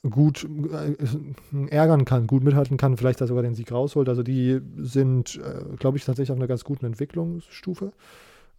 gut 0.08 0.48
äh, 0.72 1.68
ärgern 1.68 2.04
kann, 2.04 2.26
gut 2.26 2.42
mithalten 2.42 2.76
kann, 2.76 2.96
vielleicht 2.96 3.20
da 3.20 3.26
sogar 3.26 3.42
den 3.42 3.54
Sieg 3.54 3.70
rausholt. 3.70 4.08
Also 4.08 4.22
die 4.22 4.60
sind, 4.76 5.36
äh, 5.36 5.76
glaube 5.76 5.96
ich, 5.96 6.04
tatsächlich 6.04 6.32
auf 6.32 6.38
einer 6.38 6.48
ganz 6.48 6.64
guten 6.64 6.86
Entwicklungsstufe. 6.86 7.92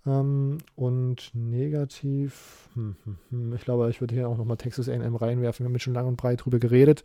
Ähm, 0.05 0.57
und 0.75 1.31
negativ, 1.33 2.69
hm, 2.73 2.95
hm, 3.03 3.17
hm, 3.29 3.53
ich 3.55 3.63
glaube, 3.63 3.89
ich 3.89 4.01
würde 4.01 4.15
hier 4.15 4.27
auch 4.27 4.37
nochmal 4.37 4.57
Texas 4.57 4.89
AM 4.89 5.15
reinwerfen. 5.15 5.65
Wir 5.65 5.69
haben 5.69 5.79
schon 5.79 5.93
lang 5.93 6.07
und 6.07 6.17
breit 6.17 6.45
drüber 6.45 6.59
geredet. 6.59 7.03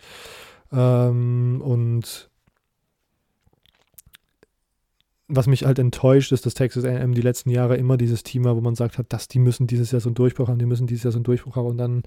Ähm, 0.73 1.61
und 1.65 2.31
was 5.29 5.47
mich 5.47 5.65
halt 5.65 5.79
enttäuscht, 5.79 6.33
ist, 6.33 6.47
dass 6.47 6.55
Texas 6.55 6.85
AM 6.85 7.13
die 7.13 7.21
letzten 7.21 7.51
Jahre 7.51 7.77
immer 7.77 7.97
dieses 7.97 8.23
Team 8.23 8.45
war, 8.45 8.57
wo 8.57 8.61
man 8.61 8.75
sagt 8.75 8.99
hat, 8.99 9.13
dass 9.13 9.29
die 9.29 9.39
müssen 9.39 9.67
dieses 9.67 9.91
Jahr 9.93 10.01
so 10.01 10.09
einen 10.09 10.15
Durchbruch 10.15 10.49
haben, 10.49 10.59
die 10.59 10.67
müssen 10.67 10.87
dieses 10.87 11.05
Jahr 11.05 11.13
so 11.13 11.19
einen 11.19 11.25
Durchbruch 11.25 11.57
haben 11.57 11.67
und 11.67 11.79
dann 11.79 12.03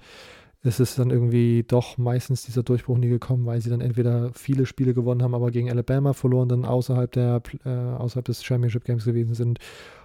ist 0.62 0.78
es 0.78 0.94
dann 0.94 1.10
irgendwie 1.10 1.64
doch 1.66 1.98
meistens 1.98 2.44
dieser 2.44 2.62
Durchbruch 2.62 2.96
nie 2.96 3.08
gekommen, 3.08 3.46
weil 3.46 3.60
sie 3.60 3.70
dann 3.70 3.80
entweder 3.80 4.30
viele 4.32 4.64
Spiele 4.64 4.94
gewonnen 4.94 5.22
haben, 5.22 5.34
aber 5.34 5.50
gegen 5.50 5.70
Alabama 5.70 6.12
verloren, 6.12 6.48
dann 6.48 6.64
außerhalb, 6.64 7.10
der, 7.10 7.42
äh, 7.64 7.68
außerhalb 7.68 8.24
des 8.24 8.44
Championship 8.44 8.84
Games 8.84 9.04
gewesen 9.04 9.34
sind. 9.34 9.58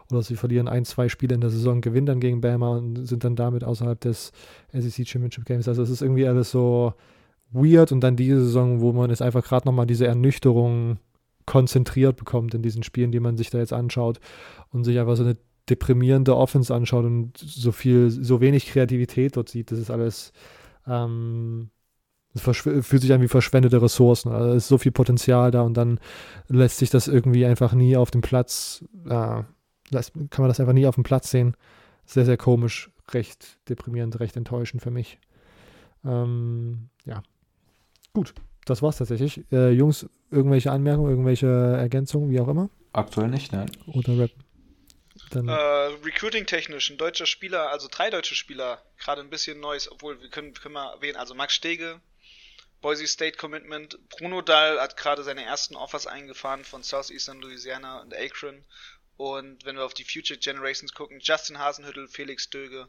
Oder 0.10 0.24
sie 0.24 0.36
verlieren 0.36 0.68
ein, 0.68 0.86
zwei 0.86 1.10
Spiele 1.10 1.36
in 1.36 1.41
der 1.41 1.49
Saison, 1.49 1.82
gewinnen 1.82 2.08
dann 2.08 2.20
gegen 2.20 2.41
Bama 2.41 2.78
und 2.78 3.05
sind 3.05 3.24
dann 3.24 3.36
damit 3.36 3.64
außerhalb 3.64 3.99
des 3.99 4.32
SEC 4.72 5.08
Championship 5.08 5.45
Games. 5.45 5.68
Also 5.68 5.84
es 5.84 5.89
ist 5.89 6.01
irgendwie 6.01 6.28
alles 6.28 6.49
so 6.49 6.93
weird 7.51 7.91
und 7.91 8.01
dann 8.01 8.16
diese 8.16 8.43
Saison, 8.43 8.82
wo 8.82 8.93
man 8.93 9.12
es 9.12 9.22
einfach 9.22 9.43
gerade 9.43 9.68
nochmal 9.68 9.86
diese 9.86 10.08
Ernüchterung 10.08 10.97
konzentriert 11.45 12.18
bekommt 12.18 12.53
in 12.53 12.62
diesen 12.62 12.84
Spielen, 12.84 13.12
die 13.12 13.20
man 13.20 13.38
sich 13.38 13.49
da 13.49 13.60
jetzt 13.60 13.74
anschaut 13.74 14.20
und 14.72 14.84
sich 14.84 14.99
einfach 14.99 15.16
so 15.16 15.24
eine 15.24 15.38
deprimierende 15.70 16.36
Offense 16.36 16.74
anschaut 16.74 17.05
und 17.05 17.38
so 17.38 17.72
viel, 17.72 18.09
so 18.09 18.41
wenig 18.41 18.68
Kreativität 18.68 19.36
dort 19.36 19.49
sieht, 19.49 19.72
das 19.72 19.80
ist 19.80 19.91
alles, 19.91 20.32
ähm, 20.86 21.70
fühlt 22.36 23.01
sich 23.01 23.13
an 23.13 23.22
wie 23.22 23.28
verschwendete 23.28 23.82
Ressourcen. 23.82 24.32
Also 24.32 24.49
es 24.51 24.63
ist 24.63 24.68
so 24.70 24.78
viel 24.78 24.91
Potenzial 24.91 25.51
da 25.51 25.61
und 25.61 25.76
dann 25.76 25.99
lässt 26.47 26.78
sich 26.78 26.89
das 26.89 27.07
irgendwie 27.07 27.45
einfach 27.45 27.74
nie 27.74 27.97
auf 27.97 28.11
dem 28.11 28.22
Platz, 28.22 28.86
äh, 29.05 29.09
kann 29.09 29.43
man 30.38 30.47
das 30.47 30.59
einfach 30.59 30.74
nie 30.74 30.86
auf 30.86 30.95
dem 30.95 31.03
Platz 31.03 31.32
sehen. 31.32 31.55
Sehr, 32.05 32.26
sehr 32.26 32.38
komisch, 32.38 32.91
recht 33.11 33.57
deprimierend, 33.70 34.20
recht 34.20 34.38
enttäuschend 34.38 34.82
für 34.82 34.91
mich. 34.91 35.20
Ähm, 36.05 36.89
ja. 37.05 37.24
Gut, 38.13 38.34
das 38.65 38.82
war's 38.82 38.97
tatsächlich. 38.97 39.43
Äh, 39.51 39.72
Jungs, 39.72 40.07
irgendwelche 40.32 40.72
Anmerkungen, 40.72 41.09
irgendwelche 41.09 41.47
Ergänzungen, 41.47 42.30
wie 42.30 42.39
auch 42.39 42.47
immer? 42.47 42.70
Aktuell 42.93 43.30
nicht, 43.30 43.51
nein. 43.51 43.70
Oder 43.88 44.18
Rap? 44.18 44.32
Dann 45.32 45.47
äh, 45.47 45.53
Recruiting-technisch, 45.53 46.89
ein 46.89 46.97
deutscher 46.97 47.26
Spieler, 47.26 47.70
also 47.70 47.88
drei 47.89 48.09
deutsche 48.09 48.36
Spieler, 48.36 48.84
gerade 48.97 49.22
ein 49.22 49.30
bisschen 49.30 49.59
Neues, 49.59 49.91
obwohl 49.91 50.22
wir 50.22 50.30
können, 50.30 50.53
können 50.53 50.76
wir 50.76 50.93
erwähnen, 50.93 51.18
also 51.18 51.34
Max 51.34 51.53
Stege, 51.53 52.01
Boise 52.82 53.07
State 53.07 53.38
Commitment, 53.38 53.97
Bruno 54.09 54.41
Dahl 54.41 54.80
hat 54.80 54.97
gerade 54.97 55.24
seine 55.24 55.43
ersten 55.43 55.76
Offers 55.76 56.05
eingefahren 56.05 56.63
von 56.63 56.84
Southeastern 56.84 57.41
Louisiana 57.41 58.01
und 58.01 58.15
Akron. 58.15 58.63
Und 59.18 59.65
wenn 59.65 59.76
wir 59.76 59.84
auf 59.84 59.95
die 59.95 60.03
Future 60.03 60.38
Generations 60.39 60.93
gucken, 60.93 61.20
Justin 61.20 61.57
Hasenhüttel, 61.57 62.07
Felix 62.07 62.51
Döge, 62.51 62.88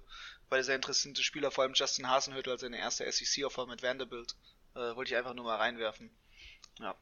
weil 0.50 0.62
sehr 0.62 0.76
interessante 0.76 1.22
Spieler, 1.22 1.50
vor 1.50 1.64
allem 1.64 1.72
Justin 1.72 2.08
Hasenhüttel 2.08 2.52
als 2.52 2.60
seine 2.60 2.78
erste 2.78 3.10
SEC-Offer 3.10 3.66
mit 3.66 3.82
Vanderbilt, 3.82 4.34
äh, 4.74 4.94
wollte 4.94 5.10
ich 5.10 5.16
einfach 5.16 5.34
nur 5.34 5.46
mal 5.46 5.56
reinwerfen. 5.56 6.10
Ja. 6.80 6.94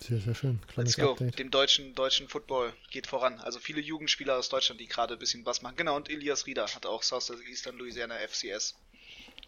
Sehr, 0.00 0.20
sehr 0.20 0.34
schön. 0.34 0.60
Kleines 0.68 0.96
Let's 0.96 1.06
go. 1.06 1.12
Update. 1.12 1.38
Dem 1.38 1.50
deutschen, 1.50 1.94
deutschen 1.94 2.28
Football 2.28 2.72
geht 2.90 3.06
voran. 3.06 3.40
Also 3.40 3.58
viele 3.58 3.80
Jugendspieler 3.80 4.38
aus 4.38 4.48
Deutschland, 4.48 4.80
die 4.80 4.86
gerade 4.86 5.14
ein 5.14 5.18
bisschen 5.18 5.44
was 5.44 5.62
machen. 5.62 5.76
Genau, 5.76 5.96
und 5.96 6.08
Elias 6.08 6.46
Rieder 6.46 6.66
hat 6.66 6.86
auch 6.86 7.02
South 7.02 7.30
Eastern 7.48 7.76
Louisiana 7.76 8.14
FCS. 8.14 8.76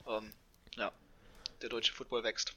Ähm, 0.08 0.30
ja, 0.76 0.90
der 1.62 1.68
deutsche 1.68 1.92
Football 1.92 2.24
wächst. 2.24 2.54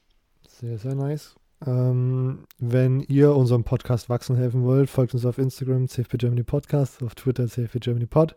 Sehr, 0.47 0.79
sehr 0.79 0.95
nice. 0.95 1.35
Ähm, 1.65 2.45
wenn 2.57 2.99
ihr 3.01 3.35
unserem 3.35 3.63
Podcast 3.63 4.09
wachsen 4.09 4.35
helfen 4.35 4.63
wollt, 4.63 4.89
folgt 4.89 5.13
uns 5.13 5.25
auf 5.25 5.37
Instagram, 5.37 5.87
CFP 5.87 6.17
Germany 6.17 6.43
Podcast, 6.43 7.01
auf 7.03 7.15
Twitter, 7.15 7.47
CFP 7.47 7.79
Germany 7.79 8.07
Pod. 8.07 8.35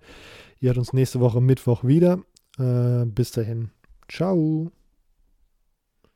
Ihr 0.60 0.68
hört 0.68 0.78
uns 0.78 0.92
nächste 0.92 1.20
Woche 1.20 1.40
Mittwoch 1.40 1.82
wieder. 1.82 2.22
Äh, 2.58 3.04
bis 3.06 3.32
dahin. 3.32 3.70
Ciao. 4.08 4.70